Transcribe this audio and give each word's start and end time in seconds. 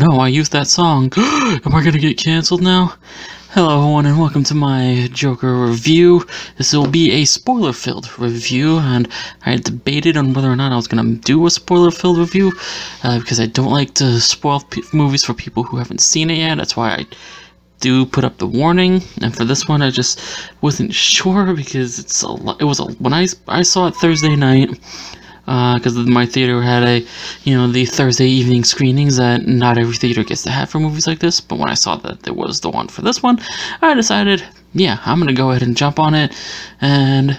no, 0.00 0.18
I 0.18 0.28
used 0.28 0.52
that 0.52 0.66
song. 0.66 1.12
Am 1.16 1.74
I 1.74 1.84
gonna 1.84 1.98
get 1.98 2.16
canceled 2.16 2.62
now? 2.62 2.94
Hello 3.50 3.80
everyone 3.80 4.06
and 4.06 4.18
welcome 4.18 4.42
to 4.44 4.54
my 4.54 5.10
Joker 5.12 5.54
review. 5.66 6.26
This 6.56 6.72
will 6.72 6.86
be 6.86 7.10
a 7.10 7.26
spoiler-filled 7.26 8.18
review 8.18 8.78
and 8.78 9.06
I 9.44 9.56
debated 9.56 10.16
on 10.16 10.32
whether 10.32 10.50
or 10.50 10.56
not 10.56 10.72
I 10.72 10.76
was 10.76 10.88
going 10.88 11.04
to 11.04 11.20
do 11.20 11.44
a 11.44 11.50
spoiler-filled 11.50 12.16
review 12.16 12.50
uh, 13.04 13.18
because 13.18 13.40
I 13.40 13.44
don't 13.44 13.70
like 13.70 13.92
to 13.94 14.20
spoil 14.20 14.64
movies 14.94 15.22
for 15.22 15.34
people 15.34 15.64
who 15.64 15.76
haven't 15.76 16.00
seen 16.00 16.30
it 16.30 16.38
yet. 16.38 16.54
That's 16.54 16.78
why 16.78 16.92
I 16.92 17.06
do 17.80 18.06
put 18.06 18.24
up 18.24 18.38
the 18.38 18.46
warning 18.46 19.02
and 19.20 19.36
for 19.36 19.44
this 19.44 19.68
one 19.68 19.82
I 19.82 19.90
just 19.90 20.18
wasn't 20.62 20.94
sure 20.94 21.52
because 21.52 21.98
it's 21.98 22.22
a 22.22 22.28
lot, 22.28 22.58
it 22.58 22.64
was 22.64 22.80
a 22.80 22.84
when 22.84 23.12
I 23.12 23.26
I 23.48 23.62
saw 23.62 23.88
it 23.88 23.96
Thursday 23.96 24.34
night 24.34 24.70
because 25.44 25.96
uh, 25.96 26.02
my 26.02 26.26
theater 26.26 26.62
had 26.62 26.82
a, 26.82 27.06
you 27.44 27.56
know, 27.56 27.66
the 27.66 27.86
Thursday 27.86 28.26
evening 28.26 28.64
screenings 28.64 29.16
that 29.16 29.46
not 29.46 29.78
every 29.78 29.96
theater 29.96 30.22
gets 30.22 30.42
to 30.44 30.50
have 30.50 30.70
for 30.70 30.78
movies 30.80 31.06
like 31.06 31.18
this. 31.18 31.40
But 31.40 31.58
when 31.58 31.68
I 31.68 31.74
saw 31.74 31.96
that 31.96 32.22
there 32.22 32.34
was 32.34 32.60
the 32.60 32.70
one 32.70 32.88
for 32.88 33.02
this 33.02 33.22
one, 33.22 33.40
I 33.82 33.94
decided, 33.94 34.44
yeah, 34.72 35.00
I'm 35.04 35.18
gonna 35.18 35.32
go 35.32 35.50
ahead 35.50 35.62
and 35.62 35.76
jump 35.76 35.98
on 35.98 36.14
it, 36.14 36.34
and 36.80 37.38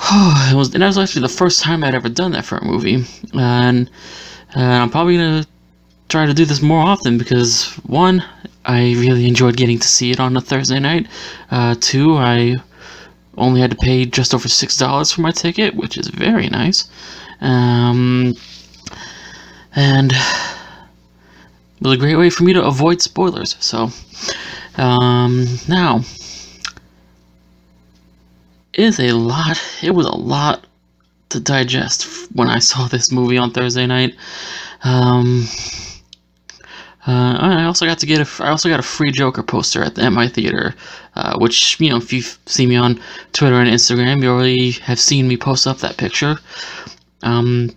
oh, 0.00 0.48
it 0.52 0.56
was, 0.56 0.72
and 0.74 0.82
that 0.82 0.86
was 0.86 0.98
actually 0.98 1.22
the 1.22 1.28
first 1.28 1.62
time 1.62 1.84
I'd 1.84 1.94
ever 1.94 2.08
done 2.08 2.32
that 2.32 2.44
for 2.44 2.58
a 2.58 2.64
movie, 2.64 3.04
and, 3.34 3.90
and 4.54 4.72
I'm 4.82 4.90
probably 4.90 5.16
gonna 5.16 5.46
try 6.08 6.26
to 6.26 6.34
do 6.34 6.44
this 6.44 6.62
more 6.62 6.80
often 6.80 7.18
because 7.18 7.72
one, 7.84 8.24
I 8.64 8.92
really 8.94 9.26
enjoyed 9.26 9.56
getting 9.56 9.78
to 9.78 9.88
see 9.88 10.10
it 10.10 10.20
on 10.20 10.36
a 10.36 10.40
Thursday 10.40 10.80
night. 10.80 11.06
Uh, 11.50 11.74
two, 11.78 12.16
I 12.16 12.56
only 13.36 13.60
had 13.60 13.70
to 13.70 13.76
pay 13.76 14.04
just 14.04 14.34
over 14.34 14.48
six 14.48 14.76
dollars 14.76 15.12
for 15.12 15.20
my 15.20 15.30
ticket, 15.30 15.74
which 15.74 15.96
is 15.96 16.08
very 16.08 16.48
nice. 16.48 16.88
Um, 17.40 18.34
and 19.74 20.12
it 20.12 21.82
was 21.82 21.92
a 21.92 21.98
great 21.98 22.16
way 22.16 22.30
for 22.30 22.44
me 22.44 22.52
to 22.54 22.64
avoid 22.64 23.02
spoilers. 23.02 23.56
So 23.60 23.90
um, 24.76 25.46
now 25.68 26.00
is 28.72 29.00
a 29.00 29.12
lot. 29.12 29.60
It 29.82 29.90
was 29.90 30.06
a 30.06 30.16
lot 30.16 30.66
to 31.30 31.40
digest 31.40 32.30
when 32.32 32.48
I 32.48 32.58
saw 32.58 32.86
this 32.86 33.10
movie 33.10 33.38
on 33.38 33.50
Thursday 33.50 33.86
night. 33.86 34.14
Um, 34.84 35.46
uh, 37.06 37.38
I 37.40 37.64
also 37.64 37.86
got 37.86 37.98
to 38.00 38.06
get 38.06 38.20
a, 38.20 38.42
I 38.42 38.50
also 38.50 38.68
got 38.68 38.80
a 38.80 38.82
free 38.82 39.12
Joker 39.12 39.42
poster 39.42 39.82
at, 39.82 39.94
the, 39.94 40.02
at 40.02 40.12
my 40.12 40.26
theater, 40.26 40.74
uh, 41.14 41.38
which, 41.38 41.78
you 41.78 41.90
know, 41.90 41.98
if 41.98 42.12
you 42.12 42.22
see 42.46 42.66
me 42.66 42.74
on 42.74 43.00
Twitter 43.32 43.60
and 43.60 43.70
Instagram, 43.70 44.22
you 44.22 44.30
already 44.30 44.72
have 44.72 44.98
seen 44.98 45.28
me 45.28 45.36
post 45.36 45.66
up 45.66 45.78
that 45.78 45.96
picture. 45.96 46.36
Um, 47.22 47.70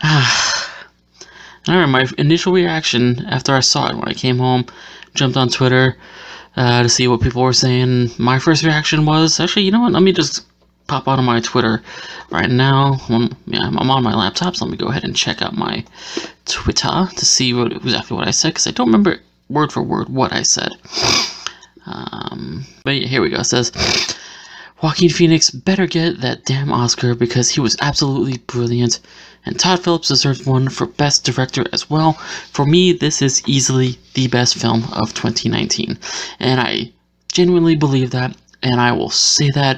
I 0.02 0.72
remember 1.66 1.98
my 1.98 2.06
initial 2.18 2.52
reaction 2.52 3.24
after 3.26 3.54
I 3.54 3.60
saw 3.60 3.90
it 3.90 3.96
when 3.96 4.08
I 4.08 4.14
came 4.14 4.38
home, 4.38 4.66
jumped 5.14 5.36
on 5.36 5.48
Twitter 5.48 5.96
uh, 6.56 6.82
to 6.82 6.88
see 6.88 7.08
what 7.08 7.22
people 7.22 7.42
were 7.42 7.52
saying. 7.52 8.10
My 8.18 8.38
first 8.38 8.62
reaction 8.62 9.04
was, 9.04 9.40
actually, 9.40 9.62
you 9.62 9.72
know 9.72 9.80
what, 9.80 9.92
let 9.92 10.02
me 10.02 10.12
just 10.12 10.46
pop 10.86 11.08
out 11.08 11.18
of 11.18 11.24
my 11.24 11.40
Twitter 11.40 11.82
right 12.30 12.50
now. 12.50 12.98
I'm, 13.08 13.34
yeah, 13.46 13.66
I'm 13.66 13.90
on 13.90 14.02
my 14.02 14.14
laptop, 14.14 14.56
so 14.56 14.64
let 14.64 14.72
me 14.72 14.76
go 14.76 14.86
ahead 14.86 15.04
and 15.04 15.16
check 15.16 15.42
out 15.42 15.56
my 15.56 15.84
Twitter 16.44 17.08
to 17.16 17.24
see 17.24 17.54
what 17.54 17.72
exactly 17.72 18.16
what 18.16 18.28
I 18.28 18.32
said, 18.32 18.50
because 18.50 18.66
I 18.66 18.70
don't 18.70 18.88
remember 18.88 19.18
word 19.48 19.72
for 19.72 19.82
word 19.82 20.08
what 20.08 20.32
I 20.32 20.42
said. 20.42 20.72
Um, 21.86 22.64
but 22.84 22.94
here 22.94 23.22
we 23.22 23.30
go. 23.30 23.40
It 23.40 23.44
says, 23.44 23.72
Joaquin 24.82 25.08
Phoenix 25.10 25.50
better 25.50 25.86
get 25.86 26.20
that 26.20 26.44
damn 26.44 26.72
Oscar 26.72 27.14
because 27.14 27.50
he 27.50 27.60
was 27.60 27.76
absolutely 27.80 28.38
brilliant, 28.38 29.00
and 29.46 29.58
Todd 29.58 29.82
Phillips 29.82 30.08
deserves 30.08 30.44
one 30.44 30.68
for 30.68 30.86
Best 30.86 31.24
Director 31.24 31.64
as 31.72 31.88
well. 31.88 32.14
For 32.52 32.66
me, 32.66 32.92
this 32.92 33.22
is 33.22 33.42
easily 33.46 33.98
the 34.14 34.28
best 34.28 34.56
film 34.56 34.84
of 34.92 35.14
2019, 35.14 35.98
and 36.40 36.60
I 36.60 36.92
genuinely 37.32 37.76
believe 37.76 38.10
that 38.10 38.36
and 38.64 38.80
I 38.80 38.92
will 38.92 39.10
say 39.10 39.50
that 39.50 39.76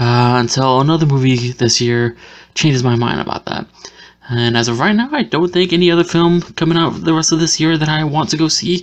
uh, 0.00 0.36
until 0.40 0.80
another 0.80 1.06
movie 1.06 1.52
this 1.52 1.80
year 1.80 2.16
changes 2.54 2.82
my 2.82 2.96
mind 2.96 3.20
about 3.20 3.44
that. 3.44 3.66
And 4.28 4.56
as 4.56 4.68
of 4.68 4.80
right 4.80 4.96
now, 4.96 5.10
I 5.12 5.22
don't 5.22 5.52
think 5.52 5.72
any 5.72 5.90
other 5.90 6.04
film 6.04 6.40
coming 6.40 6.78
out 6.78 6.90
the 7.04 7.12
rest 7.12 7.32
of 7.32 7.40
this 7.40 7.60
year 7.60 7.76
that 7.76 7.88
I 7.88 8.04
want 8.04 8.30
to 8.30 8.36
go 8.36 8.48
see 8.48 8.82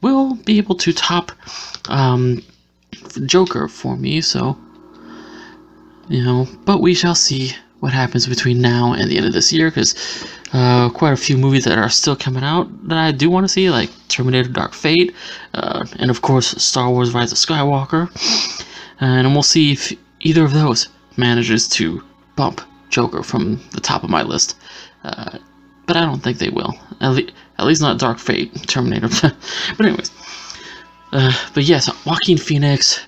will 0.00 0.34
be 0.34 0.58
able 0.58 0.74
to 0.76 0.92
top 0.92 1.30
um, 1.88 2.42
Joker 3.26 3.68
for 3.68 3.96
me, 3.96 4.20
so, 4.20 4.58
you 6.08 6.24
know, 6.24 6.48
but 6.64 6.80
we 6.80 6.94
shall 6.94 7.14
see 7.14 7.52
what 7.80 7.92
happens 7.92 8.26
between 8.26 8.60
now 8.60 8.92
and 8.92 9.08
the 9.08 9.16
end 9.16 9.26
of 9.26 9.32
this 9.32 9.52
year, 9.52 9.70
because 9.70 9.94
uh, 10.52 10.88
quite 10.90 11.12
a 11.12 11.16
few 11.16 11.36
movies 11.36 11.64
that 11.64 11.78
are 11.78 11.88
still 11.88 12.16
coming 12.16 12.42
out 12.42 12.66
that 12.88 12.98
I 12.98 13.12
do 13.12 13.30
want 13.30 13.44
to 13.44 13.48
see, 13.48 13.70
like 13.70 13.90
Terminator 14.08 14.48
Dark 14.48 14.72
Fate, 14.72 15.14
uh, 15.54 15.84
and 15.98 16.10
of 16.10 16.22
course 16.22 16.48
Star 16.62 16.90
Wars 16.90 17.14
Rise 17.14 17.30
of 17.30 17.38
Skywalker 17.38 18.08
and 19.00 19.32
we'll 19.32 19.42
see 19.42 19.72
if 19.72 19.92
either 20.20 20.44
of 20.44 20.52
those 20.52 20.88
manages 21.16 21.68
to 21.68 22.02
bump 22.36 22.60
Joker 22.90 23.22
from 23.22 23.60
the 23.72 23.80
top 23.80 24.04
of 24.04 24.10
my 24.10 24.22
list. 24.22 24.56
Uh, 25.04 25.38
but 25.86 25.96
I 25.96 26.04
don't 26.04 26.22
think 26.22 26.38
they 26.38 26.50
will. 26.50 26.74
At, 27.00 27.10
le 27.10 27.22
at 27.58 27.66
least 27.66 27.80
not 27.80 27.98
Dark 27.98 28.18
Fate, 28.18 28.54
Terminator. 28.66 29.08
but 29.76 29.86
anyways. 29.86 30.10
Uh, 31.12 31.32
but 31.54 31.64
yes, 31.64 31.90
Joaquin 32.04 32.38
Phoenix, 32.38 33.00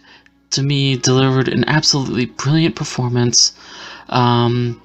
to 0.51 0.63
me, 0.63 0.97
delivered 0.97 1.49
an 1.49 1.65
absolutely 1.69 2.27
brilliant 2.27 2.75
performance. 2.75 3.53
Um, 4.09 4.81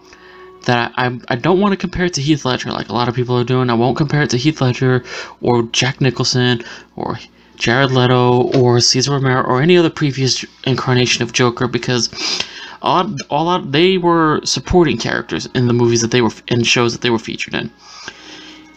that 0.66 0.92
I, 0.98 1.18
I 1.30 1.36
don't 1.36 1.60
want 1.60 1.74
to 1.74 1.78
compare 1.78 2.06
it 2.06 2.14
to 2.16 2.22
Heath 2.22 2.44
Ledger 2.44 2.72
like 2.72 2.90
a 2.90 2.94
lot 2.94 3.08
of 3.08 3.16
people 3.16 3.38
are 3.38 3.44
doing. 3.44 3.70
I 3.70 3.76
won't 3.76 3.98
compare 3.98 4.24
it 4.24 4.32
to 4.32 4.38
Heath 4.38 4.62
Ledger 4.62 5.04
or 5.42 5.64
Jack 5.64 6.02
Nicholson 6.02 6.64
or 6.96 7.18
Jared 7.58 7.92
Leto 7.92 8.52
or 8.58 8.80
Cesar 8.80 9.12
Romero 9.12 9.44
or 9.44 9.62
any 9.62 9.78
other 9.78 9.90
previous 9.90 10.46
incarnation 10.66 11.24
of 11.24 11.34
Joker 11.34 11.68
because 11.68 12.10
all, 12.82 13.62
they 13.62 13.98
were 13.98 14.42
supporting 14.44 14.98
characters 14.98 15.48
in 15.56 15.68
the 15.68 15.74
movies 15.74 16.02
that 16.02 16.12
they 16.12 16.22
were 16.22 16.32
in 16.48 16.64
shows 16.64 16.94
that 16.94 17.02
they 17.02 17.10
were 17.10 17.20
featured 17.20 17.56
in. 17.56 17.72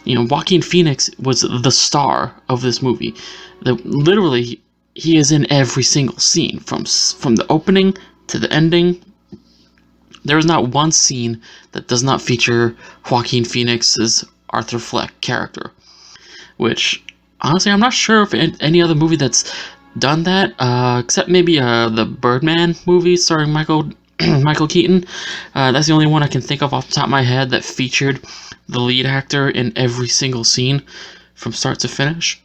You 0.05 0.15
know, 0.15 0.27
Joaquin 0.29 0.61
Phoenix 0.61 1.11
was 1.19 1.41
the 1.41 1.71
star 1.71 2.33
of 2.49 2.61
this 2.61 2.81
movie. 2.81 3.13
The, 3.61 3.73
literally, 3.83 4.61
he 4.95 5.17
is 5.17 5.31
in 5.31 5.51
every 5.51 5.83
single 5.83 6.17
scene 6.17 6.59
from 6.59 6.85
from 6.85 7.35
the 7.35 7.45
opening 7.49 7.95
to 8.27 8.39
the 8.39 8.51
ending. 8.51 9.01
There 10.25 10.37
is 10.37 10.45
not 10.45 10.69
one 10.69 10.91
scene 10.91 11.41
that 11.71 11.87
does 11.87 12.03
not 12.03 12.21
feature 12.21 12.75
Joaquin 13.09 13.45
Phoenix's 13.45 14.25
Arthur 14.49 14.79
Fleck 14.79 15.21
character, 15.21 15.71
which 16.57 17.03
honestly, 17.41 17.71
I'm 17.71 17.79
not 17.79 17.93
sure 17.93 18.21
if 18.23 18.33
any 18.33 18.81
other 18.81 18.95
movie 18.95 19.15
that's 19.15 19.53
done 19.97 20.23
that, 20.23 20.53
uh, 20.59 21.01
except 21.03 21.29
maybe 21.29 21.59
uh, 21.59 21.89
the 21.89 22.05
Birdman 22.05 22.75
movie 22.85 23.17
starring 23.17 23.51
Michael 23.51 23.89
Michael 24.41 24.67
Keaton. 24.67 25.05
Uh, 25.55 25.71
that's 25.71 25.87
the 25.87 25.93
only 25.93 26.07
one 26.07 26.23
I 26.23 26.27
can 26.27 26.41
think 26.41 26.61
of 26.61 26.73
off 26.73 26.87
the 26.87 26.93
top 26.93 27.05
of 27.05 27.09
my 27.09 27.21
head 27.21 27.49
that 27.51 27.63
featured 27.63 28.21
the 28.67 28.79
lead 28.79 29.05
actor 29.05 29.49
in 29.49 29.73
every 29.75 30.07
single 30.07 30.43
scene 30.43 30.83
from 31.35 31.53
start 31.53 31.79
to 31.79 31.87
finish. 31.87 32.41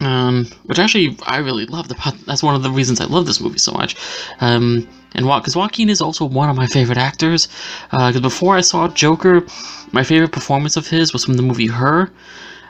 Um, 0.00 0.46
which 0.66 0.78
actually 0.78 1.16
I 1.26 1.38
really 1.38 1.66
loved 1.66 1.90
about. 1.90 2.14
That's 2.26 2.42
one 2.42 2.54
of 2.54 2.62
the 2.62 2.70
reasons 2.70 3.00
I 3.00 3.06
love 3.06 3.26
this 3.26 3.40
movie 3.40 3.58
so 3.58 3.72
much. 3.72 3.96
Um, 4.40 4.88
and 5.14 5.24
because 5.26 5.56
Joaquin 5.56 5.88
is 5.88 6.00
also 6.00 6.24
one 6.24 6.48
of 6.48 6.56
my 6.56 6.66
favorite 6.66 6.98
actors. 6.98 7.48
Because 7.90 8.16
uh, 8.16 8.20
before 8.20 8.56
I 8.56 8.60
saw 8.60 8.88
Joker, 8.88 9.44
my 9.92 10.04
favorite 10.04 10.32
performance 10.32 10.76
of 10.76 10.86
his 10.86 11.12
was 11.12 11.24
from 11.24 11.34
the 11.34 11.42
movie 11.42 11.66
Her, 11.66 12.12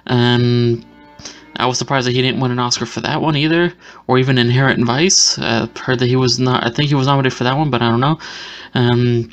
and 0.06 0.84
I 1.58 1.66
was 1.66 1.76
surprised 1.76 2.06
that 2.06 2.14
he 2.14 2.22
didn't 2.22 2.40
win 2.40 2.52
an 2.52 2.58
Oscar 2.58 2.87
for 2.87 3.00
that 3.00 3.20
one 3.20 3.37
either, 3.37 3.72
or 4.06 4.19
even 4.19 4.38
Inherent 4.38 4.84
Vice. 4.84 5.38
I 5.38 5.69
heard 5.76 5.99
that 5.99 6.06
he 6.06 6.16
was 6.16 6.38
not. 6.38 6.64
I 6.64 6.70
think 6.70 6.88
he 6.88 6.94
was 6.94 7.06
nominated 7.06 7.37
for 7.37 7.44
that 7.44 7.56
one, 7.56 7.70
but 7.70 7.82
I 7.82 7.90
don't 7.90 8.00
know. 8.00 8.19
Um, 8.75 9.31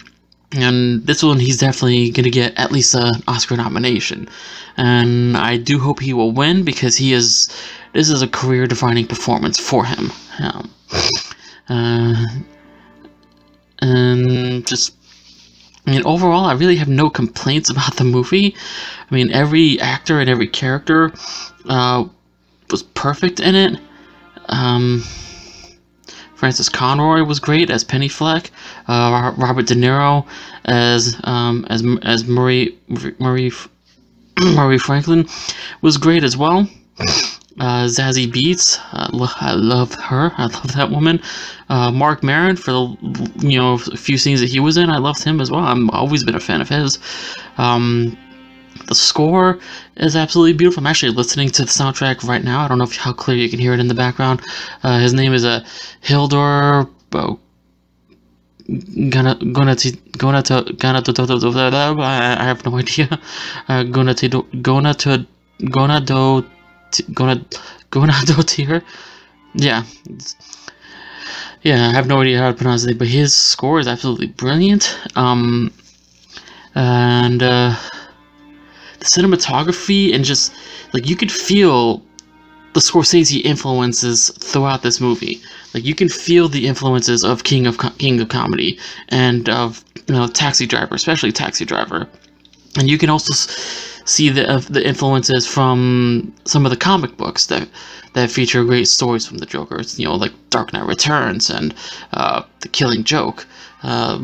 and 0.51 1.06
this 1.06 1.22
one, 1.22 1.39
he's 1.39 1.57
definitely 1.57 2.10
gonna 2.10 2.30
get 2.30 2.57
at 2.57 2.72
least 2.72 2.95
an 2.95 3.22
Oscar 3.27 3.56
nomination, 3.56 4.27
and 4.77 5.38
I 5.38 5.57
do 5.57 5.80
hope 5.80 6.00
he 6.00 6.13
will 6.13 6.31
win 6.31 6.63
because 6.63 6.98
he 6.98 7.13
is. 7.13 7.50
This 7.94 8.10
is 8.10 8.22
a 8.22 8.28
career-defining 8.28 9.07
performance 9.07 9.57
for 9.57 9.86
him. 9.86 10.12
Um, 10.39 10.69
uh, 11.69 12.25
and 13.80 14.68
just 14.68 14.94
I 15.88 15.92
mean, 15.92 16.04
overall, 16.06 16.45
I 16.45 16.54
really 16.54 16.75
have 16.78 16.88
no 16.88 17.10
complaints 17.10 17.69
about 17.69 17.95
the 17.98 18.04
movie. 18.04 18.56
I 19.10 19.13
mean, 19.13 19.31
every 19.31 19.80
actor 19.80 20.19
and 20.19 20.30
every 20.30 20.48
character 20.48 21.13
uh, 21.69 22.06
was 22.72 22.84
perfect 22.84 23.40
in 23.40 23.56
it. 23.56 23.80
Um, 24.50 25.04
Frances 26.36 26.70
Conroy 26.70 27.24
was 27.24 27.40
great 27.40 27.70
as 27.70 27.84
Penny 27.84 28.08
Fleck. 28.08 28.52
Uh, 28.88 29.34
Robert 29.38 29.68
De 29.68 29.76
Niro 29.76 30.26
as 30.66 31.20
um, 31.24 31.66
as 31.70 31.84
as 32.04 32.26
Murray 32.26 32.78
Murray 33.20 33.52
Murray 34.40 34.78
Franklin 34.78 35.28
was 35.82 35.98
great 35.98 36.24
as 36.24 36.36
well. 36.36 36.68
Uh, 37.58 37.86
Zazie 37.86 38.28
Beetz, 38.28 38.78
uh, 38.92 39.08
I 39.40 39.54
love 39.54 39.94
her. 39.94 40.34
I 40.38 40.48
love 40.48 40.74
that 40.76 40.92
woman. 40.92 41.22
Uh, 41.70 41.90
Marc 41.90 42.22
Maron 42.22 42.58
for 42.58 42.72
the 42.72 43.32
you 43.40 43.58
know 43.58 43.76
a 43.76 43.98
few 43.98 44.18
scenes 44.18 44.42
that 44.42 44.50
he 44.50 44.60
was 44.60 44.76
in, 44.76 44.90
I 44.90 44.98
loved 44.98 45.24
him 45.24 45.40
as 45.40 45.50
well. 45.50 45.62
I've 45.62 45.90
always 45.92 46.24
been 46.26 46.36
a 46.36 46.40
fan 46.40 46.60
of 46.60 46.68
his. 46.68 47.00
Um, 47.58 48.18
the 48.88 48.96
score 48.96 49.60
is 49.98 50.16
absolutely 50.16 50.54
beautiful. 50.54 50.82
I'm 50.82 50.88
actually 50.88 51.12
listening 51.12 51.50
to 51.50 51.64
the 51.64 51.70
soundtrack 51.70 52.24
right 52.28 52.44
now. 52.44 52.64
I 52.64 52.68
don't 52.68 52.78
know 52.78 52.84
if, 52.86 52.96
how 52.96 53.14
clear 53.14 53.38
you 53.38 53.50
can 53.50 53.60
hear 53.60 53.74
it 53.74 53.80
in 53.80 53.88
the 53.88 53.94
background. 53.96 54.42
Uh, 54.84 55.00
his 55.00 55.14
name 55.14 55.34
is 55.34 55.46
uh, 55.46 55.64
Hildur. 56.02 56.88
Gonna 59.10 59.36
to 59.76 59.92
gonna 60.18 60.42
to 60.44 60.74
gonna 60.78 61.02
to 61.02 61.14
I 62.02 62.44
have 62.44 62.66
no 62.66 62.78
idea. 62.78 63.20
Uh, 63.68 63.84
to 63.84 64.14
to 64.16 64.28
do 64.28 64.46
gonna 67.14 67.46
gonna 67.92 68.14
do 68.26 68.42
tier. 68.44 68.84
Yeah, 69.54 69.84
yeah. 71.64 71.88
I 71.88 71.92
have 71.92 72.08
no 72.08 72.22
idea 72.22 72.40
how 72.40 72.50
to 72.50 72.54
pronounce 72.56 72.86
it, 72.86 72.98
but 72.98 73.08
his 73.08 73.34
score 73.34 73.80
is 73.80 73.88
absolutely 73.88 74.28
brilliant. 74.28 74.98
Um, 75.16 75.72
and 76.76 77.42
uh, 77.42 77.76
the 79.00 79.06
cinematography 79.06 80.13
and 80.13 80.24
just 80.24 80.53
like 80.94 81.09
you 81.09 81.15
could 81.15 81.31
feel 81.31 82.03
the 82.74 82.81
Scorsese 82.81 83.42
influences 83.44 84.30
throughout 84.39 84.83
this 84.83 85.00
movie. 85.00 85.42
Like 85.74 85.86
you 85.86 85.95
can 85.95 86.09
feel 86.09 86.50
the 86.50 86.68
influences 86.68 87.24
of 87.24 87.44
King 87.44 87.68
of 87.68 87.80
King 87.97 88.19
of 88.19 88.30
Comedy 88.30 88.77
and 89.09 89.47
of 89.50 89.83
you 90.07 90.13
know 90.13 90.27
Taxi 90.27 90.68
Driver, 90.68 90.94
especially 90.94 91.31
Taxi 91.31 91.65
Driver, 91.65 92.07
and 92.77 92.89
you 92.89 92.97
can 92.97 93.09
also 93.09 93.33
see 94.06 94.30
the 94.30 94.65
the 94.69 94.86
influences 94.86 95.47
from 95.47 96.33
some 96.45 96.65
of 96.65 96.71
the 96.71 96.77
comic 96.77 97.15
books 97.18 97.45
that 97.47 97.68
that 98.13 98.30
feature 98.30 98.63
great 98.63 98.88
stories 98.88 99.25
from 99.25 99.38
the 99.38 99.45
Joker. 99.45 99.81
You 99.95 100.06
know, 100.06 100.15
like 100.15 100.33
Dark 100.50 100.74
Knight 100.74 100.86
Returns 100.86 101.50
and 101.50 101.74
uh, 102.12 102.44
The 102.59 102.68
Killing 102.68 103.03
Joke. 103.03 103.47
Uh, 103.83 104.19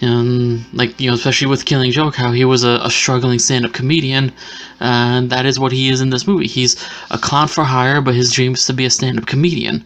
and 0.00 0.64
like 0.72 1.00
you 1.00 1.08
know 1.08 1.14
especially 1.14 1.48
with 1.48 1.64
killing 1.64 1.90
joke 1.90 2.14
how 2.14 2.30
he 2.32 2.44
was 2.44 2.64
a, 2.64 2.78
a 2.82 2.90
struggling 2.90 3.38
stand-up 3.38 3.72
comedian 3.72 4.32
and 4.80 5.30
that 5.30 5.44
is 5.44 5.58
what 5.58 5.72
he 5.72 5.88
is 5.88 6.00
in 6.00 6.10
this 6.10 6.26
movie. 6.26 6.46
He's 6.46 6.76
a 7.10 7.18
clown 7.18 7.48
for 7.48 7.64
hire 7.64 8.00
but 8.00 8.14
his 8.14 8.32
dream 8.32 8.54
is 8.54 8.66
to 8.66 8.72
be 8.72 8.84
a 8.84 8.90
stand-up 8.90 9.26
comedian. 9.26 9.84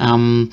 Um, 0.00 0.50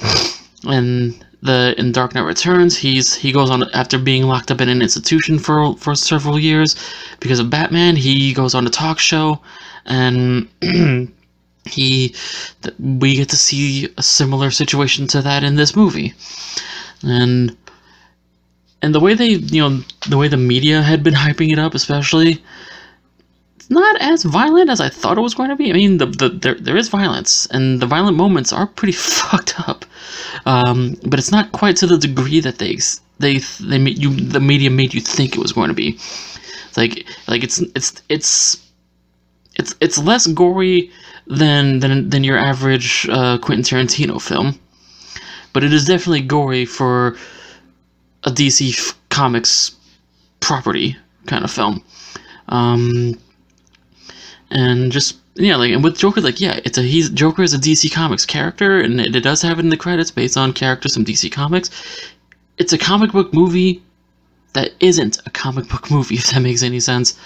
and 0.65 1.25
the 1.41 1.73
in 1.79 1.91
dark 1.91 2.13
knight 2.13 2.21
returns 2.21 2.77
he's 2.77 3.15
he 3.15 3.31
goes 3.31 3.49
on 3.49 3.63
after 3.73 3.97
being 3.97 4.23
locked 4.23 4.51
up 4.51 4.61
in 4.61 4.69
an 4.69 4.81
institution 4.81 5.39
for 5.39 5.75
for 5.77 5.95
several 5.95 6.37
years 6.37 6.75
because 7.19 7.39
of 7.39 7.49
batman 7.49 7.95
he 7.95 8.31
goes 8.31 8.53
on 8.53 8.67
a 8.67 8.69
talk 8.69 8.99
show 8.99 9.41
and 9.85 10.47
he 11.65 12.13
we 12.79 13.15
get 13.15 13.29
to 13.29 13.37
see 13.37 13.87
a 13.97 14.03
similar 14.03 14.51
situation 14.51 15.07
to 15.07 15.21
that 15.21 15.43
in 15.43 15.55
this 15.55 15.75
movie. 15.75 16.13
And 17.03 17.55
and 18.81 18.95
the 18.95 18.99
way 18.99 19.13
they, 19.13 19.29
you 19.29 19.61
know, 19.61 19.83
the 20.09 20.17
way 20.17 20.27
the 20.27 20.37
media 20.37 20.81
had 20.81 21.03
been 21.03 21.13
hyping 21.13 21.51
it 21.51 21.59
up, 21.59 21.75
especially, 21.75 22.43
it's 23.55 23.69
not 23.69 24.01
as 24.01 24.23
violent 24.23 24.69
as 24.69 24.81
I 24.81 24.89
thought 24.89 25.17
it 25.17 25.21
was 25.21 25.35
going 25.35 25.49
to 25.49 25.55
be. 25.55 25.69
I 25.69 25.73
mean, 25.73 25.97
the, 25.97 26.07
the 26.07 26.29
there 26.29 26.55
there 26.55 26.77
is 26.77 26.89
violence, 26.89 27.45
and 27.51 27.79
the 27.79 27.85
violent 27.85 28.17
moments 28.17 28.51
are 28.51 28.67
pretty 28.67 28.93
fucked 28.97 29.59
up, 29.59 29.85
um, 30.45 30.95
but 31.05 31.19
it's 31.19 31.31
not 31.31 31.51
quite 31.51 31.75
to 31.77 31.87
the 31.87 31.97
degree 31.97 32.39
that 32.39 32.57
they 32.57 32.79
they 33.19 33.37
they 33.59 33.77
made 33.77 33.99
you 33.99 34.09
the 34.09 34.39
media 34.39 34.69
made 34.71 34.93
you 34.93 35.01
think 35.01 35.33
it 35.33 35.39
was 35.39 35.53
going 35.53 35.69
to 35.69 35.75
be. 35.75 35.89
It's 36.69 36.77
like 36.77 37.05
like 37.27 37.43
it's 37.43 37.59
it's 37.75 38.01
it's 38.09 38.67
it's 39.55 39.75
it's 39.79 39.97
less 39.99 40.25
gory 40.25 40.91
than 41.27 41.79
than 41.79 42.09
than 42.09 42.23
your 42.23 42.37
average 42.37 43.07
uh, 43.11 43.37
Quentin 43.37 43.63
Tarantino 43.63 44.19
film, 44.19 44.57
but 45.53 45.63
it 45.63 45.71
is 45.71 45.85
definitely 45.85 46.21
gory 46.21 46.65
for 46.65 47.15
a 48.23 48.31
DC 48.31 48.95
Comics 49.09 49.75
property 50.39 50.97
kind 51.27 51.43
of 51.43 51.51
film. 51.51 51.83
Um, 52.49 53.19
and 54.49 54.91
just 54.91 55.17
yeah, 55.35 55.55
like 55.55 55.71
and 55.71 55.83
with 55.83 55.97
Joker, 55.97 56.21
like 56.21 56.41
yeah, 56.41 56.59
it's 56.65 56.77
a 56.77 56.81
he's 56.81 57.09
Joker 57.09 57.43
is 57.43 57.53
a 57.53 57.57
DC 57.57 57.91
Comics 57.91 58.25
character, 58.25 58.79
and 58.79 58.99
it, 58.99 59.15
it 59.15 59.21
does 59.21 59.41
have 59.41 59.59
it 59.59 59.63
in 59.63 59.69
the 59.69 59.77
credits 59.77 60.11
based 60.11 60.37
on 60.37 60.53
characters 60.53 60.93
from 60.93 61.05
DC 61.05 61.31
Comics. 61.31 61.69
It's 62.57 62.73
a 62.73 62.77
comic 62.77 63.11
book 63.11 63.33
movie 63.33 63.81
that 64.53 64.71
isn't 64.81 65.19
a 65.25 65.29
comic 65.29 65.69
book 65.69 65.89
movie, 65.89 66.15
if 66.21 66.31
that 66.31 66.41
makes 66.41 66.63
any 66.63 66.79
sense. 66.79 67.17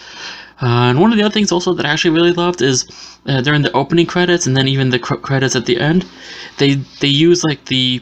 Uh, 0.62 0.88
and 0.90 1.02
one 1.02 1.12
of 1.12 1.18
the 1.18 1.24
other 1.24 1.34
things 1.34 1.52
also 1.52 1.74
that 1.74 1.86
I 1.86 1.90
actually 1.90 2.12
really 2.12 2.32
loved 2.32 2.62
is 2.62 2.88
uh, 3.26 3.42
during 3.42 3.62
the 3.62 3.72
opening 3.74 4.06
credits 4.06 4.48
and 4.48 4.56
then 4.56 4.70
even 4.70 4.90
the 4.90 5.00
cr- 5.00 5.16
credits 5.16 5.56
at 5.56 5.66
the 5.66 5.80
end, 5.80 6.06
they 6.60 6.76
they 7.02 7.10
use 7.10 7.44
like 7.44 7.66
the 7.66 8.02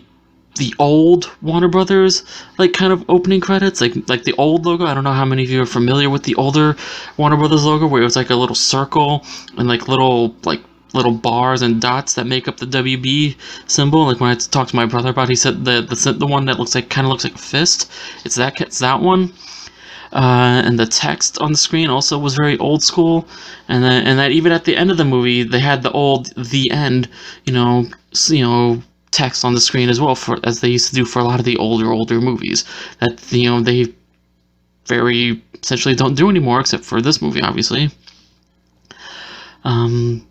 the 0.56 0.74
old 0.78 1.32
Warner 1.42 1.68
Brothers 1.68 2.24
like 2.58 2.74
kind 2.74 2.94
of 2.94 3.04
opening 3.10 3.42
credits, 3.42 3.82
like 3.82 3.94
like 4.08 4.24
the 4.24 4.34
old 4.34 4.66
logo. 4.66 4.86
I 4.86 4.94
don't 4.94 5.04
know 5.04 5.14
how 5.14 5.26
many 5.26 5.44
of 5.44 5.50
you 5.50 5.62
are 5.62 5.66
familiar 5.66 6.10
with 6.10 6.24
the 6.24 6.36
older 6.36 6.76
Warner 7.18 7.38
Brothers 7.38 7.66
logo, 7.66 7.88
where 7.88 8.02
it 8.02 8.06
was 8.06 8.16
like 8.16 8.30
a 8.30 8.36
little 8.36 8.56
circle 8.56 9.26
and 9.58 9.68
like 9.68 9.88
little 9.88 10.36
like 10.44 10.62
little 10.94 11.12
bars 11.12 11.64
and 11.64 11.82
dots 11.82 12.14
that 12.14 12.28
make 12.28 12.48
up 12.48 12.58
the 12.58 12.68
WB 12.68 13.36
symbol. 13.68 14.06
Like 14.06 14.20
when 14.20 14.30
I 14.30 14.36
talked 14.36 14.70
to 14.70 14.76
my 14.76 14.86
brother 14.86 15.10
about, 15.10 15.24
it, 15.24 15.30
he 15.30 15.36
said 15.36 15.66
the 15.66 15.82
the 15.82 16.14
the 16.14 16.28
one 16.28 16.46
that 16.46 16.60
looks 16.60 16.76
like 16.76 16.90
kind 16.90 17.06
of 17.06 17.12
looks 17.12 17.24
like 17.24 17.36
a 17.36 17.40
fist. 17.40 17.92
It's 18.26 18.36
that 18.36 18.62
it's 18.62 18.80
that 18.80 19.02
one. 19.02 19.34
Uh, 20.12 20.62
and 20.64 20.80
the 20.80 20.86
text 20.86 21.40
on 21.40 21.54
the 21.54 21.58
screen 21.58 21.90
also 21.90 22.20
was 22.20 22.36
very 22.36 22.56
old 22.60 22.84
school, 22.84 23.28
and 23.68 23.84
then 23.84 24.06
and 24.06 24.20
that 24.20 24.32
even 24.32 24.52
at 24.52 24.64
the 24.64 24.78
end 24.78 24.92
of 24.92 24.98
the 24.98 25.06
movie 25.06 25.42
they 25.42 25.60
had 25.60 25.82
the 25.82 25.92
old 25.92 26.28
the 26.36 26.70
end, 26.70 27.10
you 27.46 27.54
know, 27.54 27.88
you 28.28 28.44
know 28.44 28.84
text 29.14 29.46
on 29.46 29.54
the 29.54 29.62
screen 29.62 29.90
as 29.90 30.02
well 30.02 30.16
for 30.16 30.40
as 30.44 30.60
they 30.60 30.70
used 30.70 30.90
to 30.90 30.96
do 30.96 31.06
for 31.06 31.20
a 31.20 31.24
lot 31.24 31.40
of 31.40 31.46
the 31.46 31.56
older 31.58 31.92
older 31.92 32.20
movies 32.20 32.66
that 33.00 33.22
you 33.32 33.50
know 33.50 33.62
they 33.62 33.94
very 34.88 35.42
essentially 35.62 35.96
don't 35.96 36.16
do 36.16 36.30
anymore 36.30 36.60
except 36.60 36.84
for 36.84 37.02
this 37.02 37.22
movie 37.22 37.42
obviously. 37.42 37.90
Um 39.64 40.28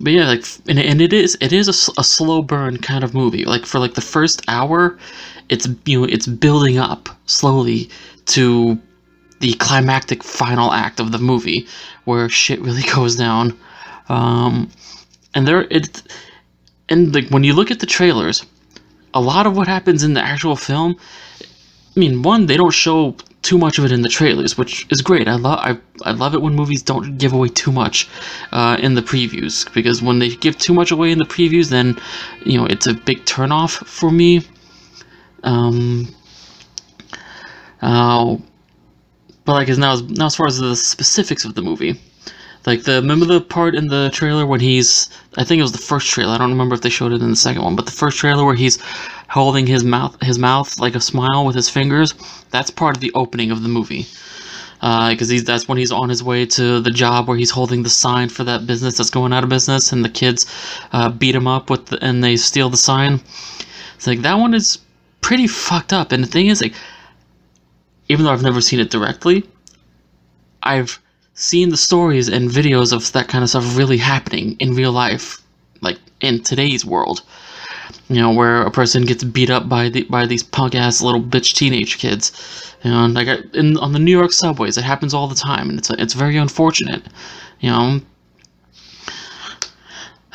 but 0.00 0.12
yeah 0.12 0.26
like 0.26 0.44
and, 0.68 0.78
and 0.78 1.00
it 1.00 1.12
is 1.12 1.38
it 1.40 1.52
is 1.52 1.68
a, 1.68 2.00
a 2.00 2.04
slow 2.04 2.42
burn 2.42 2.76
kind 2.78 3.04
of 3.04 3.14
movie. 3.14 3.44
Like 3.44 3.64
for 3.64 3.78
like 3.78 3.94
the 3.94 4.00
first 4.00 4.42
hour 4.48 4.98
it's 5.48 5.68
you 5.86 6.00
know 6.00 6.06
it's 6.06 6.26
building 6.26 6.78
up 6.78 7.08
slowly 7.26 7.88
to 8.26 8.78
the 9.38 9.54
climactic 9.54 10.22
final 10.22 10.72
act 10.72 11.00
of 11.00 11.12
the 11.12 11.18
movie 11.18 11.66
where 12.04 12.28
shit 12.28 12.60
really 12.60 12.82
goes 12.94 13.14
down. 13.16 13.56
Um 14.08 14.68
and 15.34 15.46
there 15.46 15.62
it 15.70 16.02
and 16.90 17.14
like 17.14 17.28
when 17.28 17.44
you 17.44 17.54
look 17.54 17.70
at 17.70 17.80
the 17.80 17.86
trailers, 17.86 18.44
a 19.14 19.20
lot 19.20 19.46
of 19.46 19.56
what 19.56 19.68
happens 19.68 20.02
in 20.02 20.14
the 20.14 20.22
actual 20.22 20.56
film, 20.56 20.96
I 21.96 22.00
mean, 22.00 22.22
one 22.22 22.46
they 22.46 22.56
don't 22.56 22.70
show 22.70 23.16
too 23.42 23.56
much 23.56 23.78
of 23.78 23.84
it 23.84 23.92
in 23.92 24.02
the 24.02 24.08
trailers, 24.08 24.58
which 24.58 24.86
is 24.90 25.00
great. 25.00 25.26
I 25.26 25.36
love 25.36 25.58
I, 25.60 25.78
I 26.04 26.12
love 26.12 26.34
it 26.34 26.42
when 26.42 26.54
movies 26.54 26.82
don't 26.82 27.16
give 27.16 27.32
away 27.32 27.48
too 27.48 27.72
much 27.72 28.08
uh, 28.52 28.76
in 28.80 28.94
the 28.94 29.02
previews 29.02 29.72
because 29.72 30.02
when 30.02 30.18
they 30.18 30.28
give 30.28 30.58
too 30.58 30.74
much 30.74 30.90
away 30.90 31.10
in 31.10 31.18
the 31.18 31.24
previews, 31.24 31.70
then 31.70 31.96
you 32.44 32.58
know 32.58 32.66
it's 32.66 32.86
a 32.86 32.94
big 32.94 33.24
turnoff 33.24 33.84
for 33.86 34.10
me. 34.10 34.42
Um, 35.42 36.14
uh, 37.80 38.36
but 39.44 39.52
like 39.52 39.68
as 39.68 39.78
now 39.78 39.96
now 40.08 40.26
as 40.26 40.36
far 40.36 40.46
as 40.46 40.58
the 40.58 40.76
specifics 40.76 41.44
of 41.44 41.54
the 41.54 41.62
movie, 41.62 41.98
like 42.66 42.82
the 42.82 42.94
remember 42.96 43.24
the 43.26 43.40
part 43.40 43.74
in 43.74 43.88
the 43.88 44.10
trailer 44.12 44.46
when 44.46 44.60
he's 44.60 45.08
I 45.36 45.44
think 45.44 45.58
it 45.58 45.62
was 45.62 45.72
the 45.72 45.78
first 45.78 46.08
trailer. 46.08 46.34
I 46.34 46.38
don't 46.38 46.50
remember 46.50 46.74
if 46.74 46.82
they 46.82 46.90
showed 46.90 47.12
it 47.12 47.22
in 47.22 47.30
the 47.30 47.36
second 47.36 47.62
one, 47.62 47.76
but 47.76 47.86
the 47.86 47.92
first 47.92 48.18
trailer 48.18 48.44
where 48.44 48.54
he's 48.54 48.78
holding 49.28 49.66
his 49.66 49.84
mouth 49.84 50.16
his 50.22 50.38
mouth 50.38 50.78
like 50.78 50.94
a 50.94 51.00
smile 51.00 51.44
with 51.46 51.56
his 51.56 51.68
fingers. 51.68 52.14
That's 52.50 52.70
part 52.70 52.96
of 52.96 53.00
the 53.00 53.12
opening 53.14 53.50
of 53.50 53.62
the 53.62 53.68
movie. 53.68 54.06
Because 54.80 55.28
uh, 55.28 55.32
he's 55.32 55.44
that's 55.44 55.68
when 55.68 55.76
he's 55.76 55.92
on 55.92 56.08
his 56.08 56.22
way 56.22 56.46
to 56.46 56.80
the 56.80 56.90
job 56.90 57.28
where 57.28 57.36
he's 57.36 57.50
holding 57.50 57.82
the 57.82 57.90
sign 57.90 58.30
for 58.30 58.44
that 58.44 58.66
business 58.66 58.96
that's 58.96 59.10
going 59.10 59.32
out 59.32 59.44
of 59.44 59.50
business, 59.50 59.92
and 59.92 60.02
the 60.02 60.08
kids 60.08 60.46
uh, 60.92 61.10
beat 61.10 61.34
him 61.34 61.46
up 61.46 61.68
with 61.68 61.86
the, 61.86 62.02
and 62.02 62.24
they 62.24 62.36
steal 62.36 62.70
the 62.70 62.78
sign. 62.78 63.20
It's 63.96 64.06
like 64.06 64.22
that 64.22 64.36
one 64.36 64.54
is 64.54 64.78
pretty 65.20 65.46
fucked 65.46 65.92
up. 65.92 66.12
And 66.12 66.24
the 66.24 66.28
thing 66.28 66.46
is, 66.46 66.62
like, 66.62 66.72
even 68.08 68.24
though 68.24 68.32
I've 68.32 68.42
never 68.42 68.62
seen 68.62 68.80
it 68.80 68.90
directly, 68.90 69.46
I've 70.62 70.98
seeing 71.40 71.70
the 71.70 71.76
stories 71.76 72.28
and 72.28 72.50
videos 72.50 72.92
of 72.92 73.10
that 73.12 73.26
kind 73.28 73.42
of 73.42 73.48
stuff 73.48 73.76
really 73.76 73.96
happening 73.96 74.56
in 74.60 74.74
real 74.74 74.92
life, 74.92 75.40
like 75.80 75.98
in 76.20 76.42
today's 76.42 76.84
world. 76.84 77.22
You 78.08 78.16
know, 78.16 78.32
where 78.32 78.62
a 78.62 78.70
person 78.70 79.04
gets 79.04 79.24
beat 79.24 79.50
up 79.50 79.68
by 79.68 79.88
the 79.88 80.02
by 80.02 80.26
these 80.26 80.42
punk 80.42 80.74
ass 80.74 81.00
little 81.00 81.22
bitch 81.22 81.54
teenage 81.54 81.98
kids, 81.98 82.74
you 82.84 82.90
know, 82.90 83.04
and 83.04 83.14
like 83.14 83.28
in 83.54 83.76
on 83.78 83.92
the 83.92 83.98
New 83.98 84.10
York 84.10 84.32
subways, 84.32 84.76
it 84.76 84.84
happens 84.84 85.14
all 85.14 85.28
the 85.28 85.34
time, 85.34 85.70
and 85.70 85.78
it's 85.78 85.90
it's 85.90 86.14
very 86.14 86.36
unfortunate, 86.36 87.04
you 87.60 87.70
know. 87.70 88.00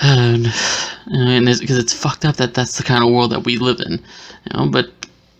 And 0.01 0.47
and 1.07 1.45
because 1.45 1.77
it's, 1.77 1.93
it's 1.93 1.93
fucked 1.93 2.25
up 2.25 2.37
that 2.37 2.53
that's 2.53 2.77
the 2.77 2.83
kind 2.83 3.03
of 3.03 3.11
world 3.11 3.31
that 3.31 3.45
we 3.45 3.57
live 3.57 3.79
in, 3.79 3.93
you 3.93 4.51
know. 4.53 4.67
But 4.69 4.89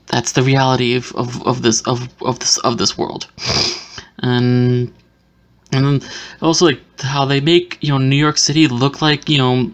that's 0.07 0.33
the 0.33 0.43
reality 0.43 0.95
of, 0.95 1.11
of, 1.15 1.45
of 1.47 1.61
this 1.61 1.81
of, 1.81 2.09
of 2.21 2.39
this 2.39 2.57
of 2.59 2.77
this 2.77 2.97
world, 2.97 3.27
and 4.19 4.91
and 5.75 6.01
then 6.01 6.09
also 6.41 6.65
like 6.65 6.81
how 7.01 7.25
they 7.25 7.39
make 7.41 7.77
you 7.81 7.89
know 7.89 7.97
New 7.97 8.15
York 8.15 8.37
City 8.37 8.67
look 8.67 9.01
like 9.01 9.29
you 9.29 9.37
know 9.37 9.71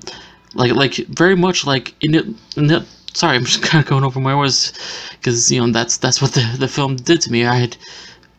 like 0.55 0.73
like 0.73 0.95
very 1.07 1.35
much 1.35 1.65
like 1.65 1.93
in 2.01 2.15
it. 2.15 2.25
In 2.57 2.67
the, 2.67 2.85
sorry, 3.13 3.35
I'm 3.37 3.45
just 3.51 3.63
kind 3.63 3.83
of 3.83 3.89
going 3.89 4.03
over 4.03 4.19
my 4.19 4.35
words 4.35 4.73
because 5.11 5.51
you 5.51 5.61
know 5.61 5.71
that's 5.71 5.97
that's 5.97 6.21
what 6.21 6.33
the 6.33 6.55
the 6.57 6.67
film 6.67 6.95
did 6.95 7.21
to 7.21 7.31
me. 7.31 7.45
I 7.45 7.55
had 7.55 7.77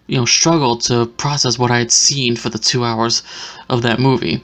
you 0.07 0.17
know 0.19 0.25
struggled 0.25 0.83
to 0.83 1.07
process 1.07 1.59
what 1.59 1.71
I 1.71 1.79
had 1.79 1.93
seen 1.93 2.37
for 2.37 2.49
the 2.51 2.59
two 2.59 2.85
hours 2.85 3.23
of 3.69 3.83
that 3.83 3.99
movie. 3.99 4.43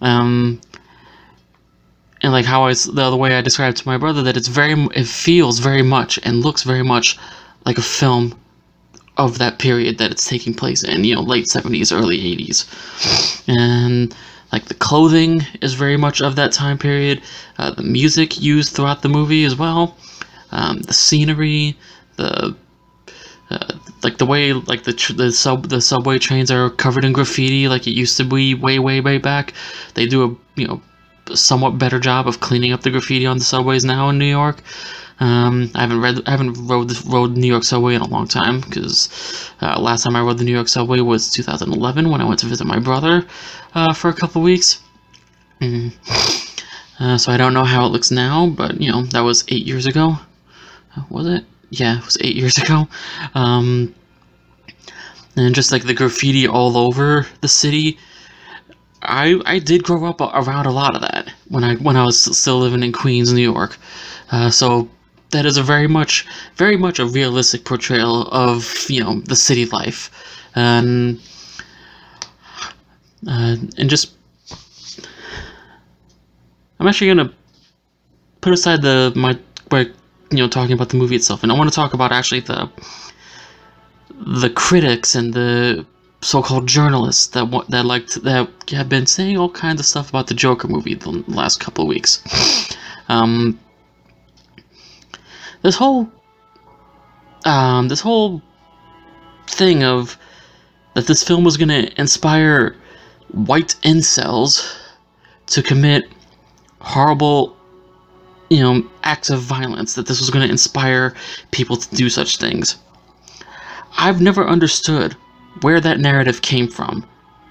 Um, 0.00 0.60
and 2.22 2.32
like 2.32 2.44
how 2.44 2.64
I 2.64 2.72
the 2.72 3.02
other 3.02 3.16
way 3.16 3.36
I 3.36 3.40
described 3.40 3.76
to 3.78 3.88
my 3.88 3.96
brother 3.98 4.22
that 4.22 4.36
it's 4.36 4.48
very 4.48 4.74
it 4.94 5.06
feels 5.06 5.58
very 5.58 5.82
much 5.82 6.18
and 6.22 6.42
looks 6.42 6.62
very 6.62 6.82
much 6.82 7.18
like 7.66 7.78
a 7.78 7.82
film 7.82 8.34
of 9.18 9.38
that 9.38 9.58
period 9.58 9.98
that 9.98 10.10
it's 10.10 10.28
taking 10.28 10.54
place 10.54 10.82
in, 10.82 11.04
you 11.04 11.14
know, 11.14 11.22
late 11.22 11.46
70s, 11.46 11.92
early 11.92 12.18
80s. 12.18 12.64
And 13.46 14.14
like 14.52 14.66
the 14.66 14.74
clothing 14.74 15.42
is 15.60 15.74
very 15.74 15.96
much 15.96 16.20
of 16.20 16.36
that 16.36 16.52
time 16.52 16.78
period, 16.78 17.22
uh, 17.58 17.70
the 17.70 17.82
music 17.82 18.40
used 18.40 18.74
throughout 18.74 19.02
the 19.02 19.08
movie 19.08 19.44
as 19.44 19.56
well, 19.56 19.96
um, 20.50 20.80
the 20.82 20.92
scenery, 20.92 21.76
the 22.16 22.54
uh, 23.50 23.74
like 24.02 24.18
the 24.18 24.26
way 24.26 24.52
like 24.52 24.84
the 24.84 25.14
the 25.16 25.30
sub 25.30 25.68
the 25.68 25.80
subway 25.80 26.18
trains 26.18 26.50
are 26.50 26.70
covered 26.70 27.04
in 27.04 27.12
graffiti 27.12 27.68
like 27.68 27.86
it 27.86 27.90
used 27.90 28.16
to 28.16 28.24
be 28.24 28.54
way 28.54 28.78
way 28.78 29.00
way 29.00 29.18
back. 29.18 29.52
They 29.94 30.06
do 30.06 30.24
a 30.24 30.60
you 30.60 30.66
know 30.66 30.80
somewhat 31.34 31.78
better 31.78 31.98
job 31.98 32.26
of 32.26 32.40
cleaning 32.40 32.72
up 32.72 32.82
the 32.82 32.90
graffiti 32.90 33.26
on 33.26 33.38
the 33.38 33.44
subways 33.44 33.84
now 33.84 34.08
in 34.08 34.18
New 34.18 34.26
York. 34.26 34.62
Um, 35.22 35.70
I 35.76 35.82
haven't 35.82 36.00
read, 36.00 36.20
I 36.26 36.32
haven't 36.32 36.54
rode 36.66 36.88
the 36.88 37.08
rode 37.08 37.36
New 37.36 37.46
York 37.46 37.62
subway 37.62 37.94
in 37.94 38.00
a 38.00 38.08
long 38.08 38.26
time 38.26 38.60
because 38.60 39.08
uh, 39.60 39.78
last 39.78 40.02
time 40.02 40.16
I 40.16 40.20
rode 40.20 40.36
the 40.36 40.42
New 40.42 40.52
York 40.52 40.66
subway 40.66 40.98
was 40.98 41.30
2011 41.30 42.10
when 42.10 42.20
I 42.20 42.24
went 42.24 42.40
to 42.40 42.46
visit 42.46 42.66
my 42.66 42.80
brother 42.80 43.24
uh, 43.76 43.94
for 43.94 44.10
a 44.10 44.14
couple 44.14 44.42
weeks. 44.42 44.82
Mm. 45.60 45.92
Uh, 46.98 47.18
so 47.18 47.30
I 47.30 47.36
don't 47.36 47.54
know 47.54 47.62
how 47.62 47.86
it 47.86 47.90
looks 47.90 48.10
now, 48.10 48.48
but 48.48 48.80
you 48.80 48.90
know 48.90 49.04
that 49.14 49.20
was 49.20 49.44
eight 49.46 49.64
years 49.64 49.86
ago. 49.86 50.16
Uh, 50.96 51.02
was 51.08 51.28
it? 51.28 51.44
Yeah, 51.70 51.98
it 51.98 52.04
was 52.04 52.18
eight 52.20 52.34
years 52.34 52.58
ago. 52.64 52.88
Um, 53.36 53.94
and 55.36 55.54
just 55.54 55.70
like 55.70 55.84
the 55.84 55.94
graffiti 55.94 56.48
all 56.48 56.76
over 56.76 57.28
the 57.42 57.48
city. 57.48 57.96
I 59.02 59.40
I 59.46 59.60
did 59.60 59.84
grow 59.84 60.04
up 60.04 60.20
around 60.20 60.66
a 60.66 60.72
lot 60.72 60.96
of 60.96 61.02
that 61.02 61.32
when 61.46 61.62
I 61.62 61.76
when 61.76 61.96
I 61.96 62.04
was 62.04 62.20
still 62.36 62.58
living 62.58 62.82
in 62.82 62.90
Queens, 62.90 63.32
New 63.32 63.52
York. 63.52 63.78
Uh, 64.32 64.50
so 64.50 64.88
that 65.32 65.44
is 65.44 65.56
a 65.56 65.62
very 65.62 65.88
much 65.88 66.26
very 66.56 66.76
much 66.76 66.98
a 66.98 67.06
realistic 67.06 67.64
portrayal 67.64 68.28
of 68.28 68.88
you 68.88 69.02
know 69.02 69.20
the 69.20 69.36
city 69.36 69.66
life, 69.66 70.10
and 70.54 71.20
uh, 73.26 73.56
and 73.76 73.90
just 73.90 74.14
I'm 76.78 76.86
actually 76.86 77.08
gonna 77.08 77.32
put 78.40 78.52
aside 78.52 78.82
the 78.82 79.12
my 79.16 79.38
you 80.32 80.38
know 80.38 80.48
talking 80.48 80.72
about 80.72 80.88
the 80.88 80.96
movie 80.96 81.16
itself, 81.16 81.42
and 81.42 81.52
I 81.52 81.54
want 81.56 81.70
to 81.70 81.74
talk 81.74 81.94
about 81.94 82.12
actually 82.12 82.40
the 82.40 82.70
the 84.26 84.50
critics 84.50 85.14
and 85.14 85.34
the 85.34 85.86
so-called 86.22 86.66
journalists 86.66 87.26
that 87.28 87.50
that 87.68 87.84
like 87.84 88.06
that 88.08 88.48
have 88.70 88.88
been 88.88 89.06
saying 89.06 89.36
all 89.36 89.50
kinds 89.50 89.80
of 89.80 89.86
stuff 89.86 90.08
about 90.08 90.28
the 90.28 90.34
Joker 90.34 90.68
movie 90.68 90.94
the 90.94 91.24
last 91.26 91.60
couple 91.60 91.82
of 91.82 91.88
weeks. 91.88 92.22
Um, 93.08 93.58
this 95.62 95.76
whole 95.76 96.10
um, 97.44 97.88
this 97.88 98.00
whole 98.00 98.40
thing 99.48 99.82
of 99.82 100.16
that 100.94 101.06
this 101.06 101.24
film 101.24 101.44
was 101.44 101.56
going 101.56 101.68
to 101.68 102.00
inspire 102.00 102.76
white 103.32 103.74
incels 103.82 104.76
to 105.46 105.62
commit 105.62 106.04
horrible 106.80 107.56
you 108.50 108.60
know 108.60 108.86
acts 109.02 109.30
of 109.30 109.40
violence 109.40 109.94
that 109.94 110.06
this 110.06 110.20
was 110.20 110.30
going 110.30 110.44
to 110.44 110.50
inspire 110.50 111.14
people 111.52 111.76
to 111.76 111.94
do 111.94 112.08
such 112.10 112.36
things. 112.36 112.76
I've 113.96 114.20
never 114.20 114.46
understood 114.46 115.16
where 115.62 115.80
that 115.80 116.00
narrative 116.00 116.42
came 116.42 116.68
from 116.68 117.06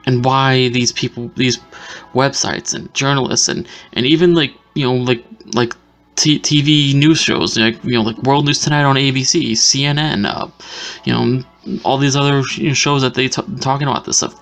and 0.05 0.25
why 0.25 0.69
these 0.69 0.91
people 0.91 1.31
these 1.35 1.59
websites 2.13 2.73
and 2.73 2.93
journalists 2.93 3.47
and 3.47 3.67
and 3.93 4.05
even 4.05 4.35
like 4.35 4.53
you 4.75 4.85
know 4.85 4.93
like 4.93 5.23
like 5.53 5.73
t- 6.15 6.39
TV 6.39 6.93
news 6.93 7.19
shows 7.19 7.57
like 7.57 7.83
you 7.83 7.93
know 7.93 8.01
like 8.01 8.17
World 8.23 8.45
News 8.45 8.59
Tonight 8.59 8.83
on 8.83 8.95
ABC 8.95 9.51
CNN 9.51 10.25
uh, 10.25 10.47
you 11.03 11.13
know 11.13 11.43
all 11.83 11.97
these 11.97 12.15
other 12.15 12.43
shows 12.43 13.01
that 13.01 13.13
they 13.13 13.27
t- 13.27 13.43
talking 13.59 13.87
about 13.87 14.05
this 14.05 14.17
stuff 14.17 14.35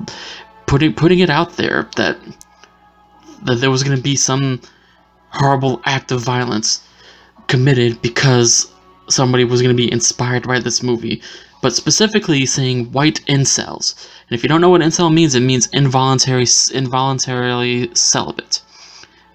putting 0.65 0.93
putting 0.93 1.19
it 1.19 1.29
out 1.29 1.57
there 1.57 1.89
that 1.95 2.17
that 3.43 3.55
there 3.55 3.71
was 3.71 3.83
going 3.83 3.95
to 3.95 4.03
be 4.03 4.15
some 4.15 4.61
horrible 5.29 5.81
act 5.85 6.11
of 6.11 6.21
violence 6.21 6.85
committed 7.47 8.01
because 8.01 8.71
somebody 9.07 9.43
was 9.43 9.61
going 9.61 9.75
to 9.75 9.83
be 9.83 9.91
inspired 9.91 10.47
by 10.47 10.59
this 10.59 10.83
movie 10.83 11.21
but 11.61 11.73
specifically 11.73 12.45
saying 12.45 12.91
white 12.91 13.21
incels. 13.25 14.07
And 14.29 14.38
if 14.38 14.43
you 14.43 14.49
don't 14.49 14.61
know 14.61 14.69
what 14.69 14.81
incel 14.81 15.13
means, 15.13 15.35
it 15.35 15.41
means 15.41 15.67
involuntary, 15.73 16.45
involuntarily 16.73 17.93
celibate. 17.93 18.61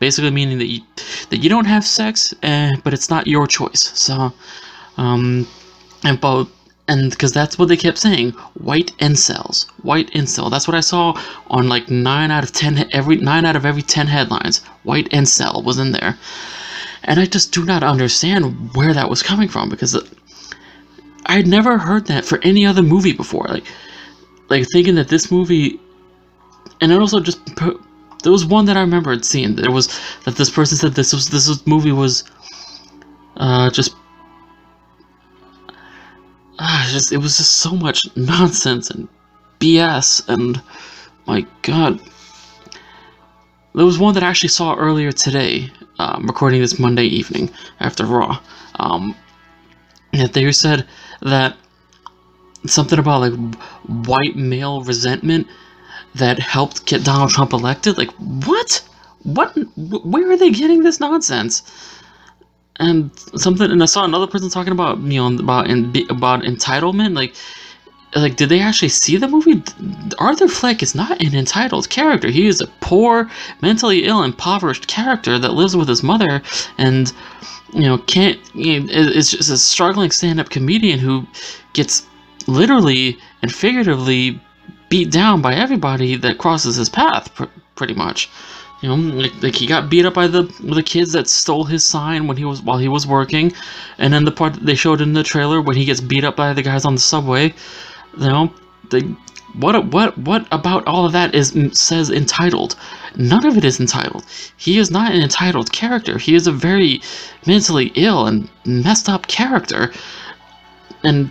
Basically 0.05 0.31
meaning 0.31 0.59
that 0.59 0.67
you, 0.67 0.83
that 1.31 1.39
you 1.39 1.49
don't 1.49 1.65
have 1.65 1.83
sex, 1.83 2.35
eh, 2.43 2.73
but 2.85 2.93
it's 2.93 3.09
not 3.09 3.27
your 3.27 3.47
choice. 3.47 3.85
So, 3.95 4.35
um, 4.99 5.49
and 6.05 6.21
both, 6.21 6.51
and 6.89 7.11
because 7.11 7.33
that's 7.33 7.59
what 7.59 7.69
they 7.69 7.79
kept 7.79 7.97
saying, 7.97 8.33
white 8.53 8.93
incels, 8.99 9.65
white 9.83 10.11
incel. 10.11 10.51
That's 10.51 10.69
what 10.69 10.75
I 10.75 10.81
saw 10.81 11.19
on 11.47 11.71
like 11.71 11.89
nine 11.89 12.31
out 12.31 12.45
of 12.45 12.53
ten, 12.53 12.87
every 12.93 13.17
nine 13.17 13.47
out 13.47 13.57
of 13.57 13.65
every 13.65 13.81
ten 13.81 14.07
headlines. 14.07 14.63
White 14.83 15.09
incel 15.09 15.65
was 15.65 15.79
in 15.79 15.93
there, 15.93 16.19
and 17.05 17.19
I 17.19 17.25
just 17.25 17.51
do 17.53 17.65
not 17.65 17.83
understand 17.83 18.77
where 18.77 18.93
that 18.93 19.09
was 19.09 19.23
coming 19.23 19.49
from 19.49 19.71
because 19.71 19.97
I 21.25 21.37
had 21.37 21.47
never 21.47 21.79
heard 21.79 22.09
that 22.09 22.27
for 22.27 22.41
any 22.43 22.67
other 22.67 22.83
movie 22.83 23.15
before. 23.15 23.47
Like, 23.49 23.65
like 24.51 24.67
thinking 24.71 24.97
that 24.97 25.09
this 25.09 25.31
movie, 25.31 25.81
and 26.83 26.93
it 26.93 27.01
also 27.01 27.21
just 27.21 27.41
there 28.25 28.33
was 28.33 28.45
one 28.45 28.65
that 28.65 28.77
I 28.77 28.81
remembered 28.81 29.25
seeing. 29.25 29.55
There 29.55 29.71
was 29.71 29.89
that 30.25 30.37
this 30.37 30.51
person 30.51 30.77
said 30.77 30.95
this 30.95 31.13
was 31.13 31.29
this 31.29 31.49
was, 31.49 31.65
movie 31.67 31.93
was, 31.93 32.25
uh, 33.37 33.71
just. 33.71 33.95
Ah, 36.59 36.89
just 36.91 37.13
it 37.13 37.19
was 37.19 37.37
just 37.37 37.59
so 37.59 37.73
much 37.73 38.03
nonsense 38.17 38.91
and 38.91 39.09
BS 39.61 40.27
and 40.29 40.61
my 41.27 41.47
god. 41.63 42.01
There 43.75 43.85
was 43.85 43.99
one 43.99 44.15
that 44.15 44.23
I 44.23 44.29
actually 44.29 44.51
saw 44.51 44.77
earlier 44.77 45.11
today, 45.11 45.71
um, 45.99 46.27
recording 46.27 46.61
this 46.61 46.79
Monday 46.79 47.07
evening 47.07 47.51
after 47.81 48.07
Raw. 48.07 48.41
Um, 48.79 49.17
that 50.13 50.33
they 50.33 50.51
said 50.53 50.87
that 51.23 51.57
something 52.67 52.99
about 52.99 53.21
like 53.21 53.55
white 54.07 54.37
male 54.37 54.83
resentment 54.83 55.47
that 56.15 56.39
helped 56.39 56.87
get 56.87 57.05
Donald 57.05 57.31
Trump 57.31 57.53
elected. 57.53 57.99
Like 57.99 58.11
what? 58.47 58.83
What? 59.23 59.57
Where 59.77 60.31
are 60.31 60.37
they 60.37 60.51
getting 60.51 60.83
this 60.83 61.01
nonsense? 61.01 61.63
And 62.77 63.17
something, 63.37 63.71
and 63.71 63.83
I 63.83 63.87
saw 63.87 64.05
another 64.05 64.27
person 64.27 64.51
talking 64.51 64.73
about 64.73 64.99
you 64.99 65.19
know 65.19 65.43
about 65.43 65.69
in, 65.69 65.93
about 66.11 66.43
entitlement. 66.43 67.15
Like, 67.15 67.35
like 68.17 68.37
did 68.37 68.49
they 68.49 68.61
actually 68.61 68.89
see 68.89 69.17
the 69.17 69.29
movie? 69.29 69.63
Arthur 70.19 70.49
Fleck 70.49 70.83
is 70.83 70.95
not 70.95 71.23
an 71.23 71.35
entitled 71.35 71.89
character. 71.89 72.29
He 72.29 72.47
is 72.47 72.61
a 72.61 72.67
poor, 72.81 73.31
mentally 73.63 74.05
ill, 74.05 74.23
impoverished 74.23 74.89
character 74.89 75.39
that 75.39 75.55
lives 75.55 75.77
with 75.77 75.89
his 75.89 76.03
mother 76.03 76.43
and 76.79 77.13
you 77.75 77.83
know, 77.83 77.99
can't, 77.99 78.39
you 78.55 78.81
know, 78.81 78.93
is 78.93 79.33
just 79.33 79.51
a 79.51 79.59
struggling 79.59 80.11
stand 80.11 80.39
up 80.39 80.49
comedian 80.49 80.99
who 80.99 81.27
gets 81.73 82.07
literally 82.47 83.19
and 83.43 83.53
figuratively 83.53 84.41
beat 84.95 85.11
down 85.11 85.43
by 85.43 85.53
everybody 85.55 86.15
that 86.15 86.39
crosses 86.39 86.77
his 86.77 86.89
path, 86.89 87.35
pr- 87.35 87.55
pretty 87.75 87.95
much. 87.95 88.31
You 88.81 88.89
know, 88.91 88.95
like, 89.23 89.43
like, 89.43 89.57
he 89.57 89.67
got 89.67 89.91
beat 89.91 90.07
up 90.07 90.15
by 90.15 90.29
the 90.29 90.43
the 90.61 90.85
kids 90.85 91.11
that 91.13 91.27
stole 91.27 91.65
his 91.65 91.83
sign 91.83 92.29
when 92.29 92.37
he 92.37 92.45
was 92.45 92.63
while 92.63 92.79
he 92.79 92.87
was 92.97 93.05
working, 93.05 93.53
and 93.99 94.13
then 94.13 94.25
the 94.25 94.37
part 94.41 94.53
that 94.55 94.67
they 94.67 94.77
showed 94.77 95.01
in 95.01 95.15
the 95.15 95.25
trailer 95.25 95.61
when 95.61 95.77
he 95.77 95.85
gets 95.85 96.01
beat 96.01 96.23
up 96.23 96.37
by 96.37 96.53
the 96.53 96.63
guys 96.63 96.85
on 96.85 96.95
the 96.95 97.01
subway. 97.01 97.53
You 98.19 98.29
know, 98.29 98.55
they 98.91 99.03
what 99.63 99.75
what 99.87 100.17
what 100.19 100.47
about 100.53 100.87
all 100.87 101.05
of 101.07 101.13
that 101.13 101.35
is 101.35 101.53
mm, 101.53 101.75
says 101.77 102.09
entitled? 102.11 102.77
None 103.17 103.45
of 103.47 103.57
it 103.57 103.65
is 103.65 103.81
entitled. 103.81 104.25
He 104.57 104.79
is 104.79 104.93
not 104.93 105.13
an 105.13 105.23
entitled 105.23 105.73
character. 105.73 106.19
He 106.19 106.37
is 106.37 106.47
a 106.47 106.53
very 106.53 107.01
mentally 107.47 107.91
ill 107.97 108.29
and 108.29 108.49
messed 108.65 109.09
up 109.09 109.27
character. 109.27 109.93
And 111.03 111.31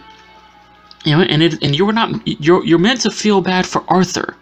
you 1.04 1.16
know, 1.16 1.24
and 1.24 1.44
it 1.44 1.62
and 1.64 1.76
you're 1.76 1.92
not 1.92 2.10
you're 2.26 2.64
you're 2.66 2.80
meant 2.80 3.02
to 3.02 3.12
feel 3.12 3.42
bad 3.42 3.66
for 3.66 3.84
Arthur. 3.88 4.36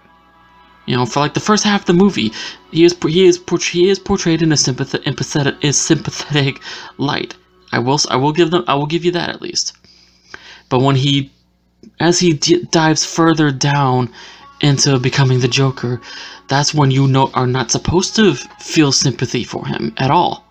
You 0.86 0.96
know, 0.96 1.06
for 1.06 1.20
like 1.20 1.34
the 1.34 1.39
first 1.39 1.63
half 1.63 1.82
of 1.82 1.86
the 1.86 1.94
movie, 1.94 2.32
he 2.72 2.84
is 2.84 2.96
he 3.03 3.25
is 3.25 3.39
he 3.72 3.89
is 3.89 4.00
portrayed 4.00 4.41
in 4.41 4.51
a 4.51 4.58
sympathetic 4.58 5.06
empathetic, 5.06 5.63
a 5.63 5.74
sympathetic 5.74 6.62
light. 6.98 7.36
I 7.72 7.80
will 7.80 8.00
I 8.10 8.18
will 8.18 8.34
give 8.34 8.51
them 8.51 8.63
I 8.68 8.75
will 8.75 8.88
give 8.88 9.06
you 9.06 9.12
that 9.12 9.30
at 9.30 9.41
least. 9.41 9.74
But 10.70 10.82
when 10.82 10.96
he 10.96 11.32
as 12.00 12.20
he 12.20 12.34
dives 12.34 13.06
further 13.06 13.51
down 13.51 14.10
into 14.62 15.00
becoming 15.00 15.39
the 15.39 15.48
Joker, 15.48 16.01
that's 16.48 16.74
when 16.74 16.91
you 16.91 17.08
know 17.08 17.32
are 17.34 17.48
not 17.48 17.72
supposed 17.72 18.15
to 18.18 18.36
feel 18.60 18.91
sympathy 18.91 19.44
for 19.44 19.65
him 19.65 19.94
at 19.98 20.12
all. 20.12 20.46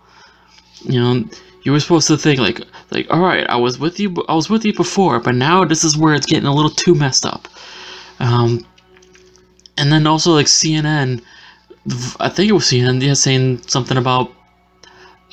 You 0.82 1.00
know, 1.00 1.24
you 1.62 1.72
were 1.72 1.80
supposed 1.80 2.08
to 2.08 2.16
think 2.16 2.40
like 2.40 2.60
like 2.90 3.06
all 3.10 3.20
right 3.20 3.46
I 3.48 3.56
was 3.56 3.78
with 3.78 4.00
you 4.00 4.14
I 4.28 4.34
was 4.34 4.48
with 4.50 4.64
you 4.64 4.72
before 4.74 5.20
but 5.20 5.34
now 5.34 5.64
this 5.64 5.84
is 5.84 5.96
where 5.96 6.14
it's 6.14 6.26
getting 6.26 6.46
a 6.46 6.54
little 6.54 6.70
too 6.70 6.94
messed 6.94 7.26
up. 7.26 7.48
Um 8.18 8.66
and 9.76 9.92
then 9.92 10.06
also 10.06 10.32
like 10.32 10.46
CNN 10.46 11.22
I 12.20 12.28
think 12.28 12.48
it 12.50 12.52
was 12.52 12.64
CNN 12.64 13.02
yeah 13.02 13.14
saying 13.14 13.62
something 13.66 13.96
about 13.96 14.32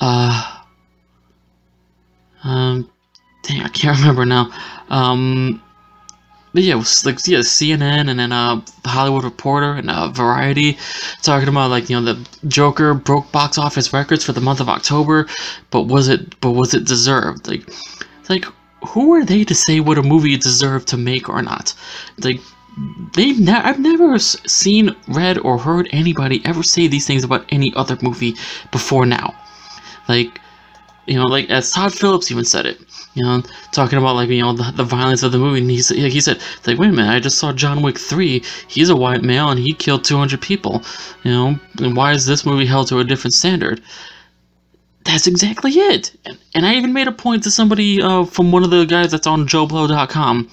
uh 0.00 0.60
um 2.44 2.90
dang 3.42 3.62
I 3.62 3.68
can't 3.68 3.98
remember 4.00 4.24
now. 4.24 4.52
Um 4.88 5.62
but 6.52 6.62
yeah, 6.62 6.74
was 6.74 7.04
like 7.04 7.18
yeah, 7.26 7.38
CNN 7.38 8.08
and 8.08 8.18
then 8.18 8.32
uh, 8.32 8.60
the 8.82 8.88
Hollywood 8.88 9.24
Reporter 9.24 9.72
and 9.72 9.90
uh, 9.90 10.08
Variety 10.08 10.78
talking 11.22 11.48
about 11.48 11.70
like 11.70 11.90
you 11.90 12.00
know 12.00 12.14
the 12.14 12.28
Joker 12.48 12.94
broke 12.94 13.30
box 13.32 13.58
office 13.58 13.92
records 13.92 14.24
for 14.24 14.32
the 14.32 14.40
month 14.40 14.60
of 14.60 14.68
October, 14.68 15.26
but 15.70 15.82
was 15.82 16.08
it 16.08 16.40
but 16.40 16.52
was 16.52 16.74
it 16.74 16.84
deserved? 16.84 17.48
Like, 17.48 17.68
like 18.28 18.46
who 18.86 19.14
are 19.14 19.24
they 19.24 19.44
to 19.44 19.54
say 19.54 19.80
what 19.80 19.98
a 19.98 20.02
movie 20.02 20.36
deserved 20.36 20.88
to 20.88 20.96
make 20.96 21.28
or 21.28 21.42
not? 21.42 21.74
Like 22.22 22.40
they've 23.14 23.38
ne- 23.38 23.52
I've 23.52 23.80
never 23.80 24.18
seen, 24.18 24.94
read, 25.08 25.38
or 25.38 25.58
heard 25.58 25.88
anybody 25.90 26.40
ever 26.44 26.62
say 26.62 26.86
these 26.86 27.06
things 27.06 27.24
about 27.24 27.44
any 27.50 27.72
other 27.74 27.98
movie 28.02 28.36
before 28.70 29.06
now. 29.06 29.34
Like, 30.08 30.40
you 31.08 31.16
know, 31.16 31.26
like 31.26 31.50
as 31.50 31.72
Todd 31.72 31.92
Phillips 31.92 32.30
even 32.30 32.44
said 32.44 32.66
it 32.66 32.78
you 33.18 33.24
know, 33.24 33.42
talking 33.72 33.98
about 33.98 34.14
like 34.14 34.28
you 34.28 34.40
know 34.40 34.52
the, 34.52 34.70
the 34.76 34.84
violence 34.84 35.24
of 35.24 35.32
the 35.32 35.38
movie, 35.38 35.60
and 35.60 35.70
he 35.70 35.82
said 35.82 35.96
he 35.96 36.20
said 36.20 36.40
like 36.66 36.78
wait 36.78 36.90
a 36.90 36.92
minute, 36.92 37.10
I 37.10 37.18
just 37.18 37.38
saw 37.38 37.52
John 37.52 37.82
Wick 37.82 37.98
three. 37.98 38.44
He's 38.68 38.90
a 38.90 38.96
white 38.96 39.22
male 39.22 39.50
and 39.50 39.58
he 39.58 39.74
killed 39.74 40.04
two 40.04 40.16
hundred 40.16 40.40
people. 40.40 40.82
You 41.24 41.32
know, 41.32 41.60
and 41.78 41.96
why 41.96 42.12
is 42.12 42.26
this 42.26 42.46
movie 42.46 42.66
held 42.66 42.86
to 42.88 43.00
a 43.00 43.04
different 43.04 43.34
standard? 43.34 43.82
That's 45.04 45.26
exactly 45.26 45.72
it. 45.72 46.16
And, 46.26 46.38
and 46.54 46.66
I 46.66 46.74
even 46.74 46.92
made 46.92 47.08
a 47.08 47.12
point 47.12 47.42
to 47.44 47.50
somebody 47.50 48.00
uh, 48.00 48.24
from 48.24 48.52
one 48.52 48.62
of 48.62 48.70
the 48.70 48.84
guys 48.84 49.10
that's 49.10 49.26
on 49.26 49.48
JoBlo.com 49.48 50.48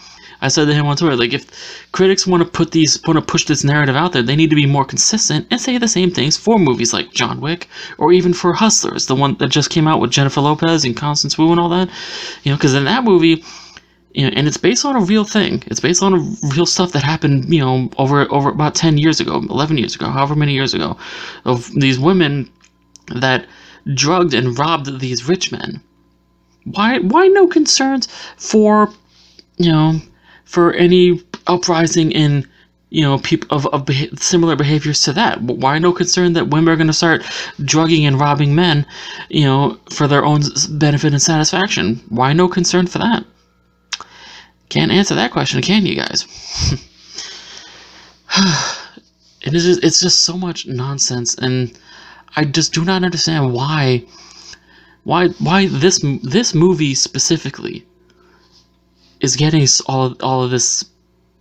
I 0.45 0.49
said 0.49 0.65
to 0.65 0.73
him 0.73 0.85
on 0.85 0.95
Twitter, 0.95 1.15
like, 1.15 1.33
if 1.33 1.45
critics 1.91 2.27
want 2.27 2.43
to 2.43 2.49
put 2.49 2.71
these, 2.71 3.01
want 3.07 3.17
to 3.17 3.25
push 3.25 3.45
this 3.45 3.63
narrative 3.63 3.95
out 3.95 4.13
there, 4.13 4.21
they 4.21 4.35
need 4.35 4.51
to 4.51 4.55
be 4.55 4.67
more 4.67 4.85
consistent 4.85 5.47
and 5.49 5.59
say 5.59 5.77
the 5.77 5.87
same 5.87 6.11
things 6.11 6.37
for 6.37 6.59
movies 6.59 6.93
like 6.93 7.11
John 7.11 7.41
Wick 7.41 7.67
or 7.97 8.13
even 8.13 8.33
for 8.33 8.53
Hustlers, 8.53 9.07
the 9.07 9.15
one 9.15 9.35
that 9.39 9.47
just 9.47 9.71
came 9.71 9.87
out 9.87 9.99
with 9.99 10.11
Jennifer 10.11 10.41
Lopez 10.41 10.85
and 10.85 10.95
Constance 10.95 11.37
Wu 11.37 11.51
and 11.51 11.59
all 11.59 11.69
that. 11.69 11.89
You 12.43 12.51
know, 12.51 12.57
because 12.57 12.75
in 12.75 12.85
that 12.85 13.03
movie, 13.03 13.43
you 14.13 14.23
know, 14.23 14.33
and 14.35 14.47
it's 14.47 14.57
based 14.57 14.85
on 14.85 14.95
a 14.95 15.01
real 15.01 15.25
thing. 15.25 15.63
It's 15.67 15.79
based 15.79 16.03
on 16.03 16.37
real 16.55 16.65
stuff 16.65 16.91
that 16.93 17.03
happened, 17.03 17.53
you 17.53 17.59
know, 17.59 17.89
over 17.97 18.31
over 18.31 18.49
about 18.49 18.75
ten 18.75 18.97
years 18.97 19.19
ago, 19.19 19.43
eleven 19.49 19.77
years 19.77 19.95
ago, 19.95 20.09
however 20.09 20.35
many 20.35 20.53
years 20.53 20.73
ago, 20.73 20.97
of 21.43 21.69
these 21.73 21.99
women 21.99 22.49
that 23.15 23.45
drugged 23.93 24.33
and 24.33 24.57
robbed 24.57 24.99
these 24.99 25.27
rich 25.27 25.51
men. 25.51 25.81
Why 26.63 26.99
why 26.99 27.27
no 27.27 27.47
concerns 27.47 28.07
for, 28.37 28.89
you 29.57 29.71
know, 29.71 29.99
for 30.45 30.73
any 30.73 31.21
uprising 31.47 32.11
in 32.11 32.47
you 32.89 33.01
know 33.01 33.17
people 33.19 33.47
of, 33.55 33.65
of 33.67 33.85
beha- 33.85 34.15
similar 34.17 34.55
behaviors 34.55 35.01
to 35.03 35.13
that. 35.13 35.41
Why 35.41 35.79
no 35.79 35.91
concern 35.91 36.33
that 36.33 36.49
women 36.49 36.73
are 36.73 36.77
going 36.77 36.87
to 36.87 36.93
start 36.93 37.23
drugging 37.63 38.05
and 38.05 38.19
robbing 38.19 38.55
men 38.55 38.85
you 39.29 39.43
know 39.43 39.77
for 39.89 40.07
their 40.07 40.23
own 40.23 40.41
benefit 40.69 41.13
and 41.13 41.21
satisfaction? 41.21 42.01
Why 42.09 42.33
no 42.33 42.47
concern 42.47 42.87
for 42.87 42.99
that? 42.99 43.25
Can't 44.69 44.91
answer 44.91 45.15
that 45.15 45.31
question 45.31 45.61
can 45.61 45.85
you 45.85 45.95
guys? 45.95 46.25
It 49.45 49.53
is 49.53 49.63
just, 49.63 49.83
it's 49.83 49.99
just 49.99 50.23
so 50.23 50.37
much 50.37 50.65
nonsense 50.65 51.35
and 51.35 51.71
i 52.35 52.43
just 52.43 52.73
do 52.73 52.83
not 52.83 53.03
understand 53.03 53.53
why 53.53 54.03
why 55.03 55.27
why 55.37 55.67
this 55.67 56.03
this 56.23 56.55
movie 56.55 56.95
specifically 56.95 57.85
is 59.21 59.35
getting 59.35 59.67
all 59.87 60.15
all 60.21 60.43
of 60.43 60.51
this 60.51 60.85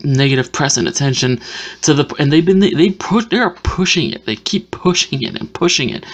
negative 0.04 0.52
press 0.52 0.76
and 0.76 0.86
attention 0.86 1.40
to 1.82 1.94
the 1.94 2.14
and 2.18 2.32
they've 2.32 2.44
been 2.44 2.58
they, 2.58 2.70
they 2.70 2.90
push 2.90 3.24
they 3.26 3.38
are 3.38 3.54
pushing 3.62 4.12
it. 4.12 4.26
They 4.26 4.36
keep 4.36 4.70
pushing 4.70 5.22
it 5.22 5.38
and 5.38 5.52
pushing 5.52 5.90
it. 5.90 6.04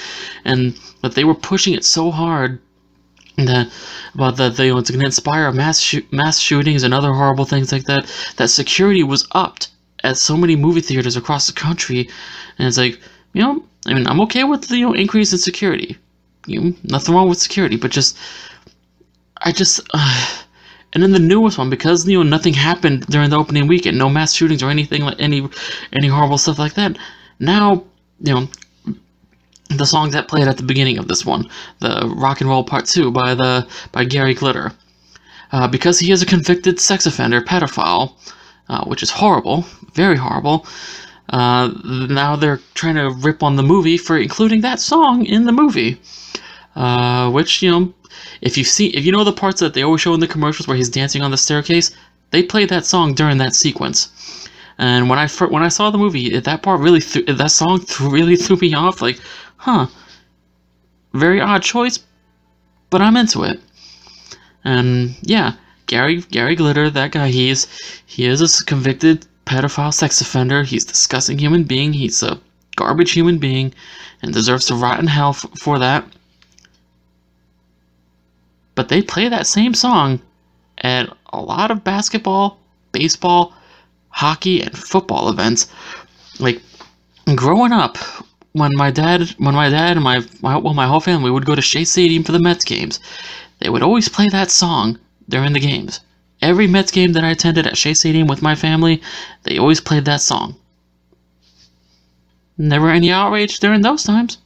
And 0.45 0.79
but 1.03 1.15
they 1.15 1.25
were 1.25 1.35
pushing 1.35 1.75
it 1.75 1.85
so 1.85 2.11
hard 2.11 2.61
that 3.37 3.71
about 4.15 4.37
that 4.37 4.57
they 4.57 4.73
want 4.73 4.87
to 4.87 5.01
inspire 5.01 5.51
mass 5.53 5.95
mass 6.11 6.39
shootings 6.39 6.83
and 6.83 6.95
other 6.95 7.13
horrible 7.13 7.45
things 7.45 7.73
like 7.73 7.85
that 7.85 8.11
that 8.37 8.49
security 8.49 9.03
was 9.03 9.27
upped 9.33 9.69
at 10.05 10.17
so 10.17 10.37
many 10.37 10.57
movie 10.57 10.81
theaters 10.81 11.17
across 11.17 11.47
the 11.47 11.53
country. 11.53 12.09
And 12.59 12.69
it's 12.69 12.79
like 12.79 13.01
you 13.33 13.43
know 13.43 13.65
I 13.87 13.95
mean 13.95 14.07
I'm 14.07 14.21
okay 14.23 14.45
with 14.45 14.69
the 14.69 14.79
you 14.79 14.87
know, 14.87 14.95
increase 14.95 15.33
in 15.33 15.39
security. 15.39 15.99
You 16.47 16.61
know, 16.61 16.75
nothing 16.85 17.15
wrong 17.15 17.29
with 17.29 17.39
security 17.39 17.77
but 17.77 17.91
just 17.91 18.17
I 19.43 19.53
just 19.53 19.81
uh, 19.95 20.43
and 20.93 21.03
then 21.03 21.13
the 21.13 21.19
newest 21.19 21.59
one, 21.59 21.71
because 21.71 22.09
you 22.09 22.19
know 22.19 22.29
nothing 22.29 22.55
happened 22.55 23.07
during 23.07 23.31
the 23.31 23.37
opening 23.37 23.67
weekend, 23.69 23.97
no 23.99 24.09
mass 24.09 24.35
shootings 24.35 24.63
or 24.63 24.71
anything 24.71 25.03
like 25.03 25.21
any 25.21 25.49
any 25.93 26.09
horrible 26.09 26.39
stuff 26.39 26.59
like 26.59 26.75
that. 26.75 26.99
Now, 27.39 27.85
you 28.21 28.35
know, 28.35 28.49
the 29.69 29.87
song 29.87 30.11
that 30.11 30.29
played 30.29 30.49
at 30.49 30.57
the 30.57 30.63
beginning 30.63 30.99
of 30.99 31.07
this 31.07 31.25
one, 31.25 31.49
the 31.79 32.13
Rock 32.17 32.41
and 32.41 32.51
Roll 32.51 32.65
Part 32.65 32.87
Two 32.87 33.11
by 33.11 33.35
the 33.35 33.67
by 33.93 34.05
Gary 34.05 34.35
Glitter, 34.35 34.73
uh, 35.53 35.69
because 35.69 35.99
he 36.01 36.11
is 36.11 36.23
a 36.23 36.27
convicted 36.27 36.81
sex 36.81 37.07
offender, 37.07 37.41
pedophile, 37.41 38.15
uh, 38.69 38.85
which 38.85 39.03
is 39.03 39.11
horrible, 39.11 39.65
very 39.95 40.17
horrible. 40.17 40.67
Uh, 41.29 41.71
now 42.11 42.35
they're 42.35 42.61
trying 42.75 42.97
to 42.97 43.11
rip 43.11 43.45
on 43.45 43.55
the 43.55 43.63
movie 43.63 43.97
for 43.97 44.19
including 44.19 44.63
that 44.63 44.81
song 44.81 45.25
in 45.25 45.45
the 45.45 45.53
movie, 45.53 46.01
uh, 46.75 47.31
which 47.31 47.63
you 47.63 47.71
know 47.71 47.95
if 48.41 48.57
you 48.57 48.65
see, 48.65 48.89
if 48.89 49.05
you 49.05 49.13
know 49.13 49.25
the 49.25 49.33
parts 49.33 49.61
that 49.61 49.75
they 49.75 49.83
always 49.83 50.01
show 50.01 50.15
in 50.15 50.21
the 50.21 50.27
commercials 50.27 50.67
where 50.67 50.77
he's 50.77 50.89
dancing 50.89 51.23
on 51.23 51.31
the 51.31 51.37
staircase, 51.37 51.91
they 52.31 52.43
played 52.43 52.69
that 52.71 52.87
song 52.87 53.15
during 53.15 53.39
that 53.39 53.55
sequence. 53.55 54.49
And 54.79 55.11
when 55.11 55.19
I 55.19 55.29
when 55.29 55.63
I 55.63 55.69
saw 55.69 55.91
the 55.91 55.99
movie, 55.99 56.39
that 56.39 56.63
part 56.63 56.81
really 56.81 57.01
that 57.01 57.51
song 57.51 57.85
really 58.01 58.37
threw 58.37 58.57
me 58.57 58.73
off. 58.75 59.03
Like, 59.03 59.21
huh, 59.57 59.89
very 61.13 61.41
odd 61.41 61.63
choice, 61.63 61.99
but 62.89 63.03
I'm 63.03 63.17
into 63.17 63.43
it. 63.45 63.61
And 64.65 65.17
yeah, 65.23 65.55
Gary 65.87 66.23
Gary 66.23 66.57
Glitter, 66.57 66.89
that 66.89 67.13
guy, 67.13 67.29
he 67.29 67.51
is 67.51 67.67
he 68.07 68.25
is 68.25 68.41
a 68.41 68.65
convicted 68.65 69.27
pedophile 69.45 69.93
sex 69.93 70.21
offender. 70.21 70.63
He's 70.63 70.85
a 70.85 70.89
disgusting 70.89 71.39
human 71.39 71.65
being. 71.65 71.93
He's 71.93 72.23
a 72.23 72.41
garbage 72.77 73.13
human 73.13 73.37
being, 73.37 73.75
and 74.23 74.33
deserves 74.33 74.65
to 74.67 74.75
rot 74.75 74.99
in 74.99 75.09
hell 75.09 75.35
for 75.35 75.79
that 75.79 76.07
but 78.81 78.89
they 78.89 79.03
play 79.03 79.29
that 79.29 79.47
same 79.47 79.75
song 79.75 80.19
at 80.79 81.15
a 81.35 81.39
lot 81.39 81.71
of 81.71 81.85
basketball, 81.85 82.59
baseball, 82.93 83.53
hockey, 84.09 84.63
and 84.63 84.75
football 84.75 85.29
events. 85.29 85.71
Like 86.39 86.63
growing 87.35 87.73
up, 87.73 87.99
when 88.53 88.75
my 88.75 88.91
dad, 88.91 89.35
when 89.37 89.55
my 89.55 89.69
dad 89.69 89.99
and 89.99 90.03
my, 90.03 90.23
my 90.41 90.57
well, 90.57 90.73
my 90.73 90.87
whole 90.87 91.01
family 91.01 91.31
would 91.31 91.45
go 91.45 91.55
to 91.55 91.61
Shea 91.61 91.85
Stadium 91.85 92.25
for 92.25 92.33
the 92.33 92.39
Mets 92.39 92.65
games, 92.65 93.01
they 93.59 93.69
would 93.69 93.83
always 93.83 94.09
play 94.09 94.29
that 94.31 94.51
song 94.51 94.99
during 95.29 95.53
the 95.53 95.61
games. 95.61 96.01
Every 96.41 96.67
Mets 96.67 96.91
game 96.91 97.13
that 97.13 97.23
I 97.23 97.33
attended 97.33 97.67
at 97.67 97.77
Shea 97.77 97.93
Stadium 97.93 98.29
with 98.29 98.41
my 98.41 98.55
family, 98.55 99.03
they 99.43 99.59
always 99.59 99.83
played 99.83 100.07
that 100.07 100.23
song. 100.23 100.57
Never 102.57 102.89
any 102.89 103.13
outrage 103.13 103.61
during 103.61 103.83
those 103.83 104.05
times 104.05 104.39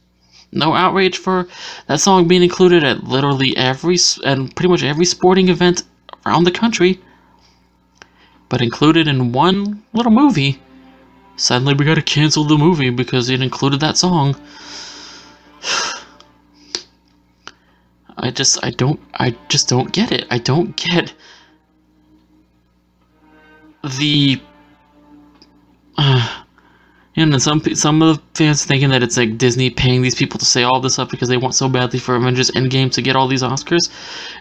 no 0.51 0.73
outrage 0.73 1.17
for 1.17 1.47
that 1.87 1.99
song 1.99 2.27
being 2.27 2.43
included 2.43 2.83
at 2.83 3.03
literally 3.03 3.55
every 3.57 3.97
and 4.23 4.55
pretty 4.55 4.69
much 4.69 4.83
every 4.83 5.05
sporting 5.05 5.49
event 5.49 5.83
around 6.25 6.43
the 6.43 6.51
country. 6.51 6.99
But 8.49 8.61
included 8.61 9.07
in 9.07 9.31
one 9.31 9.83
little 9.93 10.11
movie, 10.11 10.61
suddenly 11.35 11.73
we 11.73 11.85
gotta 11.85 12.01
cancel 12.01 12.43
the 12.43 12.57
movie 12.57 12.89
because 12.89 13.29
it 13.29 13.41
included 13.41 13.79
that 13.81 13.97
song. 13.97 14.35
I 18.17 18.31
just 18.31 18.63
I 18.63 18.69
don't 18.69 18.99
I 19.13 19.35
just 19.49 19.67
don't 19.67 19.91
get 19.91 20.11
it. 20.11 20.25
I 20.31 20.37
don't 20.37 20.75
get 20.75 21.13
the 23.83 24.41
uh, 25.97 26.41
and 27.17 27.31
then 27.31 27.39
some 27.39 27.61
some 27.75 28.01
of 28.01 28.17
the 28.17 28.23
fans 28.33 28.65
thinking 28.65 28.89
that 28.89 29.01
it's 29.01 29.15
like 29.17 29.37
Disney 29.37 29.69
paying 29.69 30.01
these 30.01 30.15
people 30.15 30.37
to 30.37 30.45
say 30.45 30.63
all 30.63 30.81
this 30.81 30.93
stuff 30.93 31.09
because 31.09 31.29
they 31.29 31.37
want 31.37 31.55
so 31.55 31.69
badly 31.69 31.99
for 31.99 32.15
Avengers 32.15 32.51
Endgame 32.51 32.91
to 32.91 33.01
get 33.01 33.15
all 33.15 33.27
these 33.27 33.43
Oscars. 33.43 33.89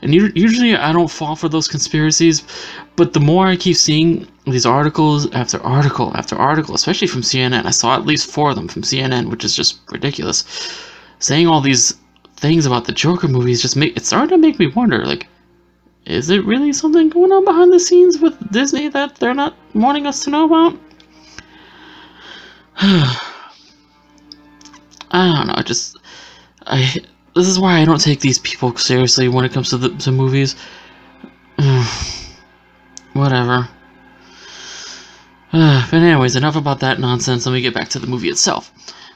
And 0.03 0.15
usually 0.15 0.75
I 0.75 0.93
don't 0.93 1.11
fall 1.11 1.37
for 1.37 1.49
those 1.49 1.69
conspiracies, 1.69 2.43
but 2.97 3.13
the 3.13 3.21
more 3.21 3.47
I 3.47 3.57
keep 3.57 3.77
seeing 3.77 4.27
these 4.47 4.67
articles 4.67 5.31
after 5.33 5.63
article 5.63 6.13
after 6.17 6.37
article, 6.37 6.75
especially 6.75 7.09
from 7.09 7.23
CNN, 7.23 7.65
I 7.65 7.71
saw 7.71 7.95
at 7.95 8.07
least 8.07 8.31
four 8.31 8.51
of 8.51 8.57
them 8.57 8.69
from 8.69 8.83
CNN, 8.83 9.31
which 9.31 9.45
is 9.45 9.55
just 9.55 9.79
ridiculous, 9.91 10.45
saying 11.21 11.47
all 11.47 11.61
these 11.61 11.95
things 12.37 12.67
about 12.67 12.87
the 12.87 12.93
Joker 12.93 13.29
movies 13.29 13.63
just 13.63 13.77
make 13.77 13.97
it's 13.97 14.09
starting 14.09 14.31
to 14.31 14.39
make 14.39 14.59
me 14.59 14.67
wonder 14.67 15.05
like 15.07 15.29
is 16.07 16.29
it 16.29 16.45
really 16.45 16.73
something 16.73 17.09
going 17.09 17.33
on 17.33 17.45
behind 17.45 17.73
the 17.73 17.81
scenes 17.81 18.19
with 18.19 18.35
Disney 18.53 18.89
that 18.89 19.17
they're 19.17 19.33
not 19.33 19.55
wanting 19.75 20.07
us 20.07 20.23
to 20.25 20.31
know 20.31 20.45
about? 20.45 20.79
I 22.77 23.21
don't 25.13 25.47
know. 25.47 25.63
Just 25.63 25.97
I 26.67 27.01
this 27.35 27.47
is 27.47 27.59
why 27.59 27.81
I 27.81 27.85
don't 27.85 28.01
take 28.01 28.21
these 28.21 28.39
people 28.41 28.77
seriously 28.77 29.29
when 29.29 29.45
it 29.45 29.53
comes 29.53 29.71
to 29.71 29.77
the 29.77 29.91
to 29.91 30.13
movies. 30.13 30.57
Whatever. 33.13 33.69
But 35.53 36.03
anyways, 36.03 36.35
enough 36.35 36.57
about 36.57 36.81
that 36.81 36.99
nonsense. 36.99 37.47
Let 37.47 37.53
me 37.53 37.61
get 37.61 37.75
back 37.75 37.89
to 37.91 38.01
the 38.01 38.09
movie 38.09 38.29
itself. 38.29 38.73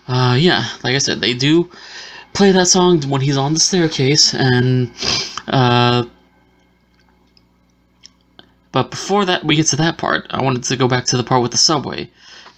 Uh, 0.06 0.36
yeah, 0.38 0.64
like 0.84 0.94
I 0.94 0.98
said, 0.98 1.20
they 1.20 1.34
do 1.34 1.68
play 2.32 2.52
that 2.52 2.68
song 2.68 3.02
when 3.02 3.20
he's 3.20 3.36
on 3.36 3.54
the 3.54 3.60
staircase, 3.60 4.34
and 4.34 4.92
uh, 5.48 6.04
but 8.70 8.90
before 8.90 9.24
that, 9.24 9.44
we 9.44 9.56
get 9.56 9.66
to 9.66 9.76
that 9.76 9.98
part. 9.98 10.26
I 10.30 10.42
wanted 10.42 10.62
to 10.64 10.76
go 10.76 10.86
back 10.86 11.06
to 11.06 11.16
the 11.16 11.24
part 11.24 11.42
with 11.42 11.50
the 11.50 11.58
subway, 11.58 12.08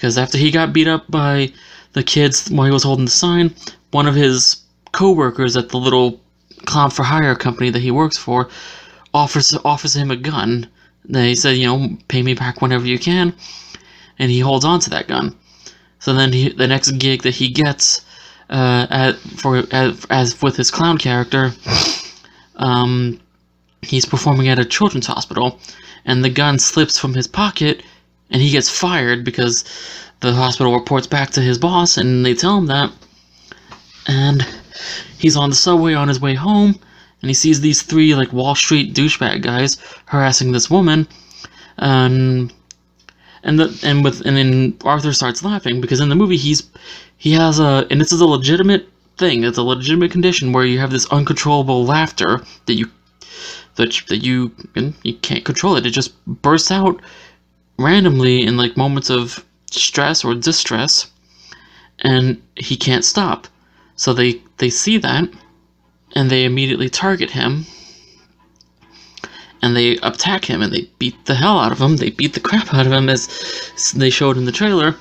because 0.00 0.16
after 0.16 0.38
he 0.38 0.50
got 0.50 0.72
beat 0.72 0.88
up 0.88 1.04
by 1.10 1.52
the 1.92 2.02
kids 2.02 2.48
while 2.50 2.64
he 2.64 2.72
was 2.72 2.84
holding 2.84 3.04
the 3.04 3.10
sign, 3.10 3.54
one 3.90 4.06
of 4.06 4.14
his 4.14 4.62
co-workers 4.92 5.58
at 5.58 5.68
the 5.68 5.76
little 5.76 6.18
clown 6.64 6.88
for 6.88 7.02
hire 7.02 7.34
company 7.34 7.68
that 7.68 7.82
he 7.82 7.90
works 7.90 8.16
for 8.16 8.48
offers 9.12 9.54
offers 9.62 9.94
him 9.94 10.10
a 10.10 10.16
gun. 10.16 10.66
They 11.04 11.34
said, 11.34 11.58
you 11.58 11.66
know, 11.66 11.98
pay 12.08 12.22
me 12.22 12.32
back 12.32 12.62
whenever 12.62 12.86
you 12.86 12.98
can, 12.98 13.34
and 14.18 14.30
he 14.30 14.40
holds 14.40 14.64
on 14.64 14.80
to 14.80 14.90
that 14.90 15.06
gun. 15.06 15.36
So 15.98 16.14
then 16.14 16.32
he, 16.32 16.48
the 16.48 16.66
next 16.66 16.92
gig 16.92 17.20
that 17.24 17.34
he 17.34 17.50
gets 17.50 18.00
uh, 18.48 18.86
at, 18.88 19.16
for 19.18 19.64
as, 19.70 20.06
as 20.08 20.40
with 20.40 20.56
his 20.56 20.70
clown 20.70 20.96
character, 20.96 21.52
um, 22.56 23.20
he's 23.82 24.06
performing 24.06 24.48
at 24.48 24.58
a 24.58 24.64
children's 24.64 25.08
hospital, 25.08 25.60
and 26.06 26.24
the 26.24 26.30
gun 26.30 26.58
slips 26.58 26.98
from 26.98 27.12
his 27.12 27.26
pocket, 27.26 27.82
and 28.30 28.40
he 28.42 28.50
gets 28.50 28.68
fired 28.68 29.24
because 29.24 29.64
the 30.20 30.32
hospital 30.32 30.74
reports 30.74 31.06
back 31.06 31.30
to 31.30 31.40
his 31.40 31.58
boss, 31.58 31.96
and 31.96 32.24
they 32.24 32.34
tell 32.34 32.58
him 32.58 32.66
that, 32.66 32.92
and 34.06 34.46
he's 35.18 35.36
on 35.36 35.50
the 35.50 35.56
subway 35.56 35.94
on 35.94 36.08
his 36.08 36.20
way 36.20 36.34
home, 36.34 36.78
and 37.22 37.30
he 37.30 37.34
sees 37.34 37.60
these 37.60 37.82
three 37.82 38.14
like 38.14 38.32
Wall 38.32 38.54
Street 38.54 38.94
douchebag 38.94 39.42
guys 39.42 39.78
harassing 40.06 40.52
this 40.52 40.70
woman, 40.70 41.08
and 41.78 42.52
and 43.42 43.58
the 43.58 43.80
and 43.82 44.04
with 44.04 44.20
and 44.26 44.36
then 44.36 44.76
Arthur 44.84 45.12
starts 45.12 45.42
laughing 45.42 45.80
because 45.80 46.00
in 46.00 46.08
the 46.08 46.14
movie 46.14 46.36
he's 46.36 46.68
he 47.16 47.32
has 47.32 47.58
a 47.58 47.86
and 47.90 48.00
this 48.00 48.12
is 48.12 48.20
a 48.20 48.26
legitimate 48.26 48.88
thing. 49.16 49.44
It's 49.44 49.58
a 49.58 49.62
legitimate 49.62 50.10
condition 50.10 50.52
where 50.52 50.64
you 50.64 50.78
have 50.78 50.90
this 50.90 51.06
uncontrollable 51.06 51.84
laughter 51.84 52.42
that 52.66 52.74
you 52.74 52.90
that 53.76 54.00
that 54.08 54.18
you 54.18 54.52
you 55.02 55.14
can't 55.14 55.44
control 55.44 55.76
it. 55.76 55.86
It 55.86 55.90
just 55.90 56.12
bursts 56.26 56.70
out 56.70 57.00
randomly 57.80 58.44
in 58.46 58.56
like 58.56 58.76
moments 58.76 59.10
of 59.10 59.44
stress 59.70 60.24
or 60.24 60.34
distress, 60.34 61.10
and 62.00 62.40
he 62.56 62.76
can't 62.76 63.04
stop. 63.04 63.48
So 63.96 64.12
they 64.12 64.42
they 64.58 64.70
see 64.70 64.98
that, 64.98 65.28
and 66.14 66.30
they 66.30 66.44
immediately 66.44 66.88
target 66.88 67.30
him 67.30 67.66
and 69.62 69.76
they 69.76 69.96
attack 69.98 70.44
him 70.44 70.62
and 70.62 70.72
they 70.72 70.88
beat 70.98 71.26
the 71.26 71.34
hell 71.34 71.58
out 71.58 71.72
of 71.72 71.80
him. 71.80 71.96
They 71.96 72.10
beat 72.10 72.34
the 72.34 72.40
crap 72.40 72.72
out 72.72 72.86
of 72.86 72.92
him 72.92 73.08
as 73.08 73.92
they 73.94 74.10
showed 74.10 74.36
in 74.36 74.44
the 74.44 74.52
trailer. 74.52 74.96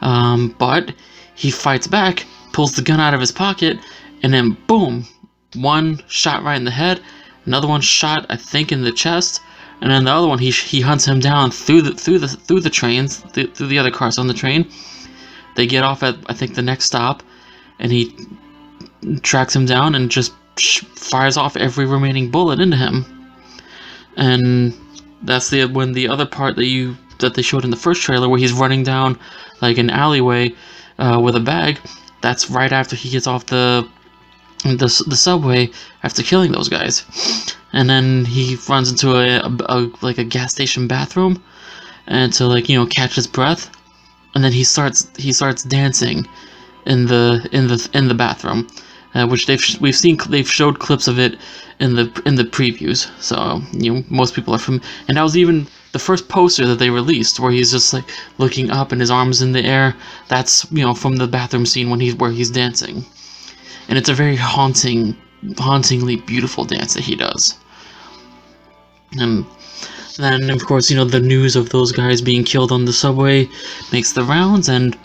Um, 0.00 0.54
but 0.58 0.92
he 1.34 1.50
fights 1.50 1.86
back, 1.86 2.26
pulls 2.52 2.72
the 2.72 2.82
gun 2.82 3.00
out 3.00 3.14
of 3.14 3.20
his 3.20 3.32
pocket, 3.32 3.78
and 4.22 4.32
then 4.32 4.56
boom, 4.66 5.06
one 5.54 6.02
shot 6.08 6.42
right 6.42 6.56
in 6.56 6.64
the 6.64 6.70
head, 6.70 7.00
another 7.46 7.68
one 7.68 7.80
shot 7.80 8.26
I 8.28 8.36
think 8.36 8.72
in 8.72 8.82
the 8.82 8.92
chest, 8.92 9.40
and 9.80 9.90
then 9.90 10.04
the 10.04 10.12
other 10.12 10.28
one 10.28 10.38
he 10.38 10.50
he 10.50 10.80
hunts 10.80 11.04
him 11.04 11.20
down 11.20 11.50
through 11.50 11.82
the 11.82 11.94
through 11.94 12.18
the 12.18 12.28
through 12.28 12.60
the 12.60 12.70
trains 12.70 13.22
th 13.32 13.54
through 13.54 13.68
the 13.68 13.78
other 13.78 13.90
cars 13.90 14.18
on 14.18 14.26
the 14.26 14.34
train. 14.34 14.70
They 15.56 15.66
get 15.66 15.82
off 15.82 16.02
at 16.02 16.16
I 16.26 16.34
think 16.34 16.54
the 16.54 16.62
next 16.62 16.84
stop, 16.84 17.22
and 17.78 17.90
he 17.92 18.14
tracks 19.22 19.54
him 19.54 19.66
down 19.66 19.94
and 19.94 20.10
just 20.10 20.32
fires 20.94 21.36
off 21.36 21.56
every 21.56 21.86
remaining 21.86 22.30
bullet 22.30 22.60
into 22.60 22.76
him 22.76 23.20
and 24.16 24.74
that's 25.22 25.50
the 25.50 25.64
when 25.66 25.92
the 25.92 26.08
other 26.08 26.26
part 26.26 26.56
that 26.56 26.66
you 26.66 26.96
that 27.18 27.34
they 27.34 27.42
showed 27.42 27.64
in 27.64 27.70
the 27.70 27.76
first 27.76 28.02
trailer 28.02 28.28
where 28.28 28.38
he's 28.38 28.52
running 28.52 28.82
down 28.82 29.18
like 29.60 29.78
an 29.78 29.90
alleyway 29.90 30.54
uh, 30.98 31.20
with 31.22 31.36
a 31.36 31.40
bag. 31.40 31.78
That's 32.22 32.50
right 32.50 32.72
after 32.72 32.96
he 32.96 33.10
gets 33.10 33.26
off 33.26 33.46
the 33.46 33.88
the 34.62 35.04
the 35.06 35.16
subway 35.16 35.70
after 36.02 36.22
killing 36.22 36.52
those 36.52 36.68
guys, 36.68 37.04
and 37.72 37.88
then 37.88 38.24
he 38.24 38.56
runs 38.68 38.90
into 38.90 39.12
a, 39.12 39.38
a, 39.38 39.56
a 39.68 39.90
like 40.02 40.18
a 40.18 40.24
gas 40.24 40.52
station 40.52 40.86
bathroom, 40.86 41.42
and 42.06 42.32
to 42.34 42.46
like 42.46 42.68
you 42.68 42.78
know 42.78 42.86
catch 42.86 43.14
his 43.14 43.26
breath, 43.26 43.70
and 44.34 44.44
then 44.44 44.52
he 44.52 44.64
starts 44.64 45.08
he 45.16 45.32
starts 45.32 45.62
dancing 45.62 46.26
in 46.86 47.06
the 47.06 47.48
in 47.52 47.66
the 47.68 47.88
in 47.92 48.08
the 48.08 48.14
bathroom 48.14 48.66
uh, 49.14 49.26
which 49.26 49.46
they've 49.46 49.62
we've 49.80 49.96
seen 49.96 50.18
they've 50.28 50.50
showed 50.50 50.78
clips 50.78 51.08
of 51.08 51.18
it 51.18 51.38
in 51.78 51.94
the 51.96 52.22
in 52.24 52.36
the 52.36 52.44
previews. 52.44 53.10
So 53.20 53.60
you 53.72 53.94
know 53.94 54.04
most 54.08 54.34
people 54.34 54.54
are 54.54 54.58
from, 54.58 54.80
and 55.08 55.16
that 55.16 55.22
was 55.22 55.36
even 55.36 55.66
the 55.92 55.98
first 55.98 56.28
poster 56.28 56.66
that 56.66 56.78
they 56.78 56.90
released 56.90 57.40
where 57.40 57.50
he's 57.50 57.72
just 57.72 57.92
like 57.92 58.08
looking 58.38 58.70
up 58.70 58.92
and 58.92 59.00
his 59.00 59.10
arms 59.10 59.42
in 59.42 59.52
the 59.52 59.64
air. 59.64 59.96
That's 60.28 60.70
you 60.70 60.84
know 60.84 60.94
from 60.94 61.16
the 61.16 61.26
bathroom 61.26 61.66
scene 61.66 61.90
when 61.90 62.00
he's 62.00 62.14
where 62.14 62.30
he's 62.30 62.50
dancing, 62.50 63.04
and 63.88 63.98
it's 63.98 64.08
a 64.08 64.14
very 64.14 64.36
haunting, 64.36 65.16
hauntingly 65.58 66.16
beautiful 66.16 66.64
dance 66.64 66.94
that 66.94 67.04
he 67.04 67.14
does. 67.14 67.56
And 69.18 69.44
then 70.20 70.50
of 70.50 70.64
course 70.66 70.90
you 70.90 70.96
know 70.96 71.04
the 71.04 71.20
news 71.20 71.56
of 71.56 71.70
those 71.70 71.92
guys 71.92 72.20
being 72.20 72.44
killed 72.44 72.72
on 72.72 72.84
the 72.84 72.92
subway 72.92 73.48
makes 73.92 74.12
the 74.12 74.24
rounds 74.24 74.68
and 74.68 74.96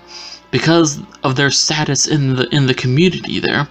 because 0.51 0.99
of 1.23 1.35
their 1.35 1.51
status 1.51 2.07
in 2.07 2.35
the 2.35 2.47
in 2.49 2.67
the 2.67 2.73
community 2.73 3.39
there 3.39 3.67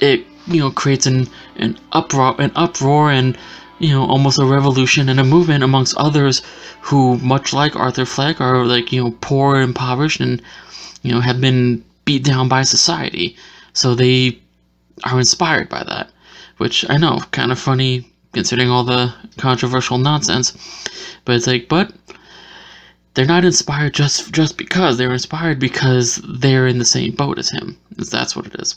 it 0.00 0.24
you 0.46 0.60
know 0.60 0.70
creates 0.70 1.06
an 1.06 1.28
an 1.56 1.78
uproar 1.92 2.34
an 2.40 2.52
uproar 2.54 3.10
and 3.10 3.36
you 3.78 3.90
know 3.90 4.04
almost 4.04 4.38
a 4.38 4.44
revolution 4.44 5.08
and 5.08 5.20
a 5.20 5.24
movement 5.24 5.64
amongst 5.64 5.96
others 5.96 6.42
who 6.82 7.16
much 7.18 7.52
like 7.52 7.76
Arthur 7.76 8.04
Fleck 8.04 8.40
are 8.40 8.64
like 8.64 8.92
you 8.92 9.02
know 9.02 9.16
poor 9.20 9.56
and 9.56 9.64
impoverished 9.64 10.20
and 10.20 10.42
you 11.02 11.12
know 11.12 11.20
have 11.20 11.40
been 11.40 11.84
beat 12.04 12.24
down 12.24 12.48
by 12.48 12.62
society 12.62 13.36
so 13.72 13.94
they 13.94 14.38
are 15.04 15.18
inspired 15.18 15.68
by 15.68 15.82
that 15.84 16.10
which 16.58 16.84
I 16.88 16.96
know 16.96 17.18
kind 17.30 17.52
of 17.52 17.58
funny 17.58 18.10
considering 18.32 18.70
all 18.70 18.84
the 18.84 19.14
controversial 19.36 19.98
nonsense 19.98 20.52
but 21.24 21.36
it's 21.36 21.46
like 21.46 21.68
but 21.68 21.92
they're 23.14 23.24
not 23.24 23.44
inspired 23.44 23.94
just 23.94 24.32
just 24.32 24.56
because 24.56 24.98
they're 24.98 25.12
inspired 25.12 25.58
because 25.58 26.16
they're 26.28 26.66
in 26.66 26.78
the 26.78 26.84
same 26.84 27.14
boat 27.14 27.38
as 27.38 27.50
him 27.50 27.78
that's 27.96 28.36
what 28.36 28.46
it 28.46 28.60
is 28.60 28.76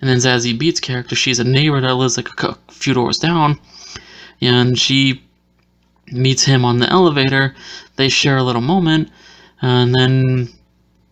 and 0.00 0.08
then 0.08 0.16
Zazie 0.16 0.58
Beetz' 0.58 0.80
character, 0.80 1.14
she's 1.14 1.38
a 1.38 1.44
neighbor 1.44 1.80
that 1.80 1.94
lives 1.94 2.16
like 2.16 2.28
a 2.42 2.56
few 2.68 2.94
doors 2.94 3.18
down, 3.18 3.60
and 4.40 4.78
she 4.78 5.22
meets 6.06 6.44
him 6.44 6.64
on 6.64 6.78
the 6.78 6.88
elevator. 6.88 7.54
They 7.96 8.08
share 8.08 8.38
a 8.38 8.42
little 8.42 8.62
moment, 8.62 9.10
and 9.60 9.94
then 9.94 10.48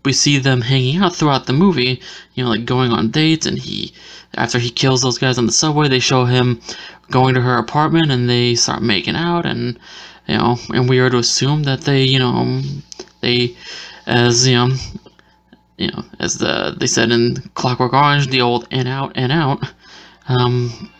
we 0.05 0.13
see 0.13 0.39
them 0.39 0.61
hanging 0.61 1.03
out 1.03 1.15
throughout 1.15 1.47
the 1.47 1.53
movie, 1.53 2.01
you 2.35 2.45
know, 2.45 2.51
like 2.51 2.65
going 2.65 2.93
on 2.93 3.11
dates, 3.11 3.47
and 3.47 3.59
he, 3.59 3.93
after 4.35 4.59
he 4.59 4.71
kills 4.71 5.03
those 5.03 5.19
guys 5.19 5.39
on 5.39 5.47
the 5.47 5.53
subway, 5.53 5.89
they 5.89 5.99
show 5.99 6.25
him 6.25 6.61
going 7.11 7.35
to 7.35 7.41
her 7.41 7.59
apartment, 7.59 8.11
and 8.11 8.29
they 8.29 8.55
start 8.55 8.83
making 8.83 9.17
out, 9.17 9.45
and, 9.47 9.79
you 10.27 10.37
know, 10.37 10.57
and 10.71 10.89
we 10.89 10.99
are 10.99 11.11
to 11.11 11.19
assume 11.19 11.65
that 11.65 11.83
they, 11.83 12.05
you 12.05 12.19
know, 12.19 12.61
they, 13.21 13.57
as, 14.07 14.47
you 14.47 14.55
know, 14.55 14.75
you 15.79 15.87
know, 15.89 16.05
as 16.19 16.39
the 16.39 16.75
they 16.79 16.87
said 16.87 17.11
in 17.11 17.37
Clockwork 17.55 17.93
Orange, 17.93 18.27
the 18.29 18.43
old 18.43 18.67
in 18.71 18.87
out 18.87 19.13
and 19.15 19.33
out. 19.33 19.63
Um, 20.29 20.91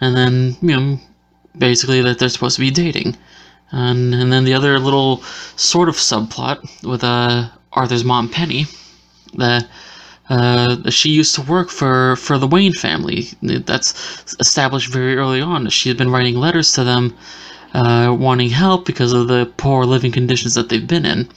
and 0.00 0.16
then 0.16 0.56
you 0.60 0.76
know, 0.76 1.00
basically 1.56 2.02
that 2.02 2.18
they're 2.18 2.28
supposed 2.28 2.56
to 2.56 2.60
be 2.60 2.70
dating, 2.70 3.16
and 3.72 4.14
and 4.14 4.32
then 4.32 4.44
the 4.44 4.54
other 4.54 4.78
little 4.78 5.22
sort 5.56 5.88
of 5.88 5.96
subplot 5.96 6.58
with 6.84 7.02
uh 7.02 7.48
Arthur's 7.72 8.04
mom 8.04 8.28
Penny, 8.28 8.66
that. 9.34 9.66
Uh, 10.30 10.88
she 10.88 11.10
used 11.10 11.34
to 11.34 11.42
work 11.42 11.68
for, 11.68 12.16
for 12.16 12.38
the 12.38 12.46
Wayne 12.46 12.72
family. 12.72 13.26
That's 13.42 14.34
established 14.40 14.88
very 14.90 15.16
early 15.16 15.42
on. 15.42 15.68
She 15.68 15.90
had 15.90 15.98
been 15.98 16.10
writing 16.10 16.36
letters 16.36 16.72
to 16.72 16.84
them, 16.84 17.14
uh, 17.74 18.16
wanting 18.18 18.48
help 18.48 18.86
because 18.86 19.12
of 19.12 19.28
the 19.28 19.52
poor 19.58 19.84
living 19.84 20.10
conditions 20.12 20.54
that 20.54 20.70
they've 20.70 20.86
been 20.86 21.04
in. 21.04 21.28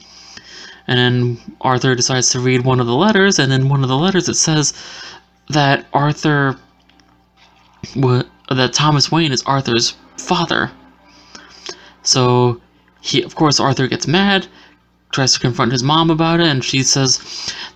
And 0.88 0.98
then 1.00 1.56
Arthur 1.60 1.96
decides 1.96 2.30
to 2.30 2.40
read 2.40 2.64
one 2.64 2.80
of 2.80 2.88
the 2.88 2.96
letters, 2.96 3.38
and 3.40 3.52
in 3.52 3.68
one 3.68 3.84
of 3.84 3.90
the 3.90 3.98
letters 3.98 4.30
it 4.30 4.36
says 4.36 4.74
that 5.50 5.88
Arthur, 5.92 6.56
that 7.96 8.72
Thomas 8.72 9.12
Wayne 9.12 9.34
is 9.34 9.42
Arthur's 9.44 9.96
father. 10.18 10.72
So 12.06 12.62
he, 13.02 13.22
of 13.22 13.36
course, 13.36 13.60
Arthur 13.60 13.88
gets 13.88 14.08
mad, 14.08 14.48
tries 15.12 15.34
to 15.34 15.40
confront 15.40 15.72
his 15.74 15.84
mom 15.84 16.10
about 16.10 16.40
it, 16.40 16.48
and 16.48 16.64
she 16.64 16.84
says 16.84 17.20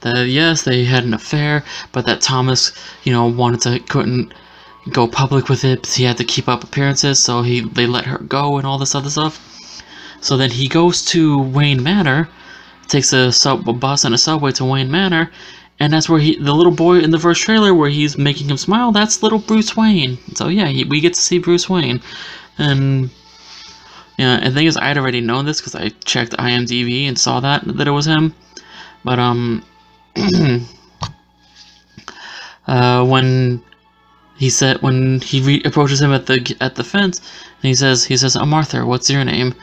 that 0.02 0.28
yes, 0.28 0.64
they 0.64 0.86
had 0.86 1.04
an 1.04 1.14
affair, 1.14 1.64
but 1.92 2.06
that 2.06 2.22
Thomas, 2.22 2.72
you 3.04 3.12
know, 3.12 3.26
wanted 3.26 3.62
to 3.62 3.80
couldn't 3.80 4.34
go 4.92 5.08
public 5.08 5.50
with 5.50 5.64
it. 5.66 5.82
Because 5.82 5.96
he 5.96 6.06
had 6.06 6.18
to 6.18 6.24
keep 6.24 6.48
up 6.48 6.64
appearances, 6.64 7.20
so 7.20 7.42
he 7.42 7.62
they 7.62 7.86
let 7.86 8.06
her 8.06 8.20
go 8.20 8.58
and 8.58 8.66
all 8.66 8.78
this 8.78 8.96
other 8.96 9.10
stuff. 9.10 9.82
So 10.22 10.38
then 10.38 10.52
he 10.52 10.68
goes 10.68 11.04
to 11.06 11.42
Wayne 11.42 11.84
Manor 11.84 12.30
takes 12.90 13.14
a, 13.14 13.32
sub, 13.32 13.70
a 13.70 13.74
bus 13.74 14.04
and 14.04 14.14
a 14.14 14.18
subway 14.18 14.52
to 14.54 14.66
Wayne 14.66 14.92
Manor, 14.92 15.32
and 15.80 15.94
that's 15.94 16.10
where 16.10 16.20
he, 16.20 16.36
the 16.36 16.54
little 16.54 16.74
boy 16.74 17.00
in 17.00 17.12
the 17.12 17.20
first 17.20 17.44
trailer 17.44 17.74
where 17.74 17.90
he's 17.90 18.18
making 18.18 18.50
him 18.50 18.58
smile, 18.58 18.92
that's 18.92 19.24
little 19.24 19.40
Bruce 19.40 19.78
Wayne. 19.78 20.18
So 20.36 20.48
yeah, 20.48 20.68
he, 20.68 20.84
we 20.84 21.00
get 21.00 21.14
to 21.14 21.22
see 21.22 21.40
Bruce 21.40 21.70
Wayne, 21.70 22.02
and 22.58 23.12
yeah, 24.20 24.36
and 24.36 24.48
the 24.48 24.52
thing 24.52 24.68
is, 24.68 24.76
I 24.76 24.90
had 24.90 24.98
already 24.98 25.22
known 25.22 25.46
this 25.46 25.62
because 25.62 25.76
I 25.76 25.90
checked 26.04 26.34
IMDb 26.34 27.08
and 27.08 27.18
saw 27.18 27.40
that 27.40 27.64
that 27.78 27.88
it 27.88 27.92
was 27.92 28.06
him, 28.06 28.36
but 29.06 29.18
um, 29.18 29.64
uh, 32.68 33.06
when 33.06 33.64
he 34.36 34.50
said 34.50 34.82
when 34.82 35.22
he 35.22 35.64
approaches 35.64 36.02
him 36.02 36.12
at 36.12 36.26
the 36.26 36.58
at 36.60 36.76
the 36.76 36.84
fence, 36.84 37.20
and 37.20 37.70
he 37.70 37.74
says 37.74 38.04
he 38.04 38.18
says, 38.18 38.36
"I'm 38.36 38.54
Arthur. 38.54 38.86
What's 38.86 39.10
your 39.10 39.24
name?" 39.24 39.56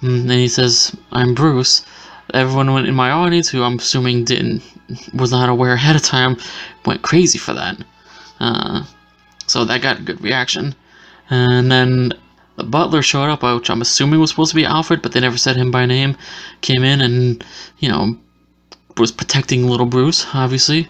And 0.00 0.28
then 0.28 0.38
he 0.38 0.48
says, 0.48 0.96
"I'm 1.12 1.32
Bruce." 1.34 1.86
Everyone 2.34 2.84
in 2.84 2.96
my 2.96 3.12
audience, 3.12 3.50
who 3.50 3.62
I'm 3.62 3.78
assuming 3.78 4.24
didn't 4.24 4.64
was 5.14 5.30
not 5.30 5.48
aware 5.48 5.74
ahead 5.74 5.94
of 5.94 6.02
time, 6.02 6.36
went 6.84 7.02
crazy 7.02 7.38
for 7.38 7.54
that. 7.54 7.76
Uh, 8.40 8.82
so 9.46 9.64
that 9.64 9.80
got 9.80 10.00
a 10.00 10.02
good 10.02 10.20
reaction. 10.20 10.74
And 11.30 11.70
then 11.70 12.14
the 12.56 12.64
butler 12.64 13.02
showed 13.02 13.30
up, 13.30 13.42
which 13.42 13.70
I'm 13.70 13.80
assuming 13.80 14.20
was 14.20 14.30
supposed 14.30 14.50
to 14.50 14.56
be 14.56 14.64
Alfred, 14.64 15.02
but 15.02 15.12
they 15.12 15.20
never 15.20 15.38
said 15.38 15.56
him 15.56 15.70
by 15.70 15.86
name. 15.86 16.16
Came 16.60 16.84
in 16.84 17.00
and, 17.00 17.44
you 17.78 17.88
know, 17.88 18.16
was 18.96 19.12
protecting 19.12 19.68
little 19.68 19.86
Bruce, 19.86 20.26
obviously. 20.34 20.88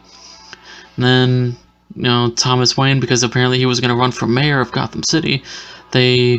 And 0.97 1.05
then, 1.05 1.57
you 1.95 2.03
know, 2.03 2.31
Thomas 2.31 2.77
Wayne, 2.77 3.01
because 3.01 3.23
apparently 3.23 3.59
he 3.59 3.67
was 3.67 3.81
going 3.81 3.91
to 3.91 3.97
run 3.97 4.13
for 4.13 4.27
mayor 4.27 4.61
of 4.61 4.73
Gotham 4.73 5.03
City, 5.03 5.43
they. 5.93 6.39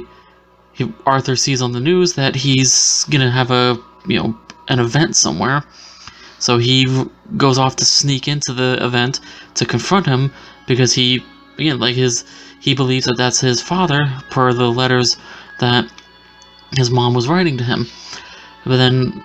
He, 0.76 0.92
Arthur 1.06 1.36
sees 1.36 1.62
on 1.62 1.72
the 1.72 1.80
news 1.80 2.14
that 2.14 2.34
he's 2.34 3.06
going 3.08 3.22
to 3.22 3.30
have 3.30 3.52
a, 3.52 3.78
you 4.08 4.18
know, 4.18 4.36
an 4.70 4.80
event 4.80 5.16
somewhere 5.16 5.64
so 6.44 6.58
he 6.58 6.86
goes 7.38 7.58
off 7.58 7.78
to 7.78 7.86
sneak 7.86 8.28
into 8.28 8.52
the 8.52 8.78
event 8.82 9.22
to 9.56 9.66
confront 9.66 10.06
him 10.06 10.34
because 10.68 10.92
he, 10.92 11.24
again, 11.58 11.80
like 11.80 11.96
his, 11.96 12.26
he 12.64 12.74
believes 12.74 13.06
that 13.06 13.18
that's 13.18 13.42
his 13.42 13.62
father 13.62 14.02
per 14.30 14.54
the 14.54 14.72
letters 14.72 15.18
that 15.60 15.92
his 16.78 16.90
mom 16.90 17.14
was 17.14 17.28
writing 17.28 17.58
to 17.58 17.64
him. 17.64 17.88
But 18.66 18.78
then 18.78 19.22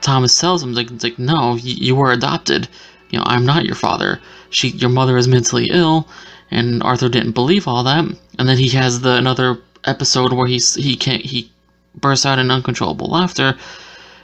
Thomas 0.00 0.40
tells 0.40 0.62
him, 0.62 0.72
like, 0.72 0.88
like 1.02 1.18
no, 1.18 1.56
you, 1.56 1.74
you 1.74 1.94
were 1.94 2.12
adopted. 2.12 2.66
You 3.10 3.18
know, 3.18 3.24
I'm 3.26 3.44
not 3.44 3.66
your 3.66 3.74
father. 3.74 4.20
She, 4.48 4.68
your 4.68 4.88
mother 4.88 5.18
is 5.18 5.28
mentally 5.28 5.68
ill, 5.70 6.08
and 6.50 6.82
Arthur 6.82 7.10
didn't 7.10 7.32
believe 7.32 7.68
all 7.68 7.84
that. 7.84 8.06
And 8.38 8.48
then 8.48 8.56
he 8.56 8.70
has 8.70 9.02
the 9.02 9.16
another 9.16 9.58
episode 9.84 10.32
where 10.32 10.46
he's 10.46 10.74
he 10.74 10.96
can't 10.96 11.22
he 11.22 11.52
bursts 11.94 12.24
out 12.24 12.38
in 12.38 12.50
uncontrollable 12.50 13.08
laughter 13.08 13.54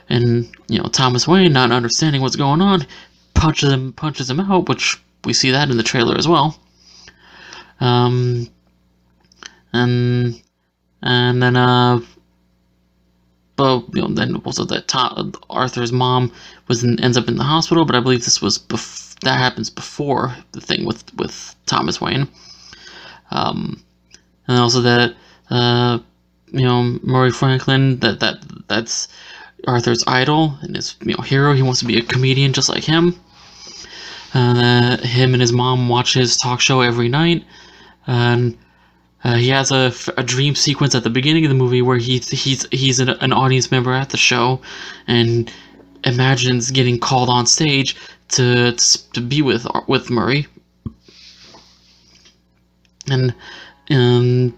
and 0.09 0.49
you 0.67 0.79
know 0.79 0.89
Thomas 0.89 1.27
Wayne, 1.27 1.53
not 1.53 1.71
understanding 1.71 2.23
what's 2.23 2.35
going 2.35 2.61
on, 2.61 2.87
punches 3.35 3.71
him 3.71 3.93
punches 3.93 4.27
him 4.27 4.39
out, 4.39 4.69
which 4.69 4.99
we 5.23 5.33
see 5.33 5.51
that 5.51 5.69
in 5.69 5.77
the 5.77 5.83
trailer 5.83 6.17
as 6.17 6.27
well. 6.27 6.59
Um, 7.79 8.49
and 9.75 10.41
and 11.01 11.41
then 11.43 11.55
uh, 11.55 11.99
but 13.55 13.83
you 13.93 14.01
know 14.01 14.07
then 14.07 14.35
also 14.37 14.65
that 14.65 14.91
Arthur's 15.49 15.91
mom 15.91 16.31
was 16.67 16.83
in, 16.83 16.99
ends 16.99 17.17
up 17.17 17.27
in 17.27 17.37
the 17.37 17.43
hospital, 17.43 17.85
but 17.85 17.95
I 17.95 17.99
believe 17.99 18.23
this 18.23 18.41
was 18.41 18.57
bef- 18.57 19.19
that 19.21 19.37
happens 19.37 19.69
before 19.69 20.35
the 20.51 20.61
thing 20.61 20.85
with 20.85 21.13
with 21.15 21.55
Thomas 21.65 22.01
Wayne. 22.01 22.27
Um, 23.31 23.83
and 24.47 24.59
also 24.59 24.81
that 24.81 25.15
uh, 25.49 25.99
you 26.51 26.65
know 26.65 26.99
Murray 27.03 27.31
Franklin 27.31 27.99
that 27.99 28.19
that 28.19 28.43
that's 28.67 29.07
Arthur's 29.67 30.03
idol 30.07 30.57
and 30.61 30.75
his 30.75 30.95
you 31.01 31.15
know, 31.15 31.23
hero. 31.23 31.53
He 31.53 31.61
wants 31.61 31.79
to 31.79 31.85
be 31.85 31.97
a 31.97 32.03
comedian 32.03 32.53
just 32.53 32.69
like 32.69 32.83
him. 32.83 33.19
Uh, 34.33 34.97
him 34.97 35.33
and 35.33 35.41
his 35.41 35.53
mom 35.53 35.87
watch 35.87 36.13
his 36.13 36.37
talk 36.37 36.59
show 36.59 36.81
every 36.81 37.07
night. 37.07 37.45
And 38.05 38.57
uh, 39.25 39.33
he 39.37 39.49
has 39.49 39.71
a, 39.71 39.91
a 40.17 40.23
dream 40.23 40.53
sequence 40.53 40.93
at 40.93 41.03
the 41.03 41.09
beginning 41.09 41.43
of 41.45 41.49
the 41.49 41.55
movie 41.55 41.81
where 41.81 41.97
he, 41.97 42.19
he's 42.19 42.67
he's 42.71 42.99
an, 42.99 43.09
an 43.09 43.33
audience 43.33 43.71
member 43.71 43.91
at 43.91 44.11
the 44.11 44.17
show 44.17 44.61
and 45.07 45.51
imagines 46.03 46.69
getting 46.69 46.99
called 46.99 47.27
on 47.27 47.47
stage 47.47 47.95
to, 48.29 48.71
to, 48.73 49.11
to 49.13 49.21
be 49.21 49.41
with 49.41 49.65
with 49.87 50.11
Murray. 50.11 50.45
And 53.09 53.33
um, 53.89 54.55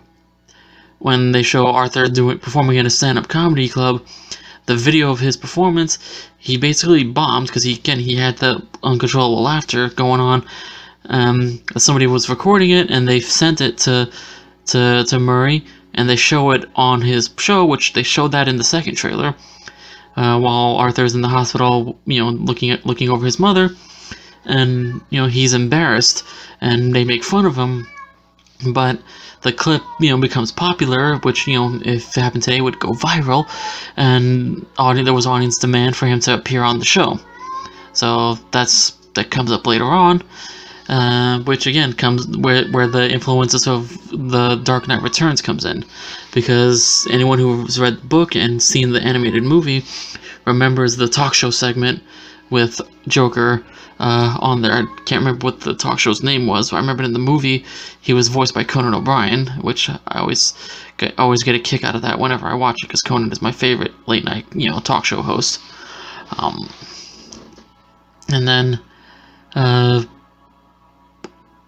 when 0.99 1.31
they 1.31 1.43
show 1.43 1.67
Arthur 1.67 2.09
doing 2.09 2.37
performing 2.37 2.75
in 2.75 2.85
a 2.85 2.89
stand-up 2.89 3.29
comedy 3.29 3.69
club, 3.69 4.05
the 4.65 4.75
video 4.75 5.11
of 5.11 5.21
his 5.21 5.37
performance, 5.37 5.97
he 6.39 6.57
basically 6.57 7.05
bombed 7.05 7.47
because 7.47 7.63
he 7.63 7.75
again 7.75 7.99
he 7.99 8.17
had 8.17 8.37
the 8.39 8.61
uncontrollable 8.83 9.43
laughter 9.43 9.87
going 9.91 10.19
on. 10.19 10.45
Um, 11.05 11.63
somebody 11.77 12.05
was 12.05 12.29
recording 12.29 12.71
it 12.71 12.91
and 12.91 13.07
they 13.07 13.21
sent 13.21 13.61
it 13.61 13.77
to 13.79 14.11
to 14.67 15.03
to 15.05 15.19
Murray 15.19 15.65
and 15.93 16.07
they 16.07 16.15
show 16.15 16.51
it 16.51 16.69
on 16.75 17.01
his 17.01 17.29
show, 17.37 17.65
which 17.65 17.93
they 17.93 18.03
showed 18.03 18.31
that 18.31 18.47
in 18.47 18.57
the 18.57 18.63
second 18.63 18.95
trailer. 18.95 19.35
Uh, 20.15 20.39
while 20.39 20.75
Arthur's 20.77 21.13
in 21.13 21.21
the 21.21 21.27
hospital, 21.27 21.99
you 22.05 22.19
know, 22.19 22.29
looking 22.29 22.71
at 22.71 22.85
looking 22.85 23.09
over 23.09 23.25
his 23.25 23.39
mother, 23.39 23.69
and 24.45 25.01
you 25.09 25.19
know 25.21 25.27
he's 25.27 25.53
embarrassed, 25.53 26.23
and 26.61 26.93
they 26.93 27.03
make 27.03 27.23
fun 27.23 27.45
of 27.45 27.55
him, 27.55 27.87
but 28.73 28.99
the 29.41 29.51
clip, 29.53 29.83
you 29.99 30.09
know, 30.09 30.17
becomes 30.17 30.51
popular, 30.51 31.17
which, 31.17 31.47
you 31.47 31.53
know, 31.53 31.79
if 31.85 32.17
it 32.17 32.21
happened 32.21 32.43
today, 32.43 32.59
would 32.59 32.79
go 32.79 32.89
viral, 32.89 33.47
and 33.95 34.65
audience, 34.77 35.05
there 35.05 35.13
was 35.13 35.27
audience 35.27 35.57
demand 35.57 35.95
for 35.95 36.07
him 36.07 36.19
to 36.21 36.33
appear 36.33 36.63
on 36.63 36.79
the 36.79 36.85
show. 36.85 37.19
So 37.93 38.35
that's 38.51 38.91
that 39.13 39.29
comes 39.31 39.51
up 39.51 39.67
later 39.67 39.85
on, 39.85 40.23
uh, 40.89 41.39
which 41.39 41.67
again 41.67 41.93
comes 41.93 42.27
where 42.37 42.67
where 42.69 42.87
the 42.87 43.09
influences 43.09 43.67
of 43.67 43.97
the 44.11 44.55
Dark 44.63 44.87
Knight 44.87 45.01
Returns 45.01 45.41
comes 45.41 45.65
in, 45.65 45.83
because 46.33 47.07
anyone 47.11 47.39
who's 47.39 47.79
read 47.79 47.97
the 48.01 48.07
book 48.07 48.35
and 48.35 48.61
seen 48.61 48.91
the 48.91 49.01
animated 49.01 49.43
movie 49.43 49.83
remembers 50.45 50.95
the 50.95 51.07
talk 51.07 51.33
show 51.33 51.49
segment 51.49 52.01
with 52.49 52.81
Joker 53.07 53.63
uh, 53.99 54.37
on 54.39 54.61
there. 54.61 54.71
I 54.71 54.85
can't 55.05 55.19
remember 55.19 55.45
what 55.45 55.61
the 55.61 55.73
talk 55.73 55.99
show's 55.99 56.23
name 56.23 56.47
was, 56.47 56.69
but 56.69 56.77
I 56.77 56.79
remember 56.79 57.03
in 57.03 57.13
the 57.13 57.19
movie 57.19 57.65
he 57.99 58.13
was 58.13 58.27
voiced 58.27 58.53
by 58.53 58.63
Conan 58.63 58.93
O'Brien, 58.93 59.47
which 59.61 59.89
I 59.89 59.99
always 60.19 60.53
get, 60.97 61.17
always 61.17 61.43
get 61.43 61.55
a 61.55 61.59
kick 61.59 61.83
out 61.83 61.95
of 61.95 62.01
that 62.03 62.19
whenever 62.19 62.47
I 62.47 62.53
watch 62.53 62.77
it 62.83 62.87
because 62.87 63.01
Conan 63.01 63.31
is 63.31 63.41
my 63.41 63.51
favorite 63.51 63.93
late 64.07 64.23
night 64.23 64.45
you 64.53 64.69
know 64.69 64.79
talk 64.79 65.05
show 65.05 65.21
host. 65.21 65.59
Um, 66.37 66.69
and 68.29 68.47
then 68.47 68.79
uh, 69.55 70.03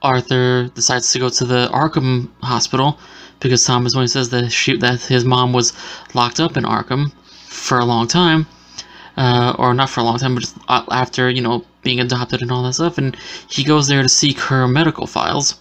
Arthur 0.01 0.69
decides 0.69 1.11
to 1.11 1.19
go 1.19 1.29
to 1.29 1.45
the 1.45 1.69
Arkham 1.71 2.29
Hospital 2.41 2.99
because 3.39 3.65
Thomas 3.65 3.95
Wayne 3.95 4.07
says 4.07 4.29
that 4.29 4.51
she, 4.51 4.77
that 4.77 5.01
his 5.01 5.25
mom 5.25 5.53
was 5.53 5.73
locked 6.13 6.39
up 6.39 6.57
in 6.57 6.63
Arkham 6.63 7.11
for 7.47 7.79
a 7.79 7.85
long 7.85 8.07
time 8.07 8.47
uh, 9.19 9.53
or 9.59 9.73
not 9.73 9.89
for 9.89 9.99
a 9.99 10.03
long 10.03 10.17
time, 10.17 10.33
but 10.33 10.41
just 10.41 10.57
after, 10.67 11.29
you 11.29 11.41
know, 11.41 11.65
being 11.83 11.99
adopted 11.99 12.41
and 12.41 12.51
all 12.51 12.63
that 12.63 12.73
stuff, 12.73 12.97
and 12.97 13.15
he 13.49 13.65
goes 13.65 13.87
there 13.87 14.01
to 14.01 14.09
seek 14.09 14.39
her 14.39 14.65
medical 14.65 15.05
files, 15.05 15.59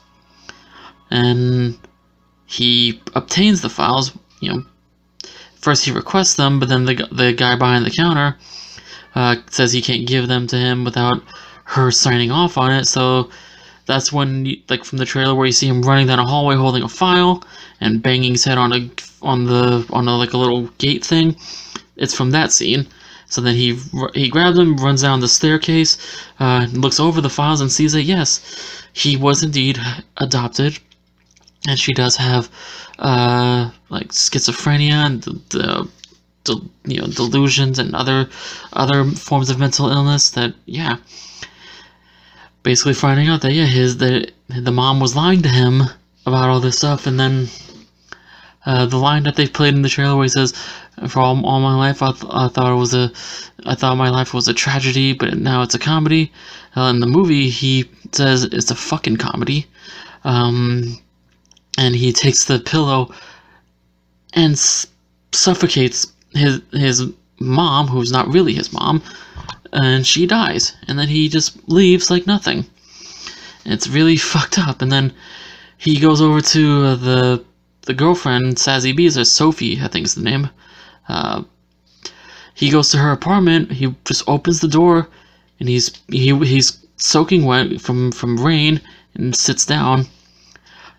and 1.10 1.76
he 2.46 3.02
obtains 3.16 3.60
the 3.60 3.68
files, 3.68 4.16
you 4.40 4.52
know, 4.52 4.64
first 5.56 5.84
he 5.84 5.90
requests 5.90 6.34
them, 6.34 6.60
but 6.60 6.68
then 6.68 6.84
the, 6.84 7.08
the 7.10 7.32
guy 7.32 7.56
behind 7.56 7.84
the 7.84 7.90
counter 7.90 8.36
uh, 9.16 9.34
says 9.50 9.72
he 9.72 9.82
can't 9.82 10.06
give 10.06 10.28
them 10.28 10.46
to 10.46 10.56
him 10.56 10.84
without 10.84 11.20
her 11.64 11.90
signing 11.90 12.30
off 12.30 12.56
on 12.56 12.70
it, 12.70 12.84
so 12.84 13.28
that's 13.88 14.12
when, 14.12 14.54
like, 14.68 14.84
from 14.84 14.98
the 14.98 15.04
trailer 15.04 15.34
where 15.34 15.46
you 15.46 15.52
see 15.52 15.66
him 15.66 15.82
running 15.82 16.06
down 16.06 16.20
a 16.20 16.26
hallway 16.26 16.54
holding 16.54 16.84
a 16.84 16.88
file 16.88 17.42
and 17.80 18.02
banging 18.02 18.32
his 18.32 18.44
head 18.44 18.58
on 18.58 18.72
a, 18.72 18.90
on 19.22 19.46
the, 19.46 19.84
on 19.92 20.06
a, 20.06 20.16
like, 20.16 20.34
a 20.34 20.38
little 20.38 20.68
gate 20.78 21.04
thing, 21.04 21.34
it's 21.96 22.14
from 22.14 22.30
that 22.30 22.52
scene. 22.52 22.86
So 23.30 23.42
then 23.42 23.56
he 23.56 23.78
he 24.14 24.30
grabs 24.30 24.58
him, 24.58 24.76
runs 24.78 25.02
down 25.02 25.20
the 25.20 25.28
staircase, 25.28 25.98
uh, 26.40 26.66
looks 26.72 26.98
over 26.98 27.20
the 27.20 27.28
files, 27.28 27.60
and 27.60 27.70
sees 27.70 27.92
that 27.92 28.04
yes, 28.04 28.40
he 28.94 29.18
was 29.18 29.42
indeed 29.42 29.78
adopted, 30.16 30.78
and 31.68 31.78
she 31.78 31.92
does 31.92 32.16
have 32.16 32.48
uh, 32.98 33.70
like 33.90 34.08
schizophrenia 34.12 35.04
and 35.06 35.22
the, 35.24 35.88
the, 36.44 36.68
you 36.84 37.00
know 37.00 37.06
delusions 37.08 37.78
and 37.78 37.94
other 37.94 38.30
other 38.72 39.04
forms 39.04 39.50
of 39.50 39.58
mental 39.58 39.90
illness. 39.90 40.30
That 40.30 40.54
yeah, 40.64 40.96
basically 42.68 42.92
finding 42.92 43.28
out 43.28 43.40
that 43.40 43.54
yeah, 43.54 43.64
his 43.64 43.96
that 43.96 44.30
the 44.48 44.70
mom 44.70 45.00
was 45.00 45.16
lying 45.16 45.40
to 45.40 45.48
him 45.48 45.84
about 46.26 46.50
all 46.50 46.60
this 46.60 46.76
stuff, 46.76 47.06
and 47.06 47.18
then 47.18 47.48
uh, 48.66 48.84
the 48.84 48.98
line 48.98 49.22
that 49.22 49.36
they 49.36 49.48
played 49.48 49.72
in 49.72 49.80
the 49.80 49.88
trailer 49.88 50.14
where 50.14 50.24
he 50.24 50.28
says, 50.28 50.52
"For 51.08 51.20
all, 51.20 51.46
all 51.46 51.60
my 51.60 51.74
life, 51.74 52.02
I, 52.02 52.12
th- 52.12 52.30
I 52.30 52.48
thought 52.48 52.70
it 52.70 52.82
was 52.86 52.92
a, 52.92 53.10
I 53.64 53.74
thought 53.74 53.96
my 53.96 54.10
life 54.10 54.34
was 54.34 54.48
a 54.48 54.52
tragedy, 54.52 55.14
but 55.14 55.38
now 55.38 55.62
it's 55.62 55.74
a 55.74 55.78
comedy." 55.78 56.30
Uh, 56.76 56.90
in 56.92 57.00
the 57.00 57.06
movie, 57.06 57.48
he 57.48 57.88
says 58.12 58.44
it's 58.44 58.70
a 58.70 58.74
fucking 58.74 59.16
comedy, 59.16 59.64
um, 60.24 60.98
and 61.78 61.96
he 61.96 62.12
takes 62.12 62.44
the 62.44 62.60
pillow 62.60 63.14
and 64.34 64.58
suffocates 65.32 66.06
his 66.34 66.60
his 66.72 67.06
mom, 67.40 67.86
who's 67.86 68.12
not 68.12 68.28
really 68.28 68.52
his 68.52 68.74
mom, 68.74 69.02
and 69.72 70.06
she 70.06 70.26
dies, 70.26 70.74
and 70.86 70.98
then 70.98 71.08
he 71.08 71.28
just 71.28 71.68
leaves 71.68 72.10
like 72.10 72.26
nothing. 72.26 72.66
It's 73.64 73.88
really 73.88 74.16
fucked 74.32 74.58
up, 74.58 74.82
and 74.82 74.90
then 74.90 75.12
he 75.76 76.00
goes 76.00 76.20
over 76.20 76.40
to 76.40 76.84
uh, 76.84 76.94
the 76.96 77.44
the 77.82 77.94
girlfriend, 77.94 78.56
Beetz, 78.56 79.16
or 79.16 79.24
Sophie, 79.24 79.80
I 79.80 79.88
think 79.88 80.04
is 80.04 80.14
the 80.14 80.22
name. 80.22 80.50
Uh, 81.08 81.44
he 82.52 82.68
goes 82.70 82.90
to 82.90 82.98
her 82.98 83.12
apartment. 83.12 83.72
He 83.72 83.94
just 84.04 84.28
opens 84.28 84.60
the 84.60 84.68
door, 84.68 85.08
and 85.58 85.68
he's 85.68 85.92
he 86.08 86.36
he's 86.44 86.84
soaking 86.96 87.44
wet 87.44 87.80
from 87.80 88.12
from 88.12 88.44
rain, 88.44 88.80
and 89.14 89.34
sits 89.34 89.64
down. 89.64 90.06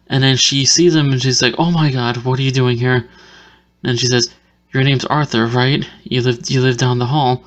And 0.08 0.24
then 0.24 0.38
she 0.38 0.66
sees 0.66 0.96
him, 0.96 1.12
and 1.12 1.22
she's 1.22 1.42
like, 1.42 1.56
"Oh 1.60 1.70
my 1.70 1.92
God, 1.92 2.18
what 2.24 2.40
are 2.40 2.44
you 2.44 2.52
doing 2.52 2.78
here?" 2.78 3.08
And 3.84 4.00
she 4.00 4.08
says, 4.08 4.30
"Your 4.74 4.84
name's 4.84 5.06
Arthur, 5.06 5.46
right? 5.46 5.88
You 6.04 6.22
live 6.22 6.50
you 6.50 6.62
live 6.62 6.78
down 6.78 7.00
the 7.00 7.08
hall." 7.08 7.44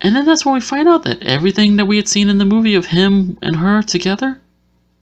And 0.00 0.16
then 0.16 0.24
that's 0.24 0.44
when 0.46 0.54
we 0.54 0.60
find 0.60 0.88
out 0.88 1.04
that 1.04 1.22
everything 1.22 1.76
that 1.76 1.86
we 1.86 1.96
had 1.96 2.08
seen 2.08 2.28
in 2.28 2.38
the 2.38 2.44
movie 2.44 2.74
of 2.74 2.86
him 2.86 3.38
and 3.42 3.56
her 3.56 3.82
together 3.82 4.40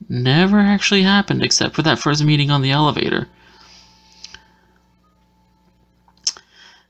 never 0.08 0.58
actually 0.58 1.02
happened 1.02 1.42
except 1.42 1.74
for 1.74 1.82
that 1.82 1.98
first 1.98 2.24
meeting 2.24 2.50
on 2.50 2.62
the 2.62 2.70
elevator. 2.70 3.28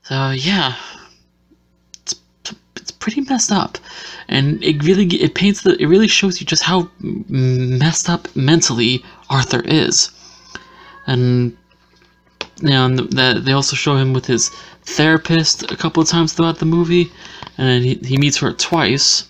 So 0.03 0.31
yeah, 0.31 0.75
it's 2.01 2.15
it's 2.75 2.89
pretty 2.89 3.21
messed 3.21 3.51
up, 3.51 3.77
and 4.27 4.63
it 4.63 4.83
really 4.83 5.05
it 5.05 5.35
paints 5.35 5.61
the 5.61 5.79
it 5.79 5.85
really 5.85 6.07
shows 6.07 6.41
you 6.41 6.47
just 6.47 6.63
how 6.63 6.89
messed 6.99 8.09
up 8.09 8.35
mentally 8.35 9.03
Arthur 9.29 9.61
is, 9.61 10.09
and 11.05 11.55
you 12.59 12.69
know 12.69 12.95
that 12.95 13.45
they 13.45 13.51
also 13.51 13.75
show 13.75 13.97
him 13.97 14.13
with 14.13 14.25
his 14.25 14.49
therapist 14.89 15.71
a 15.71 15.77
couple 15.77 16.01
of 16.01 16.09
times 16.09 16.33
throughout 16.33 16.59
the 16.59 16.65
movie, 16.65 17.11
and 17.57 17.83
he 17.83 17.95
he 17.95 18.17
meets 18.17 18.37
her 18.37 18.51
twice, 18.53 19.27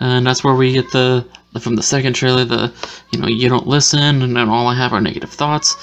and 0.00 0.26
that's 0.26 0.42
where 0.44 0.54
we 0.54 0.72
get 0.72 0.90
the 0.92 1.24
from 1.60 1.76
the 1.76 1.82
second 1.82 2.14
trailer, 2.14 2.44
the 2.44 2.72
you 3.12 3.18
know 3.18 3.28
you 3.28 3.48
don't 3.48 3.66
listen, 3.66 4.22
and 4.22 4.36
then 4.36 4.48
all 4.48 4.66
I 4.66 4.74
have 4.74 4.92
are 4.92 5.00
negative 5.00 5.30
thoughts. 5.30 5.76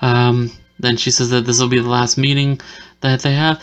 Um, 0.00 0.50
then 0.78 0.96
she 0.96 1.10
says 1.10 1.30
that 1.30 1.46
this 1.46 1.60
will 1.60 1.68
be 1.68 1.80
the 1.80 1.88
last 1.88 2.16
meeting 2.16 2.60
that 3.00 3.20
they 3.20 3.34
have. 3.34 3.62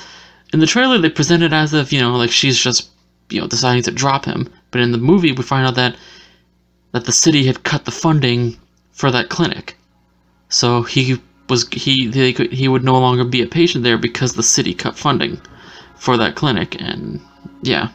In 0.52 0.60
the 0.60 0.68
trailer, 0.68 0.98
they 0.98 1.10
present 1.10 1.44
it 1.44 1.54
as 1.54 1.74
if 1.74 1.94
you 1.94 2.02
know 2.02 2.16
like 2.16 2.32
she's 2.32 2.60
just 2.60 2.90
you 3.30 3.40
know 3.40 3.48
deciding 3.48 3.84
to 3.84 3.92
drop 3.92 4.26
him, 4.26 4.50
but 4.72 4.82
in 4.82 4.92
the 4.92 4.98
movie, 4.98 5.32
we 5.32 5.44
find 5.44 5.66
out 5.66 5.76
that 5.76 5.96
that 6.92 7.06
the 7.06 7.12
city 7.12 7.46
had 7.46 7.64
cut 7.64 7.86
the 7.86 7.92
funding 7.92 8.58
for 8.92 9.10
that 9.12 9.30
clinic, 9.30 9.78
so 10.50 10.84
he 10.84 11.20
was 11.54 11.68
he 11.70 12.08
they 12.08 12.34
could, 12.34 12.52
he 12.52 12.68
would 12.68 12.84
no 12.84 13.00
longer 13.00 13.24
be 13.24 13.44
a 13.44 13.48
patient 13.48 13.84
there 13.84 13.98
because 13.98 14.34
the 14.34 14.42
city 14.42 14.74
cut 14.74 14.98
funding 14.98 15.40
for 15.96 16.18
that 16.18 16.36
clinic, 16.36 16.82
and 16.82 17.22
yeah. 17.62 17.90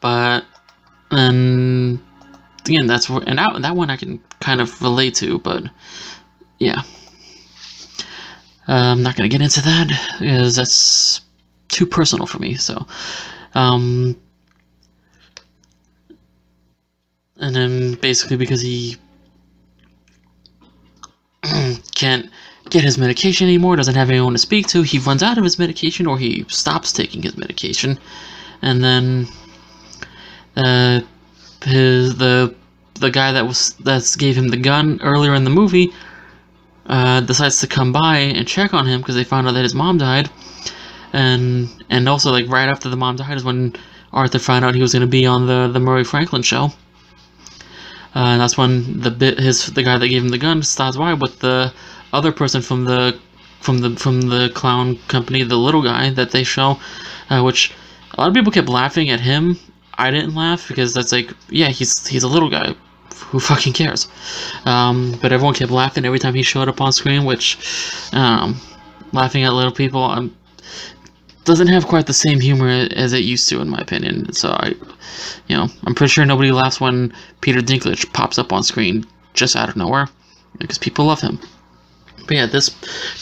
But 0.00 0.46
and 1.10 2.00
again, 2.64 2.86
that's 2.86 3.10
where 3.10 3.22
and 3.26 3.38
that, 3.38 3.60
that 3.60 3.76
one 3.76 3.90
I 3.90 3.96
can 3.96 4.18
kind 4.40 4.60
of 4.62 4.80
relate 4.80 5.14
to, 5.16 5.38
but 5.38 5.64
yeah. 6.58 6.82
Uh, 8.68 8.92
I'm 8.92 9.02
not 9.02 9.16
gonna 9.16 9.28
get 9.28 9.42
into 9.42 9.60
that 9.60 10.16
because 10.18 10.56
that's 10.56 11.20
too 11.68 11.86
personal 11.86 12.26
for 12.26 12.38
me. 12.38 12.54
So, 12.54 12.86
um, 13.54 14.16
and 17.36 17.54
then 17.54 17.94
basically 17.94 18.38
because 18.38 18.62
he 18.62 18.96
can't 21.94 22.30
get 22.70 22.82
his 22.82 22.98
medication 22.98 23.46
anymore, 23.46 23.76
doesn't 23.76 23.94
have 23.94 24.10
anyone 24.10 24.32
to 24.32 24.38
speak 24.38 24.66
to, 24.68 24.82
he 24.82 24.98
runs 24.98 25.22
out 25.22 25.38
of 25.38 25.44
his 25.44 25.58
medication 25.58 26.06
or 26.06 26.18
he 26.18 26.44
stops 26.48 26.92
taking 26.92 27.22
his 27.22 27.36
medication, 27.36 27.98
and 28.62 28.82
then 28.82 29.26
uh, 30.56 31.00
his 31.64 32.16
the 32.16 32.54
the 32.94 33.10
guy 33.10 33.32
that 33.32 33.46
was 33.46 33.74
that 33.84 34.14
gave 34.18 34.36
him 34.36 34.48
the 34.48 34.56
gun 34.56 35.00
earlier 35.02 35.34
in 35.34 35.44
the 35.44 35.50
movie 35.50 35.92
uh, 36.86 37.20
decides 37.20 37.60
to 37.60 37.66
come 37.66 37.92
by 37.92 38.18
and 38.18 38.48
check 38.48 38.72
on 38.72 38.86
him 38.86 39.00
because 39.00 39.14
they 39.14 39.24
found 39.24 39.46
out 39.46 39.52
that 39.52 39.62
his 39.62 39.74
mom 39.74 39.98
died, 39.98 40.30
and 41.12 41.68
and 41.90 42.08
also 42.08 42.30
like 42.30 42.48
right 42.48 42.68
after 42.68 42.88
the 42.88 42.96
mom 42.96 43.16
died 43.16 43.36
is 43.36 43.44
when 43.44 43.74
Arthur 44.12 44.38
found 44.38 44.64
out 44.64 44.74
he 44.74 44.82
was 44.82 44.92
going 44.92 45.02
to 45.02 45.06
be 45.06 45.26
on 45.26 45.46
the 45.46 45.68
the 45.72 45.80
Murray 45.80 46.04
Franklin 46.04 46.42
show. 46.42 46.72
Uh, 48.16 48.32
and 48.32 48.40
that's 48.40 48.56
when 48.56 49.00
the 49.00 49.10
bit 49.10 49.38
his 49.38 49.66
the 49.66 49.82
guy 49.82 49.98
that 49.98 50.08
gave 50.08 50.22
him 50.24 50.30
the 50.30 50.38
gun 50.46 50.62
stops 50.62 50.96
by 50.96 51.12
with 51.14 51.38
the 51.40 51.72
other 52.12 52.32
person 52.32 52.62
from 52.62 52.84
the 52.84 53.16
from 53.60 53.78
the 53.78 53.90
from 53.96 54.22
the 54.22 54.50
clown 54.54 54.98
company, 55.08 55.42
the 55.42 55.56
little 55.66 55.82
guy 55.82 56.10
that 56.10 56.30
they 56.30 56.42
show, 56.42 56.80
uh, 57.30 57.42
which 57.42 57.72
a 58.14 58.20
lot 58.20 58.28
of 58.28 58.34
people 58.34 58.52
kept 58.52 58.68
laughing 58.68 59.10
at 59.10 59.20
him 59.20 59.58
I 59.98 60.10
didn't 60.10 60.34
laugh 60.34 60.68
because 60.68 60.92
that's 60.94 61.12
like, 61.12 61.30
yeah, 61.48 61.68
he's 61.68 62.06
he's 62.06 62.22
a 62.22 62.28
little 62.28 62.50
guy. 62.50 62.74
Who 63.28 63.40
fucking 63.40 63.72
cares? 63.72 64.08
Um, 64.64 65.18
but 65.22 65.32
everyone 65.32 65.54
kept 65.54 65.70
laughing 65.72 66.04
every 66.04 66.18
time 66.18 66.34
he 66.34 66.42
showed 66.42 66.68
up 66.68 66.80
on 66.80 66.92
screen, 66.92 67.24
which, 67.24 67.58
um, 68.12 68.60
laughing 69.12 69.44
at 69.44 69.52
little 69.52 69.72
people 69.72 70.04
um, 70.04 70.36
doesn't 71.46 71.68
have 71.68 71.86
quite 71.86 72.06
the 72.06 72.12
same 72.12 72.40
humor 72.40 72.68
as 72.94 73.12
it 73.12 73.24
used 73.24 73.48
to, 73.48 73.60
in 73.60 73.68
my 73.68 73.78
opinion. 73.78 74.32
So 74.32 74.50
I, 74.50 74.74
you 75.48 75.56
know, 75.56 75.68
I'm 75.84 75.94
pretty 75.94 76.10
sure 76.10 76.26
nobody 76.26 76.52
laughs 76.52 76.80
when 76.80 77.12
Peter 77.40 77.60
Dinklage 77.60 78.12
pops 78.12 78.38
up 78.38 78.52
on 78.52 78.62
screen 78.62 79.06
just 79.32 79.56
out 79.56 79.68
of 79.68 79.76
nowhere 79.76 80.08
because 80.58 80.78
people 80.78 81.06
love 81.06 81.20
him. 81.20 81.38
But 82.26 82.36
yeah, 82.36 82.46
this 82.46 82.70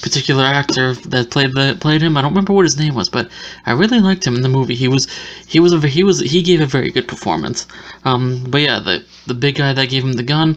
particular 0.00 0.44
actor 0.44 0.94
that 0.94 1.30
played 1.30 1.52
the 1.52 1.76
played 1.78 2.00
him, 2.00 2.16
I 2.16 2.22
don't 2.22 2.32
remember 2.32 2.54
what 2.54 2.64
his 2.64 2.78
name 2.78 2.94
was, 2.94 3.10
but 3.10 3.28
I 3.66 3.72
really 3.72 4.00
liked 4.00 4.26
him 4.26 4.34
in 4.34 4.40
the 4.40 4.48
movie. 4.48 4.74
He 4.74 4.88
was 4.88 5.06
he 5.46 5.60
was 5.60 5.74
a, 5.74 5.80
he 5.86 6.02
was 6.02 6.20
he 6.20 6.42
gave 6.42 6.62
a 6.62 6.66
very 6.66 6.90
good 6.90 7.06
performance. 7.06 7.66
Um, 8.06 8.44
but 8.48 8.62
yeah, 8.62 8.80
the 8.80 9.04
the 9.26 9.34
big 9.34 9.56
guy 9.56 9.74
that 9.74 9.90
gave 9.90 10.04
him 10.04 10.14
the 10.14 10.22
gun, 10.22 10.56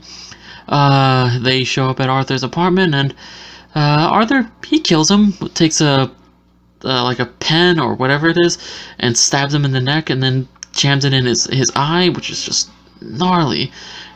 uh, 0.70 1.40
they 1.40 1.66
show 1.66 1.90
up 1.90 2.00
at 2.00 2.10
Arthur's 2.10 2.44
apartment, 2.44 2.96
and 2.96 3.14
uh, 3.76 4.08
Arthur 4.12 4.50
he 4.66 4.80
kills 4.80 5.12
him, 5.12 5.34
takes 5.54 5.82
a 5.82 6.10
uh, 6.84 7.04
like 7.04 7.20
a 7.20 7.26
pen 7.26 7.80
or 7.80 7.96
whatever 7.96 8.30
it 8.30 8.38
is, 8.38 8.58
and 9.00 9.18
stabs 9.18 9.54
him 9.54 9.66
in 9.66 9.72
the 9.72 9.82
neck, 9.82 10.10
and 10.10 10.22
then 10.22 10.48
jams 10.72 11.06
it 11.06 11.14
in 11.14 11.26
his 11.26 11.46
his 11.46 11.72
eye, 11.76 12.10
which 12.10 12.30
is 12.30 12.44
just 12.44 12.70
gnarly, 13.02 13.72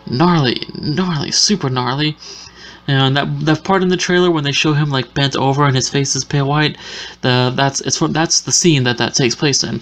gnarly, 0.07 0.61
gnarly, 0.75 1.31
super 1.31 1.69
gnarly. 1.69 2.17
And 2.87 3.15
that 3.15 3.45
that 3.45 3.63
part 3.63 3.83
in 3.83 3.89
the 3.89 3.97
trailer 3.97 4.31
when 4.31 4.43
they 4.43 4.51
show 4.51 4.73
him 4.73 4.89
like 4.89 5.13
bent 5.13 5.35
over 5.35 5.65
and 5.65 5.75
his 5.75 5.89
face 5.89 6.15
is 6.15 6.25
pale 6.25 6.47
white, 6.47 6.77
the 7.21 7.53
that's 7.55 7.81
it's 7.81 7.97
from 7.97 8.11
that's 8.11 8.41
the 8.41 8.51
scene 8.51 8.83
that 8.83 8.97
that 8.97 9.13
takes 9.13 9.35
place 9.35 9.63
in. 9.63 9.81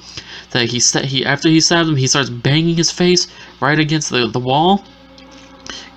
That 0.51 0.69
he 0.69 0.79
he 1.07 1.25
after 1.25 1.49
he 1.49 1.61
stabs 1.61 1.89
him, 1.89 1.95
he 1.95 2.07
starts 2.07 2.29
banging 2.29 2.75
his 2.75 2.91
face 2.91 3.27
right 3.61 3.79
against 3.79 4.09
the 4.09 4.27
the 4.27 4.39
wall, 4.39 4.83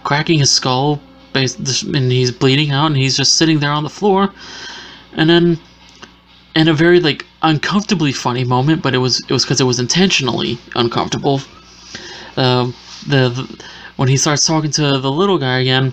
cracking 0.04 0.38
his 0.38 0.50
skull, 0.50 1.00
and 1.34 2.12
he's 2.12 2.30
bleeding 2.30 2.70
out, 2.70 2.86
and 2.86 2.96
he's 2.96 3.16
just 3.16 3.34
sitting 3.34 3.58
there 3.58 3.72
on 3.72 3.82
the 3.82 3.90
floor, 3.90 4.32
and 5.14 5.28
then 5.28 5.58
in 6.54 6.68
a 6.68 6.74
very 6.74 7.00
like 7.00 7.26
uncomfortably 7.42 8.12
funny 8.12 8.44
moment, 8.44 8.82
but 8.82 8.94
it 8.94 8.98
was 8.98 9.20
it 9.20 9.30
was 9.30 9.44
because 9.44 9.60
it 9.60 9.64
was 9.64 9.78
intentionally 9.80 10.58
uncomfortable. 10.74 11.40
Uh, 12.36 12.66
the, 13.06 13.28
the 13.28 13.64
when 13.96 14.08
he 14.08 14.16
starts 14.16 14.46
talking 14.46 14.70
to 14.70 14.98
the 14.98 15.10
little 15.10 15.38
guy 15.38 15.58
again 15.58 15.92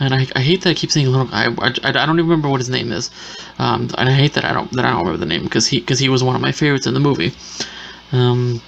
and 0.00 0.14
I, 0.14 0.26
I 0.34 0.40
hate 0.40 0.62
that 0.62 0.70
I 0.70 0.74
keep 0.74 0.90
saying 0.90 1.06
little 1.06 1.26
guy. 1.26 1.44
I, 1.44 1.68
I, 1.68 1.88
I 1.88 2.06
don't 2.06 2.18
even 2.18 2.28
remember 2.28 2.48
what 2.48 2.60
his 2.60 2.70
name 2.70 2.90
is, 2.90 3.10
um, 3.58 3.88
and 3.98 4.08
I 4.08 4.12
hate 4.12 4.32
that 4.32 4.44
I 4.44 4.52
don't 4.52 4.70
that 4.72 4.84
I 4.84 4.90
don't 4.90 5.00
remember 5.00 5.18
the 5.18 5.26
name 5.26 5.44
because 5.44 5.66
he 5.66 5.80
because 5.80 5.98
he 5.98 6.08
was 6.08 6.24
one 6.24 6.34
of 6.34 6.42
my 6.42 6.52
favorites 6.52 6.86
in 6.86 6.94
the 6.94 7.00
movie. 7.00 7.32
Um, 8.12 8.60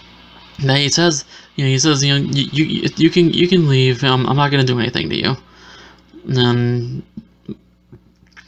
now 0.62 0.74
he 0.74 0.88
says, 0.90 1.24
you 1.56 1.64
know, 1.64 1.70
he 1.70 1.78
says, 1.78 2.04
you 2.04 2.12
know, 2.18 2.30
you 2.30 2.46
you, 2.52 2.88
you 2.96 3.10
can 3.10 3.32
you 3.32 3.48
can 3.48 3.68
leave. 3.68 4.04
Um, 4.04 4.26
I'm 4.26 4.36
not 4.36 4.50
gonna 4.50 4.64
do 4.64 4.78
anything 4.78 5.08
to 5.08 5.16
you. 5.16 5.36
Um, 6.36 7.02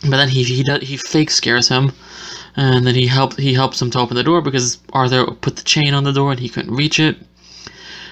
but 0.02 0.18
then 0.18 0.28
he 0.28 0.44
he 0.44 0.62
does, 0.62 0.82
he 0.82 0.96
fake 0.98 1.30
scares 1.30 1.68
him, 1.68 1.92
and 2.56 2.86
then 2.86 2.94
he 2.94 3.06
helped 3.06 3.38
he 3.38 3.54
helps 3.54 3.80
him 3.80 3.90
to 3.90 3.98
open 3.98 4.16
the 4.16 4.22
door 4.22 4.40
because 4.40 4.78
Arthur 4.92 5.26
put 5.26 5.56
the 5.56 5.62
chain 5.62 5.94
on 5.94 6.04
the 6.04 6.12
door 6.12 6.30
and 6.30 6.40
he 6.40 6.48
couldn't 6.48 6.74
reach 6.74 7.00
it. 7.00 7.16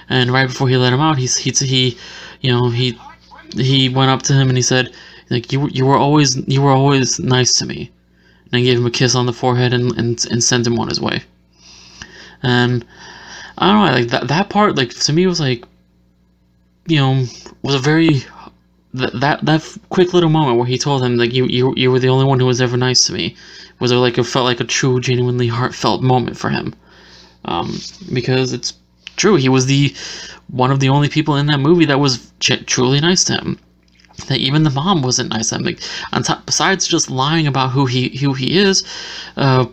And 0.09 0.32
right 0.32 0.49
before 0.49 0.68
he 0.68 0.76
let 0.76 0.93
him 0.93 1.01
out, 1.01 1.18
he's 1.18 1.36
he 1.36 1.51
he, 1.51 1.99
you 2.40 2.51
know, 2.51 2.68
he 2.70 2.99
he 3.55 3.88
went 3.88 4.11
up 4.11 4.22
to 4.22 4.32
him 4.32 4.49
and 4.49 4.59
he 4.59 4.62
said, 4.62 4.93
like 5.30 5.53
you 5.53 5.68
you 5.68 5.86
were 5.86 5.97
always 5.97 6.36
you 6.49 6.61
were 6.61 6.72
always 6.72 7.18
nice 7.20 7.53
to 7.59 7.66
me, 7.66 7.90
and 8.45 8.61
I 8.61 8.62
gave 8.62 8.78
him 8.78 8.86
a 8.86 8.90
kiss 8.90 9.14
on 9.14 9.26
the 9.26 9.32
forehead 9.32 9.72
and 9.72 9.97
and, 9.99 10.24
and 10.30 10.43
sent 10.43 10.66
him 10.66 10.78
on 10.78 10.88
his 10.88 11.01
way. 11.01 11.22
And 12.43 12.84
I 13.59 13.72
don't 13.72 13.86
know, 13.86 13.93
like 13.93 14.09
that 14.09 14.28
that 14.28 14.51
part, 14.51 14.76
like 14.76 14.90
to 14.90 15.12
me 15.12 15.26
was 15.26 15.40
like, 15.40 15.64
you 16.86 16.97
know, 16.97 17.24
was 17.62 17.76
a 17.76 17.78
very 17.78 18.24
that 18.95 19.18
that 19.20 19.45
that 19.45 19.78
quick 19.88 20.12
little 20.12 20.28
moment 20.28 20.59
where 20.59 20.66
he 20.66 20.76
told 20.76 21.03
him 21.03 21.16
like 21.16 21.32
you 21.32 21.47
you 21.47 21.72
you 21.76 21.90
were 21.90 21.99
the 21.99 22.09
only 22.09 22.24
one 22.24 22.40
who 22.40 22.47
was 22.47 22.61
ever 22.61 22.76
nice 22.76 23.07
to 23.07 23.12
me 23.12 23.34
was 23.83 23.91
a, 23.91 23.99
like 23.99 24.16
it 24.16 24.22
felt 24.24 24.47
like 24.47 24.61
a 24.61 24.64
true 24.64 25.01
genuinely 25.01 25.49
heartfelt 25.49 26.03
moment 26.03 26.39
for 26.39 26.51
him, 26.51 26.72
um, 27.45 27.76
because 28.12 28.53
it's 28.53 28.74
true 29.16 29.35
he 29.35 29.49
was 29.49 29.66
the 29.66 29.95
one 30.47 30.70
of 30.70 30.78
the 30.78 30.89
only 30.89 31.09
people 31.09 31.37
in 31.37 31.47
that 31.47 31.59
movie 31.59 31.85
that 31.87 31.99
was 31.99 32.33
truly 32.41 33.01
nice 33.01 33.24
to 33.24 33.35
him. 33.35 33.59
That 34.28 34.39
even 34.39 34.62
the 34.62 34.70
mom 34.70 35.03
wasn't 35.03 35.30
nice 35.30 35.49
to 35.49 35.57
him. 35.57 35.64
Like, 35.64 35.80
on 36.12 36.22
top, 36.22 36.47
besides 36.47 36.87
just 36.87 37.11
lying 37.11 37.47
about 37.49 37.72
who 37.72 37.87
he 37.87 38.16
who 38.18 38.35
he 38.35 38.57
is, 38.57 38.85
uh, 39.37 39.66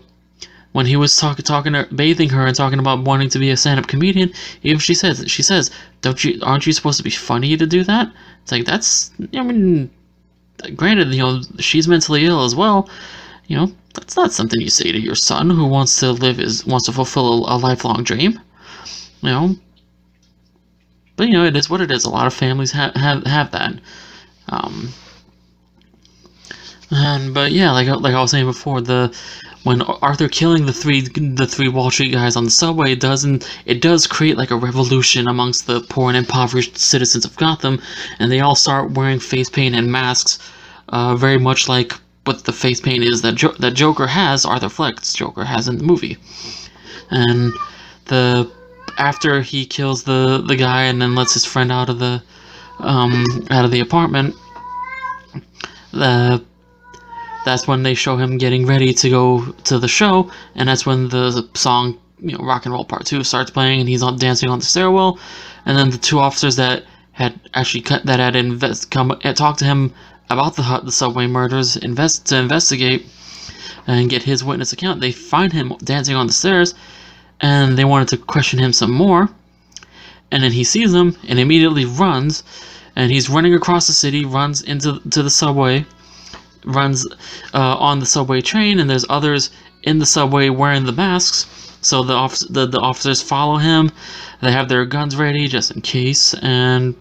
when 0.71 0.87
he 0.87 0.95
was 0.95 1.15
talking, 1.15 1.45
talking, 1.45 1.73
to, 1.73 1.87
bathing 1.93 2.29
her 2.29 2.47
and 2.47 2.55
talking 2.55 2.79
about 2.79 3.03
wanting 3.03 3.29
to 3.29 3.39
be 3.39 3.51
a 3.51 3.57
stand-up 3.57 3.87
comedian, 3.87 4.31
even 4.63 4.79
she 4.79 4.95
says, 4.95 5.23
she 5.27 5.43
says, 5.43 5.69
"Don't 6.01 6.23
you? 6.23 6.39
Aren't 6.41 6.65
you 6.65 6.73
supposed 6.73 6.97
to 6.97 7.03
be 7.03 7.11
funny 7.11 7.55
to 7.57 7.67
do 7.67 7.83
that?" 7.83 8.11
It's 8.41 8.51
like 8.51 8.65
that's, 8.65 9.11
I 9.35 9.43
mean, 9.43 9.91
granted, 10.75 11.13
you 11.13 11.21
know, 11.21 11.41
she's 11.59 11.87
mentally 11.87 12.25
ill 12.25 12.43
as 12.43 12.55
well. 12.55 12.89
You 13.49 13.57
know, 13.57 13.71
that's 13.95 14.15
not 14.15 14.31
something 14.31 14.61
you 14.61 14.69
say 14.69 14.91
to 14.91 15.01
your 15.01 15.15
son 15.15 15.49
who 15.49 15.65
wants 15.65 15.99
to 16.01 16.11
live 16.11 16.39
is 16.39 16.67
wants 16.67 16.85
to 16.85 16.91
fulfill 16.91 17.47
a, 17.47 17.55
a 17.55 17.57
lifelong 17.57 18.03
dream. 18.03 18.39
You 19.21 19.29
know, 19.29 19.55
but 21.15 21.27
you 21.27 21.33
know, 21.33 21.43
it 21.43 21.57
is 21.57 21.67
what 21.67 21.81
it 21.81 21.89
is. 21.89 22.05
A 22.05 22.11
lot 22.11 22.27
of 22.27 22.33
families 22.33 22.71
have 22.73 22.93
have 22.93 23.25
have 23.25 23.49
that. 23.51 23.73
Um, 24.49 24.89
and 26.91 27.33
but 27.33 27.51
yeah, 27.51 27.71
like 27.71 27.87
like 27.87 28.13
I 28.13 28.21
was 28.21 28.29
saying 28.29 28.45
before, 28.45 28.81
the 28.81 29.11
when 29.63 29.81
Arthur 29.81 30.27
killing 30.27 30.67
the 30.67 30.71
three 30.71 31.01
the 31.01 31.47
three 31.47 31.69
Wall 31.69 31.89
Street 31.89 32.11
guys 32.13 32.35
on 32.35 32.43
the 32.43 32.51
subway 32.51 32.91
it 32.91 32.99
doesn't 32.99 33.49
it 33.65 33.81
does 33.81 34.05
create 34.05 34.37
like 34.37 34.51
a 34.51 34.55
revolution 34.57 35.27
amongst 35.27 35.65
the 35.65 35.81
poor 35.81 36.09
and 36.09 36.17
impoverished 36.17 36.77
citizens 36.77 37.25
of 37.25 37.35
Gotham, 37.35 37.81
and 38.19 38.31
they 38.31 38.41
all 38.41 38.55
start 38.55 38.91
wearing 38.91 39.19
face 39.19 39.49
paint 39.49 39.73
and 39.73 39.91
masks, 39.91 40.37
uh, 40.89 41.15
very 41.15 41.39
much 41.39 41.67
like 41.67 41.93
what 42.25 42.43
the 42.43 42.53
face 42.53 42.81
paint 42.81 43.03
is 43.03 43.21
that 43.21 43.35
jo- 43.35 43.55
that 43.59 43.73
Joker 43.73 44.07
has, 44.07 44.45
Arthur 44.45 44.69
Fleck's 44.69 45.13
Joker 45.13 45.43
has 45.43 45.67
in 45.67 45.77
the 45.77 45.83
movie, 45.83 46.17
and 47.09 47.53
the 48.05 48.51
after 48.97 49.41
he 49.41 49.65
kills 49.65 50.03
the 50.03 50.43
the 50.45 50.55
guy 50.55 50.83
and 50.83 51.01
then 51.01 51.15
lets 51.15 51.33
his 51.33 51.45
friend 51.45 51.71
out 51.71 51.89
of 51.89 51.99
the 51.99 52.21
um, 52.79 53.25
out 53.49 53.65
of 53.65 53.71
the 53.71 53.79
apartment, 53.79 54.35
the 55.91 56.43
that's 57.45 57.67
when 57.67 57.83
they 57.83 57.93
show 57.93 58.17
him 58.17 58.37
getting 58.37 58.65
ready 58.65 58.93
to 58.93 59.09
go 59.09 59.45
to 59.63 59.79
the 59.79 59.87
show, 59.87 60.29
and 60.55 60.67
that's 60.67 60.85
when 60.85 61.07
the 61.09 61.47
song, 61.53 61.97
you 62.19 62.37
know, 62.37 62.43
Rock 62.43 62.65
and 62.65 62.73
Roll 62.73 62.85
Part 62.85 63.05
Two 63.05 63.23
starts 63.23 63.49
playing, 63.49 63.79
and 63.79 63.89
he's 63.89 64.03
on 64.03 64.17
dancing 64.17 64.49
on 64.49 64.59
the 64.59 64.65
stairwell, 64.65 65.19
and 65.65 65.77
then 65.77 65.89
the 65.89 65.97
two 65.97 66.19
officers 66.19 66.57
that 66.57 66.83
had 67.13 67.39
actually 67.53 67.81
cut, 67.81 68.05
that 68.05 68.19
had 68.19 68.35
invest 68.35 68.91
come 68.91 69.17
and 69.23 69.35
talked 69.35 69.59
to 69.59 69.65
him 69.65 69.93
about 70.29 70.55
the 70.55 70.81
the 70.83 70.91
subway 70.91 71.27
murders, 71.27 71.75
invest 71.75 72.25
to 72.27 72.37
investigate 72.37 73.05
and 73.87 74.09
get 74.09 74.23
his 74.23 74.43
witness 74.43 74.73
account. 74.73 75.01
They 75.01 75.11
find 75.11 75.51
him 75.51 75.73
dancing 75.83 76.15
on 76.15 76.27
the 76.27 76.33
stairs, 76.33 76.75
and 77.41 77.77
they 77.77 77.85
wanted 77.85 78.09
to 78.09 78.17
question 78.17 78.59
him 78.59 78.73
some 78.73 78.91
more. 78.91 79.29
And 80.31 80.43
then 80.43 80.51
he 80.51 80.63
sees 80.63 80.91
them 80.91 81.17
and 81.27 81.39
immediately 81.39 81.85
runs, 81.85 82.43
and 82.95 83.11
he's 83.11 83.29
running 83.29 83.55
across 83.55 83.87
the 83.87 83.93
city, 83.93 84.25
runs 84.25 84.61
into 84.61 84.99
to 85.09 85.23
the 85.23 85.29
subway, 85.29 85.85
runs 86.65 87.07
uh, 87.53 87.75
on 87.77 87.99
the 87.99 88.05
subway 88.05 88.41
train, 88.41 88.79
and 88.79 88.89
there's 88.89 89.05
others 89.09 89.49
in 89.83 89.97
the 89.97 90.05
subway 90.05 90.49
wearing 90.49 90.85
the 90.85 90.91
masks. 90.91 91.47
So 91.81 92.03
the, 92.03 92.13
offic- 92.13 92.53
the 92.53 92.67
the 92.67 92.79
officers 92.79 93.21
follow 93.21 93.57
him. 93.57 93.91
They 94.41 94.51
have 94.51 94.69
their 94.69 94.85
guns 94.85 95.15
ready 95.15 95.47
just 95.47 95.71
in 95.71 95.81
case, 95.81 96.35
and 96.35 96.93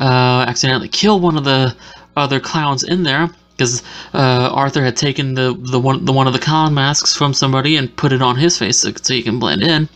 uh, 0.00 0.44
accidentally 0.48 0.88
kill 0.88 1.20
one 1.20 1.36
of 1.36 1.44
the 1.44 1.74
other 2.16 2.40
clowns 2.40 2.82
in 2.82 3.02
there 3.02 3.30
because 3.52 3.82
uh, 4.14 4.50
Arthur 4.52 4.82
had 4.82 4.96
taken 4.96 5.34
the 5.34 5.54
the 5.58 5.78
one 5.78 6.04
the 6.04 6.12
one 6.12 6.26
of 6.26 6.32
the 6.32 6.38
clown 6.38 6.74
masks 6.74 7.14
from 7.14 7.34
somebody 7.34 7.76
and 7.76 7.94
put 7.96 8.12
it 8.12 8.22
on 8.22 8.36
his 8.36 8.58
face 8.58 8.78
so, 8.78 8.92
so 9.00 9.14
he 9.14 9.22
can 9.22 9.38
blend 9.38 9.62
in, 9.62 9.88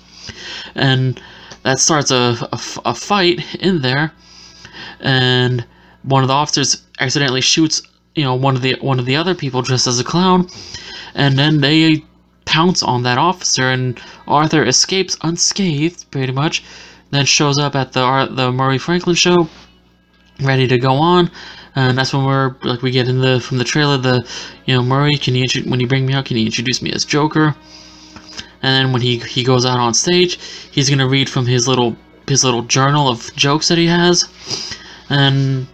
and 0.74 1.20
that 1.62 1.78
starts 1.78 2.10
a, 2.10 2.36
a, 2.52 2.60
a 2.84 2.94
fight 2.94 3.40
in 3.56 3.82
there, 3.82 4.12
and 5.00 5.64
one 6.02 6.22
of 6.22 6.28
the 6.28 6.34
officers 6.34 6.82
accidentally 7.00 7.40
shoots 7.40 7.82
you 8.14 8.24
know 8.24 8.34
one 8.34 8.56
of 8.56 8.62
the 8.62 8.76
one 8.80 8.98
of 8.98 9.06
the 9.06 9.16
other 9.16 9.34
people 9.34 9.62
dressed 9.62 9.86
as 9.86 9.98
a 9.98 10.04
clown, 10.04 10.48
and 11.14 11.38
then 11.38 11.60
they 11.60 12.04
pounce 12.46 12.82
on 12.82 13.02
that 13.02 13.18
officer 13.18 13.70
and 13.70 14.00
Arthur 14.26 14.64
escapes 14.64 15.16
unscathed 15.22 16.10
pretty 16.10 16.32
much, 16.32 16.62
then 17.16 17.24
shows 17.24 17.58
up 17.58 17.74
at 17.74 17.92
the 17.92 18.28
the 18.30 18.52
Murray 18.52 18.78
Franklin 18.78 19.16
show, 19.16 19.48
ready 20.40 20.66
to 20.68 20.78
go 20.78 20.92
on, 20.92 21.30
and 21.74 21.96
that's 21.96 22.12
when 22.12 22.24
we're 22.24 22.56
like 22.62 22.82
we 22.82 22.90
get 22.90 23.08
in 23.08 23.20
the 23.20 23.40
from 23.40 23.58
the 23.58 23.64
trailer 23.64 23.96
the 23.96 24.26
you 24.66 24.74
know 24.74 24.82
Murray 24.82 25.16
can 25.16 25.34
you 25.34 25.44
when 25.64 25.80
you 25.80 25.86
bring 25.86 26.06
me 26.06 26.14
out 26.14 26.26
can 26.26 26.36
you 26.36 26.46
introduce 26.46 26.82
me 26.82 26.92
as 26.92 27.04
Joker, 27.04 27.54
and 28.62 28.84
then 28.86 28.92
when 28.92 29.02
he 29.02 29.18
he 29.18 29.42
goes 29.44 29.64
out 29.64 29.78
on 29.78 29.94
stage 29.94 30.38
he's 30.70 30.90
gonna 30.90 31.08
read 31.08 31.28
from 31.28 31.46
his 31.46 31.66
little 31.66 31.96
his 32.28 32.44
little 32.44 32.62
journal 32.62 33.08
of 33.08 33.34
jokes 33.36 33.68
that 33.68 33.78
he 33.78 33.86
has, 33.86 34.24
and 35.10 35.66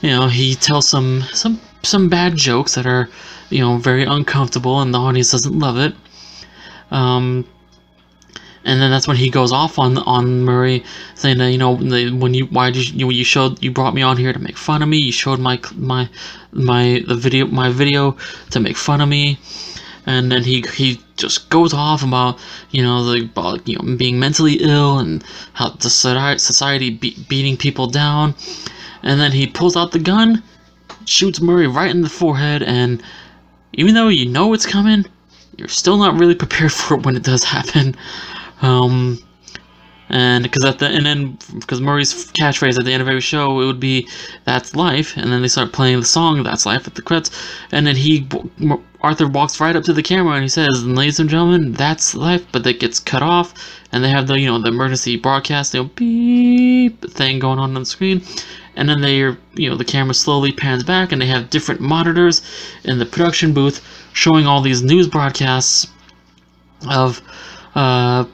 you 0.00 0.10
know 0.10 0.28
he 0.28 0.54
tells 0.54 0.88
some 0.88 1.22
some 1.32 1.60
some 1.82 2.08
bad 2.08 2.36
jokes 2.36 2.74
that 2.74 2.86
are, 2.86 3.08
you 3.50 3.60
know, 3.60 3.76
very 3.78 4.04
uncomfortable 4.04 4.80
and 4.80 4.92
the 4.92 4.98
audience 4.98 5.32
doesn't 5.32 5.58
love 5.58 5.78
it. 5.78 5.94
Um, 6.90 7.46
and 8.64 8.80
then 8.80 8.90
that's 8.90 9.08
when 9.08 9.16
he 9.16 9.30
goes 9.30 9.52
off 9.52 9.78
on 9.78 9.98
on 9.98 10.42
Murray, 10.42 10.84
saying 11.14 11.38
that 11.38 11.50
you 11.50 11.58
know 11.58 11.76
when 11.76 12.34
you 12.34 12.46
why 12.46 12.70
did 12.70 12.88
you 12.90 13.10
you 13.10 13.24
showed 13.24 13.62
you 13.62 13.70
brought 13.70 13.94
me 13.94 14.02
on 14.02 14.16
here 14.16 14.32
to 14.32 14.38
make 14.38 14.56
fun 14.56 14.82
of 14.82 14.88
me. 14.88 14.98
You 14.98 15.12
showed 15.12 15.40
my 15.40 15.60
my 15.74 16.08
my 16.52 17.02
the 17.06 17.16
video 17.16 17.46
my 17.46 17.70
video 17.70 18.16
to 18.50 18.60
make 18.60 18.76
fun 18.76 19.00
of 19.00 19.08
me, 19.08 19.38
and 20.06 20.30
then 20.30 20.42
he 20.42 20.64
he 20.74 21.00
just 21.16 21.48
goes 21.50 21.72
off 21.72 22.02
about 22.02 22.38
you 22.70 22.82
know 22.82 23.04
the 23.04 23.24
about, 23.24 23.66
you 23.68 23.78
know 23.78 23.96
being 23.96 24.18
mentally 24.18 24.54
ill 24.60 24.98
and 24.98 25.24
how 25.54 25.70
the 25.70 25.90
society 25.90 26.90
be, 26.90 27.16
beating 27.28 27.56
people 27.56 27.86
down, 27.86 28.34
and 29.02 29.20
then 29.20 29.32
he 29.32 29.46
pulls 29.46 29.76
out 29.76 29.92
the 29.92 29.98
gun 29.98 30.42
shoots 31.10 31.40
Murray 31.40 31.66
right 31.66 31.90
in 31.90 32.02
the 32.02 32.08
forehead, 32.08 32.62
and 32.62 33.02
even 33.72 33.94
though 33.94 34.08
you 34.08 34.26
know 34.26 34.52
it's 34.52 34.66
coming, 34.66 35.04
you're 35.56 35.68
still 35.68 35.96
not 35.96 36.18
really 36.18 36.34
prepared 36.34 36.72
for 36.80 36.94
it 36.94 37.04
when 37.04 37.16
it 37.16 37.22
does 37.22 37.44
happen. 37.44 37.96
Um, 38.62 39.18
and 40.10 40.42
because 40.42 40.64
at 40.64 40.80
the 40.80 40.86
and 40.86 41.06
then 41.06 41.38
because 41.60 41.80
Murray's 41.80 42.32
catchphrase 42.32 42.78
at 42.78 42.84
the 42.84 42.92
end 42.92 43.00
of 43.00 43.08
every 43.08 43.20
show 43.20 43.60
it 43.60 43.66
would 43.66 43.78
be 43.78 44.08
"That's 44.44 44.74
life," 44.74 45.16
and 45.16 45.32
then 45.32 45.40
they 45.40 45.48
start 45.48 45.72
playing 45.72 46.00
the 46.00 46.06
song 46.06 46.42
"That's 46.42 46.66
Life" 46.66 46.88
at 46.88 46.96
the 46.96 47.02
credits, 47.02 47.30
and 47.70 47.86
then 47.86 47.94
he 47.94 48.28
Arthur 49.02 49.28
walks 49.28 49.60
right 49.60 49.76
up 49.76 49.84
to 49.84 49.92
the 49.92 50.02
camera 50.02 50.34
and 50.34 50.42
he 50.42 50.48
says, 50.48 50.84
"Ladies 50.84 51.20
and 51.20 51.30
gentlemen, 51.30 51.72
that's 51.72 52.14
life," 52.14 52.44
but 52.50 52.64
that 52.64 52.80
gets 52.80 52.98
cut 52.98 53.22
off, 53.22 53.54
and 53.92 54.02
they 54.02 54.10
have 54.10 54.26
the 54.26 54.38
you 54.38 54.46
know 54.46 54.58
the 54.58 54.68
emergency 54.68 55.16
broadcast, 55.16 55.74
you 55.74 55.84
know, 55.84 55.90
beep 55.94 57.08
thing 57.12 57.38
going 57.38 57.60
on 57.60 57.76
on 57.76 57.82
the 57.82 57.86
screen, 57.86 58.20
and 58.74 58.88
then 58.88 59.00
they 59.02 59.22
are 59.22 59.38
you 59.54 59.70
know 59.70 59.76
the 59.76 59.84
camera 59.84 60.14
slowly 60.14 60.50
pans 60.50 60.82
back 60.82 61.12
and 61.12 61.22
they 61.22 61.26
have 61.26 61.50
different 61.50 61.80
monitors 61.80 62.42
in 62.82 62.98
the 62.98 63.06
production 63.06 63.52
booth 63.52 63.80
showing 64.12 64.46
all 64.46 64.60
these 64.60 64.82
news 64.82 65.06
broadcasts 65.06 65.86
of 66.88 67.22
uh, 67.74 68.24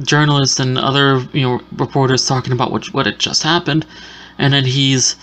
journalists 0.00 0.58
and 0.58 0.78
other 0.78 1.20
you 1.32 1.42
know 1.42 1.60
reporters 1.76 2.26
talking 2.26 2.52
about 2.52 2.70
what 2.70 2.86
what 2.94 3.06
had 3.06 3.18
just 3.18 3.42
happened 3.42 3.86
and 4.38 4.52
then 4.52 4.64
he's 4.64 5.16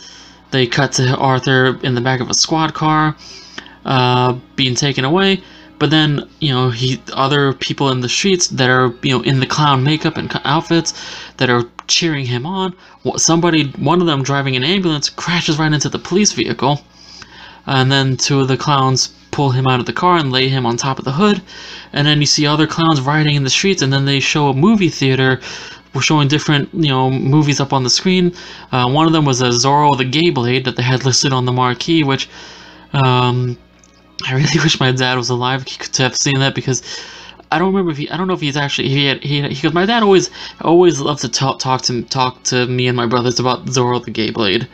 they 0.52 0.66
cut 0.68 0.92
to 0.94 1.16
Arthur 1.18 1.80
in 1.84 1.96
the 1.96 2.02
back 2.02 2.20
of 2.20 2.30
a 2.30 2.34
squad 2.34 2.74
car 2.74 3.16
uh, 3.86 4.38
being 4.56 4.76
taken 4.76 5.06
away 5.06 5.42
but 5.80 5.92
then, 5.92 6.30
you 6.42 6.50
know, 6.54 6.70
he 6.70 7.02
other 7.14 7.54
people 7.54 7.90
in 7.90 8.02
the 8.02 8.10
streets 8.10 8.48
that 8.48 8.70
are, 8.70 8.94
you 9.02 9.18
know, 9.18 9.24
in 9.24 9.40
the 9.40 9.46
clown 9.46 9.82
makeup 9.82 10.18
and 10.18 10.30
outfits 10.44 10.94
that 11.38 11.50
are 11.50 11.64
cheering 11.88 12.26
him 12.26 12.46
on. 12.46 12.76
Somebody, 13.16 13.70
one 13.80 14.02
of 14.02 14.08
them 14.08 14.22
driving 14.22 14.58
an 14.58 14.64
ambulance, 14.66 15.10
crashes 15.10 15.58
right 15.58 15.72
into 15.72 15.88
the 15.88 15.98
police 15.98 16.34
vehicle. 16.34 16.82
And 17.66 17.90
then 17.90 18.18
two 18.18 18.42
of 18.42 18.50
the 18.50 18.58
clowns 18.58 19.14
pull 19.32 19.52
him 19.52 19.68
out 19.68 19.80
of 19.80 19.86
the 19.86 19.94
car 19.94 20.18
and 20.18 20.32
lay 20.32 20.50
him 20.50 20.66
on 20.66 20.78
top 20.78 21.00
of 21.00 21.06
the 21.06 21.12
hood. 21.12 21.42
And 21.94 22.06
then 22.06 22.20
you 22.20 22.26
see 22.26 22.46
other 22.46 22.68
clowns 22.68 23.02
riding 23.02 23.36
in 23.36 23.44
the 23.44 23.50
streets, 23.50 23.82
and 23.82 23.92
then 23.92 24.06
they 24.06 24.20
show 24.20 24.50
a 24.50 24.54
movie 24.54 24.90
theater. 24.90 25.40
We're 25.94 26.02
showing 26.02 26.28
different, 26.28 26.70
you 26.74 26.90
know, 26.90 27.10
movies 27.10 27.60
up 27.60 27.74
on 27.74 27.84
the 27.84 27.90
screen. 27.90 28.34
Uh, 28.72 28.90
one 28.90 29.08
of 29.08 29.14
them 29.14 29.26
was 29.26 29.42
a 29.42 29.50
Zorro 29.50 29.98
the 29.98 30.06
Gay 30.06 30.30
Blade 30.30 30.66
that 30.66 30.76
they 30.76 30.84
had 30.84 31.06
listed 31.10 31.34
on 31.34 31.46
the 31.46 31.52
marquee, 31.52 32.04
which 32.04 32.30
um, 32.94 33.58
I 34.28 34.34
really 34.34 34.60
wish 34.64 34.80
my 34.80 34.92
dad 34.92 35.18
was 35.18 35.30
alive 35.30 35.66
to 35.66 36.04
have 36.04 36.16
seen 36.16 36.40
that 36.40 36.56
because 36.56 36.84
I 37.52 37.58
don't 37.58 37.70
remember 37.70 37.92
if 37.92 37.98
he 37.98 38.10
I 38.10 38.18
don't 38.18 38.28
know 38.28 38.34
if 38.34 38.42
he's 38.42 38.58
actually 38.58 38.90
he 38.90 39.06
had 39.06 39.24
he 39.24 39.42
because 39.42 39.74
my 39.74 39.86
dad 39.86 40.04
always 40.04 40.30
always 40.62 41.00
loved 41.00 41.22
to 41.22 41.30
talk 41.30 41.60
talk 41.60 41.82
to 41.84 42.04
talk 42.04 42.44
to 42.44 42.68
me 42.68 42.88
and 42.88 42.96
my 42.96 43.08
brothers 43.08 43.40
about 43.40 43.66
Zorro 43.66 44.04
the 44.04 44.12
Gay 44.12 44.30
Blade. 44.30 44.68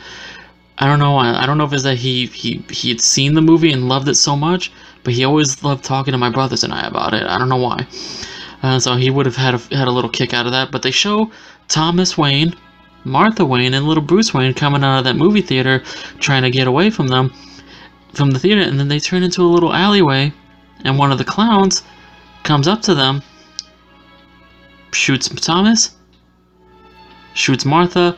I 0.78 0.88
don't 0.88 1.00
know 1.00 1.14
why. 1.14 1.34
I 1.34 1.46
don't 1.46 1.58
know 1.58 1.66
if 1.66 1.74
it's 1.74 1.84
that 1.84 1.98
he 1.98 2.26
he 2.28 2.64
he 2.70 2.90
had 2.90 3.02
seen 3.02 3.34
the 3.34 3.42
movie 3.42 3.72
and 3.72 3.88
loved 3.88 4.08
it 4.08 4.16
so 4.16 4.36
much, 4.36 4.72
but 5.04 5.14
he 5.14 5.24
always 5.24 5.64
loved 5.64 5.84
talking 5.84 6.12
to 6.12 6.18
my 6.18 6.30
brothers 6.30 6.64
and 6.64 6.74
I 6.74 6.86
about 6.88 7.14
it. 7.14 7.24
I 7.24 7.38
don't 7.38 7.50
know 7.50 7.56
why. 7.56 7.88
Uh, 8.62 8.80
so 8.80 8.96
he 8.96 9.10
would 9.10 9.26
have 9.26 9.36
had 9.36 9.54
a, 9.54 9.58
had 9.76 9.88
a 9.88 9.92
little 9.92 10.10
kick 10.10 10.34
out 10.34 10.46
of 10.46 10.52
that. 10.52 10.72
But 10.72 10.82
they 10.82 10.92
show 10.92 11.32
Thomas 11.68 12.18
Wayne, 12.18 12.56
Martha 13.04 13.46
Wayne, 13.46 13.74
and 13.74 13.88
little 13.88 14.04
Bruce 14.04 14.34
Wayne 14.34 14.54
coming 14.54 14.84
out 14.84 15.00
of 15.00 15.04
that 15.06 15.16
movie 15.16 15.42
theater, 15.42 15.84
trying 16.20 16.44
to 16.44 16.52
get 16.52 16.68
away 16.68 16.90
from 16.90 17.08
them 17.08 17.32
from 18.16 18.32
the 18.32 18.40
theater, 18.40 18.62
and 18.62 18.80
then 18.80 18.88
they 18.88 19.00
turn 19.00 19.24
into 19.24 19.42
a 19.42 19.44
little 19.44 19.74
alleyway, 19.74 20.34
and 20.84 20.98
one 20.98 21.12
of 21.12 21.18
the 21.18 21.24
clowns 21.24 21.84
comes 22.44 22.68
up 22.68 22.82
to 22.82 22.96
them, 22.96 23.22
shoots 24.94 25.28
Thomas, 25.30 25.96
shoots 27.34 27.66
Martha, 27.66 28.18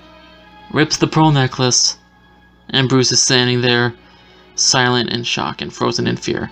rips 0.72 0.98
the 0.98 1.08
pearl 1.08 1.32
necklace, 1.32 1.98
and 2.70 2.90
Bruce 2.90 3.12
is 3.12 3.22
standing 3.22 3.62
there, 3.62 3.94
silent 4.56 5.10
in 5.10 5.24
shock 5.24 5.62
and 5.62 5.74
frozen 5.74 6.08
in 6.08 6.18
fear. 6.18 6.52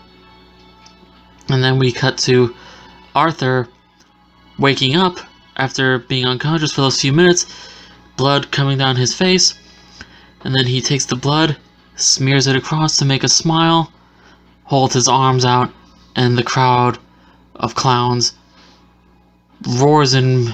And 1.49 1.63
then 1.63 1.78
we 1.80 1.91
cut 1.91 2.18
to 2.20 2.55
Arthur 3.13 3.68
waking 4.57 4.95
up 4.95 5.18
after 5.57 5.99
being 5.99 6.26
unconscious 6.26 6.72
for 6.72 6.82
those 6.82 6.99
few 6.99 7.13
minutes, 7.13 7.45
blood 8.18 8.51
coming 8.51 8.78
down 8.78 8.95
his 8.95 9.13
face, 9.13 9.53
and 10.43 10.55
then 10.55 10.66
he 10.66 10.82
takes 10.82 11.05
the 11.05 11.16
blood, 11.16 11.57
smears 11.95 12.47
it 12.47 12.55
across 12.55 12.97
to 12.97 13.05
make 13.05 13.24
a 13.24 13.30
smile, 13.30 13.91
holds 14.63 14.93
his 14.93 15.07
arms 15.07 15.45
out, 15.45 15.72
and 16.16 16.38
the 16.38 16.43
crowd 16.43 16.97
of 17.55 17.76
clowns 17.76 18.34
roars 19.68 20.13
in 20.13 20.53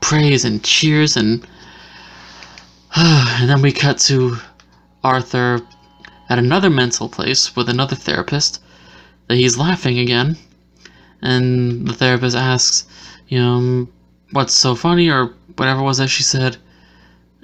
praise 0.00 0.44
and 0.44 0.62
cheers 0.62 1.16
and 1.16 1.46
and 2.96 3.48
then 3.48 3.60
we 3.60 3.72
cut 3.72 3.98
to 3.98 4.36
Arthur 5.06 5.60
at 6.28 6.38
another 6.38 6.68
mental 6.68 7.08
place 7.08 7.54
with 7.54 7.68
another 7.68 7.94
therapist 7.94 8.60
that 9.28 9.36
he's 9.36 9.56
laughing 9.56 9.98
again. 9.98 10.36
And 11.22 11.86
the 11.86 11.92
therapist 11.92 12.36
asks 12.36 12.86
you 13.28 13.38
know 13.38 13.88
what's 14.32 14.54
so 14.54 14.74
funny 14.74 15.08
or 15.10 15.34
whatever 15.56 15.82
was 15.82 15.98
that 15.98 16.08
she 16.08 16.22
said. 16.22 16.56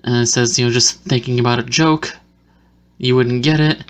And 0.04 0.16
it 0.16 0.26
says 0.26 0.58
you 0.58 0.66
know 0.66 0.72
just 0.72 1.00
thinking 1.02 1.38
about 1.38 1.60
a 1.60 1.62
joke. 1.62 2.16
You 2.98 3.14
wouldn't 3.16 3.44
get 3.44 3.60
it. 3.60 3.84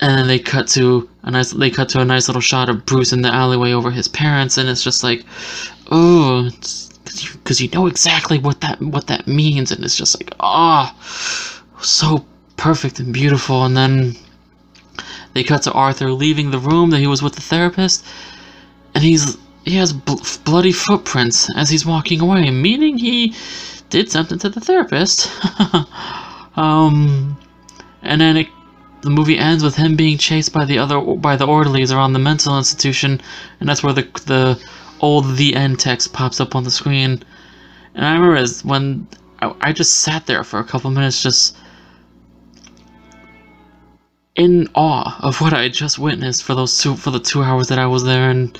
And 0.00 0.18
then 0.18 0.26
they 0.28 0.38
cut 0.38 0.68
to 0.68 1.08
a 1.22 1.30
nice 1.30 1.50
they 1.50 1.70
cut 1.70 1.88
to 1.90 2.00
a 2.00 2.04
nice 2.04 2.28
little 2.28 2.40
shot 2.40 2.68
of 2.68 2.86
Bruce 2.86 3.12
in 3.12 3.22
the 3.22 3.34
alleyway 3.34 3.72
over 3.72 3.90
his 3.90 4.08
parents. 4.08 4.58
And 4.58 4.68
it's 4.68 4.84
just 4.84 5.02
like 5.02 5.24
oh 5.90 6.48
because 7.32 7.60
you, 7.60 7.68
you 7.68 7.74
know 7.74 7.86
exactly 7.86 8.38
what 8.38 8.60
that 8.60 8.80
what 8.80 9.08
that 9.08 9.26
means. 9.26 9.72
And 9.72 9.84
it's 9.84 9.96
just 9.96 10.20
like 10.20 10.32
ah 10.38 10.94
oh, 10.96 11.82
so 11.82 12.24
perfect 12.56 12.98
and 12.98 13.12
beautiful. 13.12 13.64
And 13.64 13.76
then 13.76 14.16
they 15.34 15.44
cut 15.44 15.62
to 15.62 15.72
Arthur 15.72 16.10
leaving 16.10 16.50
the 16.50 16.58
room 16.58 16.90
that 16.90 16.98
he 16.98 17.06
was 17.06 17.22
with 17.22 17.34
the 17.34 17.42
therapist. 17.42 18.04
And 18.94 19.04
he's 19.04 19.36
he 19.64 19.76
has 19.76 19.92
bl 19.92 20.14
bloody 20.44 20.72
footprints 20.72 21.50
as 21.56 21.68
he's 21.68 21.84
walking 21.84 22.20
away 22.20 22.50
meaning 22.50 22.96
he 22.96 23.34
did 23.90 24.10
something 24.10 24.38
to 24.38 24.48
the 24.48 24.60
therapist. 24.60 25.30
Um 26.56 27.36
and 28.02 28.18
then 28.18 28.38
it 28.38 28.48
the 29.02 29.10
movie 29.10 29.38
ends 29.38 29.62
with 29.62 29.76
him 29.76 29.94
being 29.94 30.18
chased 30.18 30.52
by 30.52 30.64
the 30.64 30.78
other 30.78 31.00
by 31.00 31.36
the 31.36 31.46
orderlies 31.46 31.92
around 31.92 32.12
the 32.12 32.18
mental 32.18 32.58
institution, 32.58 33.20
and 33.60 33.68
that's 33.68 33.82
where 33.82 33.92
the 33.92 34.08
the 34.24 34.60
old 35.00 35.36
the 35.36 35.54
end 35.54 35.78
text 35.78 36.12
pops 36.12 36.40
up 36.40 36.56
on 36.56 36.64
the 36.64 36.70
screen. 36.70 37.22
And 37.94 38.04
I 38.04 38.14
remember 38.14 38.36
as 38.36 38.64
when 38.64 39.06
I, 39.40 39.54
I 39.60 39.72
just 39.72 40.00
sat 40.00 40.26
there 40.26 40.42
for 40.42 40.58
a 40.58 40.64
couple 40.64 40.90
minutes, 40.90 41.22
just 41.22 41.56
in 44.36 44.68
awe 44.74 45.18
of 45.20 45.40
what 45.40 45.52
I 45.52 45.68
just 45.68 45.98
witnessed 45.98 46.44
for 46.44 46.54
those 46.54 46.78
two 46.78 46.96
for 46.96 47.10
the 47.10 47.20
two 47.20 47.42
hours 47.42 47.68
that 47.68 47.78
I 47.78 47.86
was 47.86 48.04
there, 48.04 48.30
and 48.30 48.58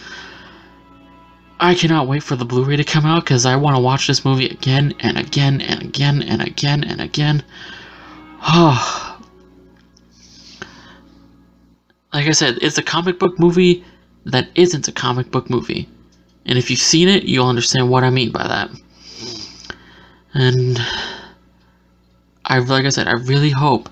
I 1.61 1.75
cannot 1.75 2.09
wait 2.09 2.23
for 2.23 2.37
the 2.37 2.45
Blu-ray 2.45 2.77
to 2.77 2.85
come 2.85 3.07
out 3.07 3.25
because 3.25 3.47
I 3.47 3.57
want 3.57 3.77
to 3.77 3.83
watch 3.83 4.07
this 4.07 4.25
movie 4.25 4.49
again 4.49 4.95
and 5.01 5.19
again 5.19 5.61
and 5.61 5.83
again 5.83 6.23
and 6.23 6.43
again 6.43 6.85
and 6.85 7.01
again. 7.01 7.43
Oh. 8.43 9.17
like 12.13 12.29
I 12.29 12.33
said, 12.33 12.59
it's 12.63 12.79
a 12.79 12.83
comic 12.83 13.19
book 13.19 13.39
movie 13.39 13.85
that 14.25 14.49
isn't 14.55 14.89
a 14.89 14.93
comic 14.93 15.31
book 15.31 15.51
movie. 15.51 15.89
And 16.47 16.57
if 16.57 16.71
you've 16.71 16.81
seen 16.81 17.09
it, 17.09 17.25
you'll 17.25 17.49
understand 17.49 17.91
what 17.91 18.05
I 18.05 18.11
mean 18.11 18.31
by 18.31 18.47
that. 18.47 18.71
And 20.33 20.79
I 22.45 22.59
like 22.59 22.87
I 22.87 22.89
said, 22.89 23.07
I 23.09 23.13
really 23.13 23.51
hope 23.51 23.91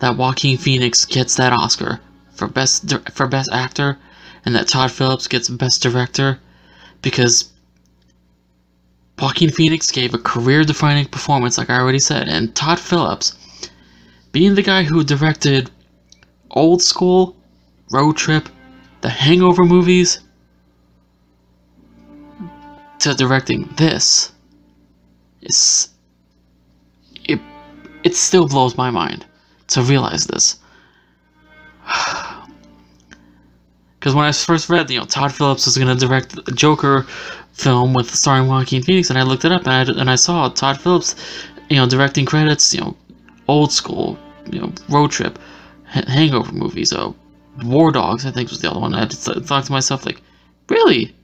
that 0.00 0.16
Joaquin 0.16 0.58
Phoenix 0.58 1.04
gets 1.04 1.34
that 1.36 1.52
Oscar 1.52 2.00
for 2.32 2.46
best 2.46 2.92
for 3.10 3.26
best 3.26 3.50
actor 3.52 3.98
and 4.44 4.54
that 4.54 4.68
Todd 4.68 4.92
Phillips 4.92 5.26
gets 5.26 5.48
best 5.48 5.82
director 5.82 6.38
because 7.02 7.50
Joaquin 9.18 9.50
Phoenix 9.50 9.90
gave 9.90 10.14
a 10.14 10.18
career-defining 10.18 11.06
performance 11.06 11.58
like 11.58 11.70
I 11.70 11.78
already 11.78 11.98
said 11.98 12.28
and 12.28 12.54
Todd 12.54 12.78
Phillips 12.78 13.36
being 14.30 14.54
the 14.54 14.62
guy 14.62 14.84
who 14.84 15.02
directed 15.02 15.70
old 16.50 16.82
school, 16.82 17.36
road 17.90 18.16
trip, 18.16 18.48
the 19.00 19.08
hangover 19.08 19.64
movies, 19.64 20.20
to 23.00 23.14
directing 23.14 23.68
this 23.76 24.32
is 25.42 25.88
it 27.24 27.40
it 28.02 28.16
still 28.16 28.48
blows 28.48 28.76
my 28.76 28.90
mind 28.90 29.24
to 29.68 29.82
realize 29.82 30.26
this. 30.26 30.58
Because 33.98 34.14
when 34.14 34.26
I 34.26 34.30
first 34.30 34.68
read, 34.68 34.88
you 34.90 35.00
know, 35.00 35.04
Todd 35.04 35.32
Phillips 35.34 35.66
was 35.66 35.76
going 35.76 35.88
to 35.88 36.06
direct 36.06 36.38
a 36.48 36.52
Joker 36.52 37.04
film 37.52 37.94
with 37.94 38.14
starring 38.14 38.46
Joaquin 38.46 38.80
Phoenix, 38.80 39.10
and 39.10 39.18
I 39.18 39.22
looked 39.22 39.44
it 39.44 39.50
up 39.50 39.66
and 39.66 39.72
I, 39.72 39.80
and 40.00 40.08
I 40.08 40.14
saw 40.14 40.48
Todd 40.48 40.80
Phillips, 40.80 41.16
you 41.68 41.76
know, 41.76 41.86
directing 41.86 42.24
credits, 42.24 42.72
you 42.72 42.80
know, 42.80 42.96
old 43.48 43.72
school, 43.72 44.16
you 44.52 44.60
know, 44.60 44.72
road 44.88 45.10
trip, 45.10 45.36
hangover 45.84 46.52
movies. 46.52 46.92
Uh, 46.92 47.12
War 47.64 47.90
Dogs, 47.90 48.24
I 48.24 48.30
think 48.30 48.50
was 48.50 48.60
the 48.60 48.70
other 48.70 48.80
one. 48.80 48.94
I 48.94 49.06
thought 49.06 49.64
to 49.64 49.72
myself, 49.72 50.06
like, 50.06 50.22
really? 50.68 51.14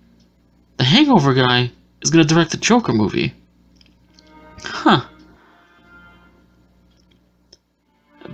The 0.79 0.85
Hangover 0.85 1.33
guy 1.33 1.71
is 2.03 2.11
going 2.11 2.27
to 2.27 2.35
direct 2.35 2.55
a 2.55 2.57
Joker 2.57 2.93
movie? 2.93 3.33
Huh. 4.65 5.05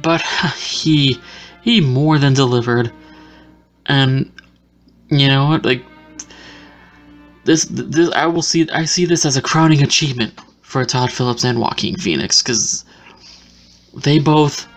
But 0.02 0.22
he 0.56 1.20
he 1.62 1.80
more 1.80 2.18
than 2.18 2.34
delivered, 2.34 2.92
and 3.86 4.30
you 5.10 5.28
know 5.28 5.48
what? 5.48 5.64
Like 5.64 5.84
this, 7.44 7.64
this 7.64 8.10
I 8.12 8.26
will 8.26 8.42
see. 8.42 8.68
I 8.70 8.84
see 8.84 9.04
this 9.04 9.24
as 9.24 9.36
a 9.36 9.42
crowning 9.42 9.82
achievement 9.82 10.34
for 10.62 10.84
Todd 10.84 11.10
Phillips 11.10 11.44
and 11.44 11.60
Joaquin 11.60 11.96
Phoenix 11.96 12.42
because 12.42 12.84
they 13.94 14.18
both 14.18 14.68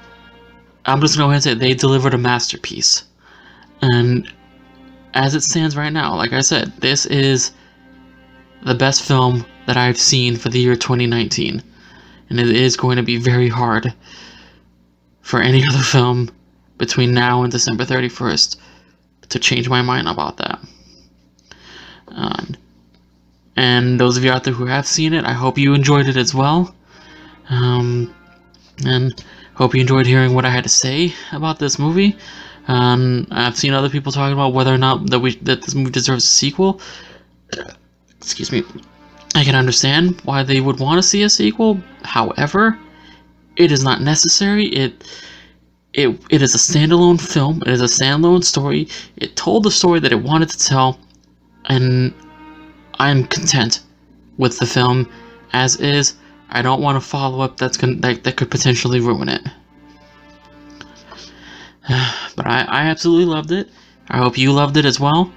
I'm 0.86 1.00
just 1.00 1.18
gonna 1.18 1.40
say 1.40 1.54
they 1.54 1.74
delivered 1.74 2.14
a 2.14 2.18
masterpiece. 2.18 3.04
And 3.82 4.32
as 5.14 5.36
it 5.36 5.44
stands 5.44 5.78
right 5.78 5.92
now, 5.92 6.16
like 6.16 6.34
I 6.34 6.42
said, 6.42 6.74
this 6.78 7.06
is 7.06 7.52
the 8.64 8.76
best 8.76 9.04
film 9.04 9.46
that 9.66 9.78
I've 9.78 9.98
seen 9.98 10.36
for 10.36 10.50
the 10.50 10.60
year 10.60 10.76
2019. 10.76 11.62
And 12.30 12.40
it 12.40 12.50
is 12.50 12.76
going 12.76 12.98
to 12.98 13.04
be 13.04 13.18
very 13.18 13.50
hard 13.50 13.94
for 15.24 15.42
any 15.42 15.64
other 15.70 15.82
film 15.82 16.30
between 16.78 17.14
now 17.14 17.42
and 17.42 17.52
December 17.52 17.86
31st 17.86 18.58
to 19.30 19.40
change 19.40 19.68
my 19.68 19.82
mind 19.82 20.08
about 20.08 20.38
that. 20.38 20.60
Um, 22.10 22.56
and 23.56 24.00
those 24.00 24.18
of 24.18 24.24
you 24.24 24.32
out 24.32 24.44
there 24.44 24.54
who 24.54 24.68
have 24.68 24.86
seen 24.86 25.14
it, 25.14 25.26
I 25.26 25.34
hope 25.34 25.58
you 25.58 25.74
enjoyed 25.74 26.08
it 26.08 26.18
as 26.18 26.36
well. 26.36 26.76
Um, 27.50 28.14
and 28.86 29.24
Hope 29.56 29.76
you 29.76 29.82
enjoyed 29.82 30.08
hearing 30.08 30.34
what 30.34 30.46
I 30.46 30.50
had 30.50 30.64
to 30.64 30.70
say 30.70 31.14
about 31.32 31.60
this 31.60 31.78
movie. 31.78 32.18
Um, 32.68 33.28
I've 33.30 33.56
seen 33.56 33.74
other 33.74 33.90
people 33.90 34.12
talking 34.12 34.34
about 34.34 34.54
whether 34.54 34.74
or 34.74 34.80
not 34.80 35.12
that 35.12 35.20
we 35.20 35.36
that 35.38 35.62
this 35.62 35.76
movie 35.76 35.92
deserves 35.92 36.24
a 36.24 36.28
sequel. 36.28 36.82
Excuse 38.18 38.52
me. 38.52 38.64
I 39.36 39.44
can 39.44 39.56
understand 39.56 40.20
why 40.22 40.42
they 40.42 40.60
would 40.60 40.80
want 40.80 40.98
to 40.98 41.04
see 41.04 41.22
a 41.22 41.30
sequel. 41.30 41.80
However, 42.04 42.80
it 43.56 43.72
is 43.72 43.84
not 43.84 44.02
necessary. 44.02 44.66
It 44.66 45.04
it 45.94 46.20
it 46.30 46.42
is 46.42 46.56
a 46.56 46.58
standalone 46.58 47.22
film. 47.22 47.62
It 47.66 47.70
is 47.70 47.82
a 47.82 47.86
standalone 47.86 48.44
story. 48.44 48.88
It 49.18 49.36
told 49.36 49.64
the 49.64 49.72
story 49.72 50.00
that 50.00 50.12
it 50.12 50.22
wanted 50.22 50.50
to 50.50 50.58
tell, 50.58 51.00
and 51.66 52.14
I'm 53.00 53.26
content 53.26 53.82
with 54.38 54.60
the 54.60 54.66
film 54.66 55.10
as 55.52 55.76
is. 55.78 56.16
I 56.50 56.62
don't 56.62 56.82
want 56.82 56.98
a 56.98 57.02
follow-up 57.02 57.58
that's 57.58 57.78
gonna 57.78 57.96
that, 57.98 58.24
that 58.24 58.38
could 58.38 58.52
potentially 58.52 59.00
ruin 59.00 59.30
it. 59.30 59.42
but 62.36 62.48
I, 62.48 62.62
I 62.62 62.82
absolutely 62.86 63.26
loved 63.26 63.52
it. 63.52 63.70
I 64.10 64.18
hope 64.18 64.38
you 64.38 64.52
loved 64.52 64.78
it 64.78 64.86
as 64.86 65.00
well. 65.00 65.32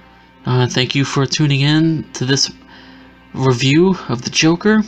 Uh, 0.45 0.67
thank 0.67 0.95
you 0.95 1.03
for 1.03 1.25
tuning 1.25 1.61
in 1.61 2.09
to 2.13 2.25
this 2.25 2.51
review 3.33 3.95
of 4.09 4.21
The 4.21 4.29
Joker. 4.29 4.83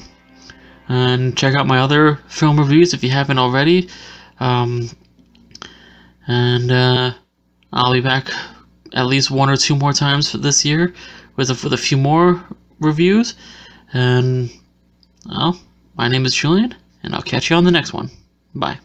And 0.90 1.38
check 1.38 1.56
out 1.56 1.68
my 1.68 1.80
other 1.80 2.16
film 2.28 2.58
reviews 2.58 2.94
if 2.94 3.04
you 3.04 3.12
haven't 3.12 3.38
already. 3.38 3.90
Um, 4.40 4.90
and 6.28 6.72
uh, 6.72 7.14
I'll 7.72 7.94
be 7.94 8.02
back 8.02 8.30
at 8.94 9.06
least 9.06 9.30
one 9.30 9.50
or 9.50 9.56
two 9.56 9.76
more 9.76 9.94
times 9.94 10.32
for 10.32 10.38
this 10.40 10.66
year 10.66 10.94
with 11.36 11.52
a, 11.52 11.60
with 11.64 11.74
a 11.74 11.78
few 11.78 11.98
more 11.98 12.44
reviews. 12.80 13.36
And, 13.94 14.52
well, 15.28 15.60
my 15.96 16.08
name 16.08 16.26
is 16.26 16.34
Julian, 16.34 16.76
and 17.04 17.14
I'll 17.14 17.22
catch 17.22 17.50
you 17.50 17.56
on 17.56 17.64
the 17.64 17.72
next 17.72 17.94
one. 17.94 18.10
Bye. 18.56 18.80